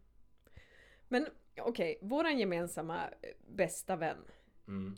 Men 1.09 1.27
okej, 1.61 1.99
våran 2.03 2.39
gemensamma 2.39 3.09
eh, 3.23 3.31
bästa 3.47 3.97
vän. 3.97 4.25
Mm. 4.69 4.97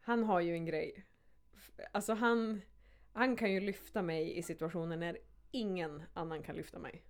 Han 0.00 0.24
har 0.24 0.40
ju 0.40 0.52
en 0.52 0.66
grej. 0.66 1.04
Alltså 1.92 2.14
han, 2.14 2.60
han 3.12 3.36
kan 3.36 3.52
ju 3.52 3.60
lyfta 3.60 4.02
mig 4.02 4.38
i 4.38 4.42
situationer 4.42 4.96
när 4.96 5.18
ingen 5.50 6.02
annan 6.14 6.42
kan 6.42 6.56
lyfta 6.56 6.78
mig. 6.78 7.02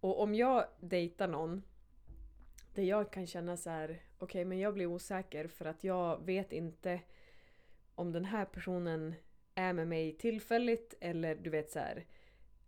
Och 0.00 0.20
om 0.22 0.34
jag 0.34 0.66
dejtar 0.80 1.28
någon 1.28 1.62
där 2.74 2.82
jag 2.82 3.12
kan 3.12 3.26
känna 3.26 3.56
så 3.56 3.70
här, 3.70 4.02
okej 4.18 4.44
men 4.44 4.58
jag 4.58 4.74
blir 4.74 4.86
osäker 4.86 5.48
för 5.48 5.64
att 5.64 5.84
jag 5.84 6.26
vet 6.26 6.52
inte 6.52 7.00
om 7.94 8.12
den 8.12 8.24
här 8.24 8.44
personen 8.44 9.14
är 9.54 9.72
med 9.72 9.88
mig 9.88 10.12
tillfälligt 10.12 10.94
eller 11.00 11.34
du 11.34 11.50
vet 11.50 11.70
så 11.70 11.78
här. 11.78 12.06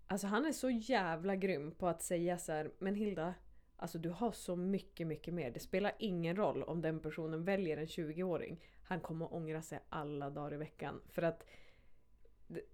Alltså 0.07 0.27
han 0.27 0.47
är 0.47 0.53
så 0.53 0.71
jävla 0.71 1.37
grym 1.37 1.71
på 1.71 1.89
att 1.89 2.03
säga 2.03 2.39
så 2.39 2.53
här, 2.53 2.71
men 2.79 2.95
Hilda, 2.95 3.35
alltså 3.77 3.99
du 3.99 4.11
har 4.11 4.33
så 4.33 4.57
mycket, 4.57 5.07
mycket 5.07 5.35
mer. 5.35 5.51
Det 5.51 5.61
spelar 5.61 5.93
ingen 5.99 6.37
roll 6.37 6.63
om 6.63 6.83
den 6.83 7.01
personen 7.01 7.45
väljer 7.45 7.77
en 7.77 7.87
20-åring. 7.87 8.61
Han 8.83 9.01
kommer 9.01 9.35
ångra 9.35 9.63
sig 9.63 9.81
alla 9.89 10.31
dagar 10.31 10.55
i 10.55 10.57
veckan. 10.57 11.01
För 11.09 11.23
att, 11.23 11.47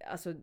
alltså, 0.07 0.33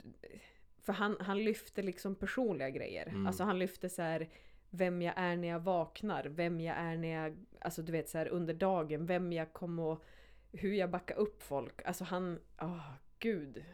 för 0.82 0.92
han, 0.92 1.16
han 1.20 1.44
lyfter 1.44 1.82
liksom 1.82 2.14
personliga 2.14 2.70
grejer. 2.70 3.06
Mm. 3.06 3.26
Alltså 3.26 3.44
han 3.44 3.58
lyfter 3.58 3.88
så 3.88 4.02
här 4.02 4.28
vem 4.70 5.02
jag 5.02 5.14
är 5.16 5.36
när 5.36 5.48
jag 5.48 5.60
vaknar, 5.60 6.24
vem 6.24 6.60
jag 6.60 6.76
är 6.76 6.96
när 6.96 7.22
jag, 7.22 7.36
alltså 7.60 7.82
du 7.82 7.92
vet 7.92 8.08
så 8.08 8.18
här 8.18 8.28
under 8.28 8.54
dagen, 8.54 9.06
vem 9.06 9.32
jag 9.32 9.52
kommer 9.52 9.92
att, 9.92 10.02
hur 10.52 10.72
jag 10.72 10.90
backar 10.90 11.14
upp 11.14 11.42
folk. 11.42 11.82
Alltså 11.84 12.04
han, 12.04 12.38
åh 12.60 12.90
gud. 13.18 13.64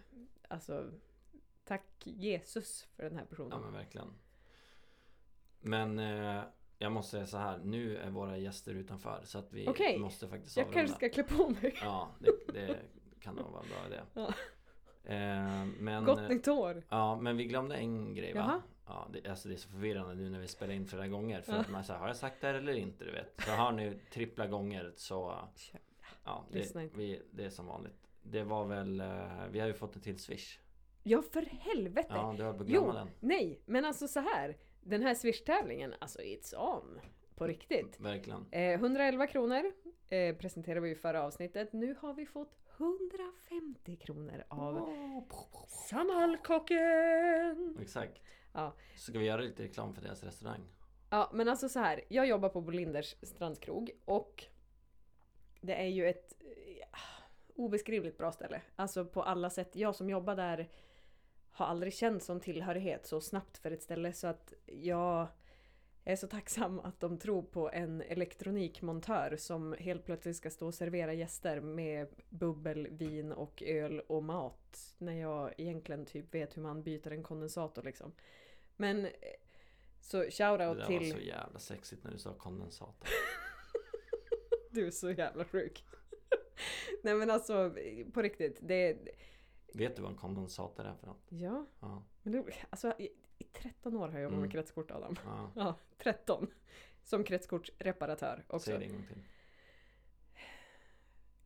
Alltså, 0.49 0.91
tack 1.65 1.87
Jesus 2.05 2.89
för 2.97 3.03
den 3.03 3.17
här 3.19 3.25
personen. 3.25 3.51
Ja 3.51 3.59
men 3.59 3.73
verkligen. 3.73 4.09
Men 5.61 5.99
eh, 5.99 6.43
jag 6.79 6.93
måste 6.93 7.11
säga 7.11 7.27
så 7.27 7.39
här. 7.39 7.59
Nu 7.65 7.97
är 7.97 8.11
våra 8.11 8.37
gäster 8.37 8.75
utanför 8.75 9.21
så 9.25 9.39
att 9.39 9.53
vi 9.53 9.69
Okej. 9.69 9.99
måste 9.99 10.29
faktiskt 10.29 10.57
jag 10.57 10.67
avrunda. 10.67 10.81
kanske 10.81 10.97
ska 10.97 11.23
klä 11.23 11.37
på 11.37 11.49
mig. 11.49 11.75
Ja, 11.81 12.09
det, 12.19 12.53
det 12.53 12.79
kan 13.21 13.35
nog 13.35 13.51
vara 13.51 13.63
en 13.63 13.69
bra 13.69 13.87
idé. 13.87 14.01
Ja. 14.15 14.35
Eh, 15.11 15.65
men, 15.79 16.05
Gott 16.05 16.29
nytt 16.29 16.49
år! 16.49 16.83
Ja, 16.89 17.17
men 17.21 17.37
vi 17.37 17.45
glömde 17.45 17.75
en 17.77 18.15
grej 18.15 18.33
va? 18.33 18.41
Jaha. 18.41 18.63
Ja, 18.87 19.09
det, 19.13 19.29
alltså 19.29 19.49
det 19.49 19.55
är 19.55 19.59
så 19.59 19.69
förvirrande 19.69 20.15
nu 20.15 20.31
när 20.31 20.41
vi 20.41 20.49
spelar 20.49 20.75
in 20.75 20.87
flera 20.87 21.09
gånger. 21.09 21.41
För 21.41 21.53
att 21.53 21.71
man 21.71 21.85
säger, 21.85 22.01
har 22.01 22.07
jag 22.07 22.17
sagt 22.17 22.41
det 22.41 22.47
här 22.47 22.55
eller 22.55 22.73
inte? 22.75 23.05
Du 23.05 23.11
vet. 23.11 23.41
Så 23.45 23.51
har 23.51 23.73
ni 23.73 23.99
trippla 24.11 24.47
gånger 24.47 24.93
så 24.97 25.35
ja, 26.25 26.45
det, 26.51 26.75
vi, 26.95 27.23
det 27.31 27.45
är 27.45 27.51
som 27.51 27.67
vanligt. 27.67 28.09
Det 28.23 28.43
var 28.43 28.65
väl, 28.65 29.01
eh, 29.01 29.47
vi 29.51 29.61
har 29.61 29.67
ju 29.67 29.75
fått 29.75 29.97
en 29.97 30.03
till 30.03 30.19
swish. 30.19 30.59
Ja 31.03 31.23
för 31.23 31.43
helvete! 31.43 32.09
Ja, 32.11 32.35
du 32.39 32.43
har 32.45 32.65
Jo, 32.67 32.93
den. 32.93 33.09
nej, 33.21 33.61
men 33.67 33.85
alltså 33.85 34.09
så 34.09 34.21
här. 34.21 34.57
Den 34.81 35.03
här 35.03 35.15
Swish-tävlingen, 35.15 35.95
alltså 35.99 36.19
it's 36.19 36.55
on! 36.57 37.01
På 37.35 37.47
riktigt. 37.47 38.01
Verkligen. 38.01 38.47
Eh, 38.51 38.73
111 38.73 39.27
kronor 39.27 39.73
eh, 40.09 40.37
presenterade 40.37 40.81
vi 40.81 40.91
i 40.91 40.95
förra 40.95 41.23
avsnittet. 41.23 41.73
Nu 41.73 41.97
har 42.01 42.15
vi 42.15 42.27
fått 42.27 42.57
150 42.77 43.97
kronor 43.97 44.45
av 44.49 44.89
Samhallkocken! 45.89 47.79
Exakt. 47.81 48.23
Ja. 48.55 48.75
Ska 48.97 49.19
vi 49.19 49.25
göra 49.25 49.41
lite 49.41 49.63
reklam 49.63 49.95
för 49.95 50.03
deras 50.03 50.25
restaurang? 50.25 50.61
Ja, 51.11 51.31
men 51.35 51.49
alltså 51.49 51.69
så 51.69 51.79
här. 51.79 52.01
Jag 52.09 52.27
jobbar 52.27 52.49
på 52.49 52.61
Bolinders 52.61 53.17
strandskrog 53.23 53.91
och 54.05 54.45
det 55.61 55.75
är 55.75 55.89
ju 55.89 56.09
ett 56.09 56.35
eh, 56.41 56.89
obeskrivligt 57.55 58.19
bra 58.19 58.33
ställe. 58.33 58.63
Alltså 58.77 59.05
på 59.05 59.23
alla 59.23 59.51
sätt. 59.51 59.77
Jag 59.77 59.95
som 59.95 60.11
jobbar 60.11 60.37
där 60.37 60.69
har 61.51 61.67
aldrig 61.67 61.95
känt 61.95 62.23
sån 62.23 62.41
tillhörighet 62.41 63.07
så 63.07 63.21
snabbt 63.21 63.59
för 63.59 63.71
ett 63.71 63.83
ställe 63.83 64.13
så 64.13 64.27
att 64.27 64.53
jag 64.67 65.29
är 66.05 66.17
så 66.17 66.27
tacksam 66.27 66.81
att 66.81 67.01
de 67.01 67.19
tror 67.19 67.43
på 67.43 67.71
en 67.71 68.03
elektronikmontör 68.03 69.37
som 69.39 69.77
helt 69.79 70.05
plötsligt 70.05 70.37
ska 70.37 70.51
stå 70.51 70.67
och 70.67 70.75
servera 70.75 71.13
gäster 71.13 71.61
med 71.61 72.09
bubbel, 72.29 72.89
vin 72.91 73.33
och 73.33 73.63
öl 73.63 74.01
och 74.01 74.25
mat. 74.25 74.95
När 74.99 75.21
jag 75.21 75.55
egentligen 75.59 76.07
typ 76.07 76.35
vet 76.35 76.57
hur 76.57 76.63
man 76.63 76.83
byter 76.83 77.13
en 77.13 77.23
kondensator 77.23 77.83
liksom. 77.83 78.13
Men 78.77 79.05
eh, 79.07 79.11
så 80.01 80.17
Det 80.23 80.31
shoutout 80.31 80.87
till... 80.87 80.99
var 81.13 81.19
så 81.19 81.25
jävla 81.25 81.59
sexigt 81.59 82.05
när 82.05 82.11
du 82.11 82.19
sa 82.19 82.35
kondensator. 82.35 83.09
Du 84.71 84.87
är 84.87 84.91
så 84.91 85.11
jävla 85.11 85.45
sjuk. 85.45 85.85
Nej 87.03 87.15
men 87.15 87.31
alltså 87.31 87.75
på 88.13 88.23
riktigt. 88.23 88.59
Det, 88.63 88.99
Vet 89.75 89.97
du 89.97 90.03
vad 90.03 90.11
en 90.11 90.17
kondensator 90.19 90.85
är 90.85 90.95
för 90.95 91.07
något? 91.07 91.27
ja, 91.29 91.67
Ja. 91.81 92.03
men 92.23 92.33
det, 92.33 92.45
alltså 92.71 92.95
i, 92.99 93.09
i 93.39 93.45
13 93.45 93.97
år 93.97 94.09
har 94.09 94.15
jag 94.15 94.23
jobbat 94.23 94.39
med 94.39 94.45
Mm. 94.45 94.51
kretskort 94.51 94.91
Adam. 94.91 95.17
ja. 95.25 95.51
Ja, 95.57 95.79
13. 95.99 96.47
Som 97.05 97.25
kretskortsreparatör 97.25 98.45
också. 98.49 98.71
Säg 98.71 98.79
det 98.79 98.85
en 98.85 98.93
gång 98.93 99.07
till. 99.07 99.23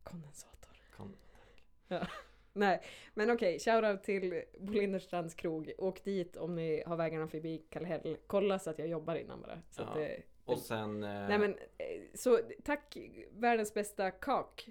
Kondensator. 0.03 0.77
Kon- 0.97 1.15
Nej, 2.59 2.81
men 3.13 3.29
okej. 3.29 3.59
shoutout 3.59 4.03
till 4.03 4.43
Bolinderstrands 4.59 5.35
krog. 5.35 5.71
Åk 5.77 6.03
dit 6.03 6.37
om 6.37 6.55
ni 6.55 6.83
har 6.85 6.95
vägarna 6.97 7.27
förbi 7.27 7.65
Kallhäll. 7.69 8.17
Kolla 8.27 8.59
så 8.59 8.69
att 8.69 8.79
jag 8.79 8.87
jobbar 8.87 9.15
innan 9.15 9.41
bara. 9.41 9.61
Så 9.69 9.81
att 9.81 9.89
Ja. 9.95 10.01
det, 10.01 10.21
Och 10.45 10.59
sen... 10.59 11.03
Eh, 11.03 11.27
Nej 11.27 11.39
men, 11.39 11.51
eh, 11.77 11.85
så 12.13 12.39
tack 12.63 12.97
världens 13.31 13.73
bästa 13.73 14.11
kak. 14.11 14.69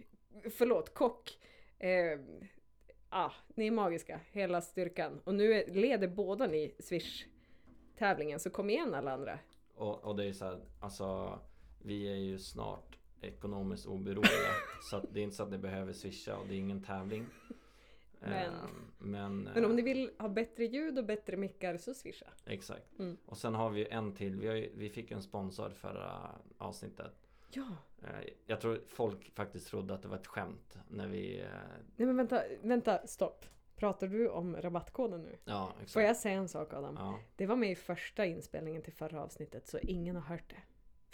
Förlåt, 0.51 0.95
kock. 0.95 1.39
Eh, 1.79 2.19
ah, 3.09 3.31
ni 3.55 3.67
är 3.67 3.71
magiska, 3.71 4.21
hela 4.33 4.61
styrkan. 4.61 5.21
Och 5.25 5.35
nu 5.35 5.53
är, 5.55 5.67
leder 5.67 6.09
båda 6.09 6.47
ni 6.47 6.75
Swish-tävlingen, 6.79 8.39
så 8.39 8.51
kom 8.51 8.71
igen 8.71 8.95
alla 8.95 9.13
andra. 9.13 9.39
Och, 9.75 10.05
och 10.05 10.17
det 10.17 10.25
är 10.25 10.33
så 10.33 10.45
här, 10.45 10.61
alltså 10.81 11.39
vi 11.83 12.13
är 12.13 12.17
ju 12.17 12.39
snart 12.39 12.99
ekonomiskt 13.21 13.87
oberoende. 13.87 14.29
så 14.91 14.97
att 14.97 15.05
det 15.15 15.21
är 15.21 15.25
inte 15.25 15.37
så 15.37 15.43
att 15.43 15.51
ni 15.51 15.59
behöver 15.59 15.93
swisha 15.93 16.37
och 16.37 16.47
det 16.49 16.55
är 16.55 16.59
ingen 16.59 16.83
tävling. 16.83 17.27
Men- 18.21 18.55
Ehm, 18.55 18.93
men, 18.99 19.43
Men 19.43 19.65
om 19.65 19.71
eh, 19.71 19.77
ni 19.77 19.83
vill 19.83 20.11
ha 20.19 20.29
bättre 20.29 20.65
ljud 20.65 20.99
och 20.99 21.05
bättre 21.05 21.37
mickar 21.37 21.77
så 21.77 21.95
swisha. 21.95 22.27
Exakt. 22.47 22.99
Mm. 22.99 23.17
Och 23.27 23.39
sen 23.39 23.55
har 23.55 23.71
vi 23.71 23.87
en 23.89 24.13
till. 24.15 24.37
Vi, 24.37 24.47
ju, 24.61 24.73
vi 24.75 24.91
fick 24.91 25.11
ju 25.11 25.17
en 25.17 25.23
sponsor 25.23 25.71
förra 25.71 26.31
avsnittet. 26.59 27.13
Ja, 27.51 27.67
Eh, 28.03 28.29
Jag 28.47 28.61
tror 28.61 28.81
folk 28.89 29.31
faktiskt 29.35 29.67
trodde 29.69 29.95
att 29.95 30.03
det 30.03 30.09
var 30.09 30.17
ett 30.17 30.27
skämt 30.27 30.79
när 30.89 31.07
vi... 31.09 31.41
eh, 31.41 31.49
nej 31.97 32.07
men 32.07 32.17
vänta, 32.17 32.43
vänta, 32.63 33.07
stopp. 33.07 33.45
Pratar 33.77 34.07
du 34.07 34.29
om 34.29 34.57
rabattkoden 34.57 35.23
nu? 35.23 35.37
Ja, 35.45 35.73
exakt. 35.77 35.93
Får 35.93 36.03
jag 36.03 36.17
säga 36.17 36.35
en 36.39 36.49
sak 36.49 36.73
Adam? 36.73 36.95
Ja, 36.99 37.19
Det 37.37 37.47
var 37.47 37.57
med 37.57 37.71
i 37.71 37.75
första 37.75 38.27
inspelningen 38.27 38.83
till 38.83 38.93
förra 38.93 39.23
avsnittet 39.23 39.67
så 39.67 39.79
ingen 39.79 40.17
har 40.17 40.23
hört 40.23 40.49
det. 40.51 40.63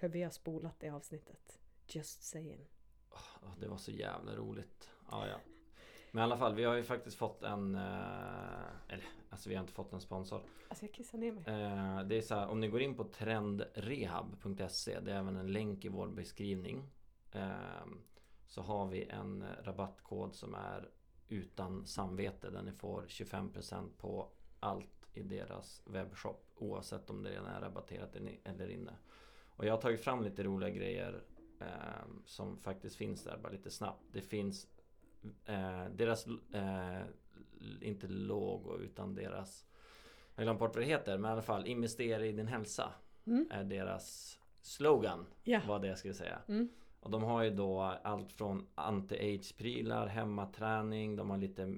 För 0.00 0.08
vi 0.08 0.22
har 0.22 0.30
spolat 0.30 0.80
det 0.80 0.90
avsnittet. 0.90 1.58
Just 1.86 2.22
saying. 2.22 2.68
Åh, 3.10 3.50
det 3.60 3.68
var 3.68 3.76
så 3.76 3.90
jävla 3.90 4.36
roligt. 4.36 4.90
Ja, 5.10 5.26
ja. 5.28 5.36
Men 6.14 6.20
i 6.20 6.24
alla 6.24 6.36
fall, 6.36 6.54
vi 6.54 6.64
har 6.64 6.74
ju 6.74 6.82
faktiskt 6.82 7.16
fått 7.16 7.42
en... 7.42 7.74
eh, 7.74 7.80
Eller, 8.88 9.04
alltså 9.30 9.48
vi 9.48 9.54
har 9.54 9.60
inte 9.62 9.72
fått 9.72 9.92
en 9.92 10.00
sponsor. 10.00 10.42
Alltså 10.68 10.84
jag 10.84 10.92
kissar 10.94 11.18
ner 11.18 11.32
mig. 11.32 11.42
Eh, 11.46 12.02
Det 12.06 12.16
är 12.16 12.22
så 12.22 12.34
här, 12.34 12.48
om 12.48 12.60
ni 12.60 12.68
går 12.68 12.80
in 12.80 12.94
på 12.94 13.04
trendrehab.se 13.04 15.00
Det 15.00 15.12
är 15.12 15.16
även 15.18 15.36
en 15.36 15.52
länk 15.52 15.84
i 15.84 15.88
vår 15.88 16.08
beskrivning 16.08 16.90
eh, 17.32 17.84
Så 18.46 18.62
har 18.62 18.86
vi 18.88 19.04
en 19.04 19.44
rabattkod 19.62 20.34
som 20.34 20.54
är 20.54 20.88
utan 21.28 21.86
samvete 21.86 22.50
där 22.50 22.62
ni 22.62 22.72
får 22.72 23.02
25% 23.08 23.88
på 23.98 24.28
allt 24.60 25.08
i 25.14 25.22
deras 25.22 25.82
webbshop 25.86 26.46
Oavsett 26.56 27.10
om 27.10 27.22
det 27.22 27.30
redan 27.30 27.46
är 27.46 27.60
rabatterat 27.60 28.16
eller 28.44 28.68
inne 28.70 28.92
Och 29.56 29.66
jag 29.66 29.72
har 29.72 29.80
tagit 29.80 30.00
fram 30.00 30.22
lite 30.22 30.42
roliga 30.42 30.70
grejer 30.70 31.22
Som 32.24 32.58
faktiskt 32.58 32.96
finns 32.96 33.24
där 33.24 33.38
bara 33.42 33.52
lite 33.52 33.70
snabbt 33.70 34.02
Det 34.12 34.20
finns 34.20 34.66
eh, 35.44 35.84
deras 35.90 36.26
eh, 36.52 37.00
Inte 37.80 38.06
logo 38.08 38.78
utan 38.78 39.14
deras 39.14 39.66
jag 40.36 40.44
glömt 40.44 40.58
bort 40.58 40.74
vad 40.74 40.84
det 40.84 40.88
heter 40.88 41.18
men 41.18 41.28
i 41.30 41.32
alla 41.32 41.42
fall 41.42 41.66
investera 41.66 42.26
i 42.26 42.32
din 42.32 42.46
hälsa 42.46 42.92
Mm. 43.26 43.46
är 43.50 43.64
deras 43.64 44.38
slogan 44.60 45.26
Ja. 45.44 45.60
var 45.68 45.78
det 45.78 45.88
jag 45.88 45.98
skulle 45.98 46.14
säga. 46.14 46.38
Mm. 46.48 46.68
Och 47.00 47.10
de 47.10 47.22
har 47.22 47.42
ju 47.42 47.50
då 47.50 47.80
allt 47.80 48.32
från 48.32 48.66
anti-age-prylar, 48.74 50.06
hemmaträning, 50.06 51.16
de 51.16 51.30
har 51.30 51.38
lite 51.38 51.74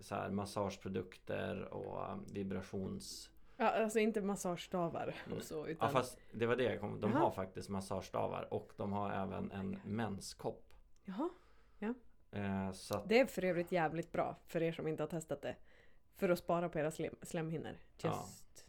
så 0.00 0.14
här 0.14 0.30
massageprodukter 0.30 1.74
och 1.74 2.12
um, 2.12 2.24
vibrations... 2.32 3.30
Ja, 3.56 3.70
alltså 3.70 3.98
inte 3.98 4.20
massagestavar 4.22 5.14
och 5.36 5.42
så 5.42 5.54
Ja 5.54 5.66
utan... 5.66 5.90
fast 5.90 6.18
det 6.32 6.46
var 6.46 6.56
det 6.56 6.64
jag 6.64 6.80
kom 6.80 7.00
De 7.00 7.10
Jaha. 7.10 7.20
har 7.20 7.30
faktiskt 7.30 7.68
massagestavar 7.68 8.54
och 8.54 8.72
de 8.76 8.92
har 8.92 9.10
även 9.12 9.50
en 9.50 9.78
menskopp. 9.84 10.64
Jaha. 11.04 11.28
Så 11.78 11.94
att, 12.30 13.08
Det 13.08 13.20
är 13.20 13.26
för 13.26 13.44
övrigt 13.44 13.72
jävligt 13.72 14.12
bra 14.12 14.36
för 14.46 14.62
er 14.62 14.72
som 14.72 14.88
inte 14.88 15.02
har 15.02 15.08
testat 15.08 15.42
det. 15.42 15.56
För 16.16 16.28
att 16.28 16.38
spara 16.38 16.68
på 16.68 16.78
era 16.78 16.90
slem, 16.90 17.14
slemhinnor. 17.22 17.76
Ja. 18.02 18.08
Just... 18.08 18.66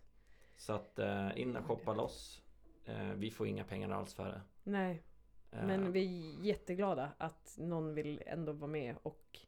så 0.57 0.73
att 0.73 0.99
eh, 0.99 1.39
in 1.39 1.55
och 1.55 1.65
shoppa 1.65 1.93
loss. 1.93 2.41
Eh, 2.85 3.13
vi 3.13 3.31
får 3.31 3.47
inga 3.47 3.63
pengar 3.63 3.89
alls 3.89 4.13
för 4.13 4.25
det. 4.25 4.41
Nej, 4.63 5.03
Eh, 5.51 5.65
men 5.65 5.91
vi 5.91 5.99
är 5.99 6.43
jätteglada 6.45 7.11
att 7.17 7.55
någon 7.57 7.93
vill 7.93 8.23
ändå 8.25 8.51
vara 8.51 8.71
med 8.71 8.95
och 9.03 9.39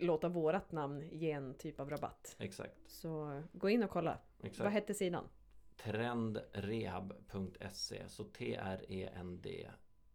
låta 0.00 0.28
vårat 0.28 0.72
namn 0.72 1.08
ge 1.12 1.30
en 1.30 1.54
typ 1.54 1.80
av 1.80 1.90
rabatt. 1.90 2.36
Exakt. 2.38 2.76
Så 2.86 3.42
gå 3.52 3.70
in 3.70 3.82
och 3.82 3.90
kolla. 3.90 4.18
exakt. 4.42 4.64
Vad 4.64 4.72
hette 4.72 4.94
sidan? 4.94 5.28
trendrehab.se 5.76 8.08
Så 8.08 8.24
T-R-E-N-D 8.24 9.70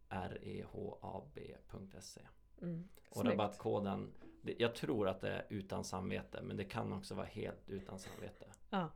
R-E-H-A-B.se 0.08 2.20
Mm. 2.62 2.88
Och 3.10 3.24
rabattkoden 3.26 4.12
Jag 4.58 4.74
tror 4.74 5.08
att 5.08 5.20
det 5.20 5.28
är 5.28 5.46
utan 5.48 5.84
samvete 5.84 6.42
Men 6.42 6.56
det 6.56 6.64
kan 6.64 6.92
också 6.92 7.14
vara 7.14 7.26
helt 7.26 7.70
utan 7.70 7.98
samvete 7.98 8.46
Ja, 8.70 8.88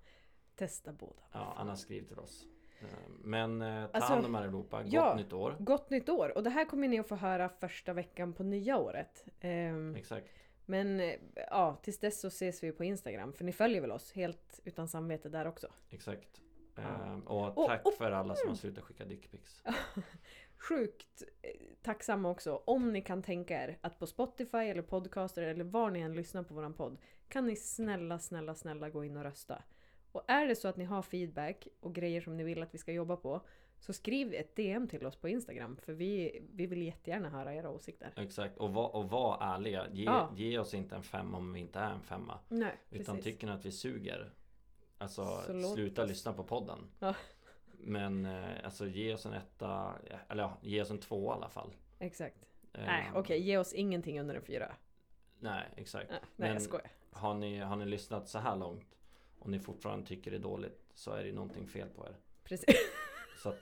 testa 0.55 0.93
båda. 0.93 1.23
Ja, 1.33 1.55
annars 1.57 1.79
skriv 1.79 2.09
till 2.09 2.19
oss 2.19 2.47
Eh, 2.81 2.87
Men 3.09 3.62
eh, 3.62 3.87
ta 3.87 3.93
Alltså, 3.93 4.12
hand 4.12 4.27
om 4.27 4.35
er 4.35 4.39
allihopa 4.39 4.83
Gott 4.83 4.93
ja. 4.93 5.14
nytt 5.14 5.33
år 5.33 5.57
Gott 5.59 5.91
nytt 5.91 6.09
år! 6.09 6.37
Och 6.37 6.43
det 6.43 6.51
här 6.51 6.64
kommer 6.64 6.89
ni 6.89 6.99
att 7.01 7.09
få 7.09 7.14
höra 7.17 7.49
första 7.49 7.93
veckan 7.93 8.33
på 8.33 8.43
nya 8.43 8.79
året. 8.79 9.25
Ehm, 9.41 9.95
Exakt 9.97 10.29
men 10.67 11.01
eh, 11.01 11.14
ja, 11.51 11.79
tills 11.83 11.99
dess 11.99 12.21
så 12.21 12.29
ses 12.29 12.62
vi 12.62 12.73
på 12.73 12.85
Instagram. 12.85 13.33
För 13.33 13.45
ni 13.45 13.53
följer 13.53 13.81
väl 13.81 13.91
oss 13.93 14.12
helt 14.12 14.61
utan 14.64 14.89
samvete 14.89 15.29
där 15.29 15.47
också. 15.47 15.69
Exakt 15.91 16.43
Ja. 16.75 16.83
Eh, 16.83 17.19
Och 17.27 17.59
Och- 17.59 17.67
tack 17.67 17.87
och- 17.87 17.95
för 17.95 18.11
alla 18.11 18.35
som 18.37 18.49
har 18.49 18.57
slutat 18.57 18.85
skicka 18.85 19.05
dickpics 19.05 19.62
Sjukt 20.59 21.22
eh, 21.42 21.50
tacksamma 21.82 22.30
också 22.30 22.62
om 22.64 22.92
ni 22.92 23.02
kan 23.02 23.22
tänka 23.22 23.62
er 23.64 23.78
att 23.80 23.98
på 23.98 24.07
Spotify 24.07 24.59
eller 24.59 24.82
Podcaster 24.82 25.42
eller 25.42 25.64
var 25.64 25.90
ni 25.90 26.00
än 26.00 26.14
lyssnar 26.14 26.42
på 26.42 26.54
våran 26.54 26.74
podd 26.74 26.96
kan 27.28 27.46
ni 27.46 27.57
snälla, 27.57 28.18
snälla, 28.18 28.54
snälla 28.54 28.90
gå 28.90 29.04
in 29.04 29.16
och 29.16 29.22
rösta. 29.22 29.62
Och 30.12 30.22
är 30.30 30.46
det 30.46 30.57
så 30.57 30.68
att 30.68 30.76
ni 30.76 30.84
har 30.84 31.02
feedback 31.02 31.68
och 31.80 31.94
grejer 31.94 32.20
som 32.20 32.36
ni 32.36 32.44
vill 32.44 32.62
att 32.62 32.74
vi 32.74 32.78
ska 32.78 32.92
jobba 32.92 33.16
på 33.16 33.40
så 33.78 33.92
skriv 33.92 34.34
ett 34.34 34.57
DM 34.57 34.88
till 34.88 35.07
oss 35.07 35.16
på 35.16 35.28
Instagram 35.28 35.76
för 35.76 35.92
vi, 35.92 36.42
vi 36.52 36.66
vill 36.66 36.82
jättegärna 36.82 37.28
höra 37.28 37.54
era 37.54 37.70
åsikter. 37.70 38.12
Exakt 38.16 38.57
och 38.59 38.74
var, 38.74 38.96
och 38.96 39.11
var 39.11 39.38
ärliga 39.40 39.86
ge, 39.92 40.04
Ja. 40.04 40.30
ge 40.36 40.59
oss 40.59 40.74
inte 40.74 40.94
en 40.96 41.02
femma 41.02 41.38
om 41.38 41.52
vi 41.52 41.61
inte 41.61 41.78
är 41.78 41.90
en 41.90 42.02
femma 42.02 42.38
Nej, 42.48 42.74
Utan 42.90 43.16
precis. 43.16 43.24
tycker 43.32 43.46
ni 43.46 43.52
att 43.52 43.64
vi 43.64 43.72
suger 43.72 44.32
Alltså 44.98 45.42
sluta 45.74 46.04
lyssna 46.04 46.32
på 46.32 46.44
podden 46.44 46.78
Ja. 46.98 47.14
Men 47.79 48.27
eh, 48.27 48.64
alltså 48.64 48.87
ge 48.87 49.14
oss 49.14 49.27
en 49.27 49.33
etta 49.33 49.95
Eller 50.29 50.43
ja, 50.43 50.59
ge 50.62 50.83
oss 50.83 50.91
en 50.91 50.99
två 51.01 51.31
i 51.33 51.35
alla 51.35 51.49
fall 51.49 51.74
Exakt. 51.99 52.37
Eh, 52.72 52.85
Nej, 52.87 53.11
okej, 53.14 53.41
ge 53.41 53.59
oss 53.59 53.72
ingenting 53.72 54.20
under 54.20 54.35
en 54.35 54.43
fyra. 54.43 54.74
Nej 55.39 55.64
exakt 55.77 56.11
nej 56.11 56.20
Men- 56.37 56.53
jag 56.53 56.62
skojar. 56.62 56.91
har 57.11 57.35
ni, 57.35 57.59
har 57.59 57.77
ni 57.77 57.87
lyssnat 57.87 58.29
så 58.29 58.39
här 58.39 58.57
långt 58.57 58.97
Och 59.39 59.51
ni 59.51 59.59
fortfarande 59.59 60.07
tycker 60.07 60.31
det 60.31 60.37
är 60.37 60.41
dåligt 60.41 60.81
Så 60.95 61.12
är 61.12 61.24
det 61.24 61.33
någonting 61.33 61.66
fel 61.66 61.89
på 61.89 62.07
er 62.07 62.16
Precis. 62.45 62.77
Så 63.43 63.49
att 63.49 63.61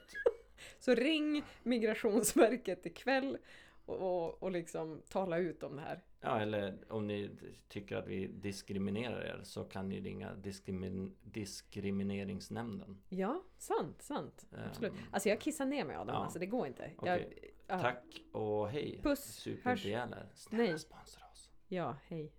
Så 0.79 0.95
ring 0.95 1.43
Migrationsverket 1.63 2.85
ikväll 2.85 3.37
och, 3.85 3.95
och, 4.25 4.43
och 4.43 4.51
liksom 4.51 5.01
tala 5.09 5.37
ut 5.37 5.63
om 5.63 5.75
det 5.75 5.81
här. 5.81 6.03
Ja 6.25 6.39
eller 6.39 6.77
om 6.89 7.07
ni 7.07 7.29
tycker 7.67 7.95
att 7.95 8.07
vi 8.07 8.27
diskriminerar 8.27 9.21
er 9.21 9.39
Så 9.43 9.63
kan 9.63 9.89
ni 9.89 10.01
ringa 10.01 10.33
diskrimi- 10.35 11.11
diskrimineringsnämnden 11.23 13.01
Ja, 13.09 13.43
sant, 13.57 14.01
sant. 14.01 14.45
Absolut. 14.69 14.91
Ehm, 14.93 14.99
Alltså 15.11 15.29
jag 15.29 15.41
kissar 15.41 15.65
ner 15.65 15.85
mig 15.85 15.95
Adam, 15.95 16.15
ja. 16.15 16.23
alltså 16.23 16.39
det 16.39 16.45
går 16.45 16.67
inte. 16.67 16.91
Jag, 17.01 17.33
ja, 17.67 17.79
Tack 17.79 18.03
och 18.31 18.69
hej 18.69 18.99
Puss. 19.03 19.19
Super 19.23 19.69
Hörs. 19.69 19.81
Snälla 19.81 20.63
Nej. 20.63 20.79
sponsra 20.79 21.25
oss 21.31 21.51
ja, 21.67 21.95
hej. 22.07 22.31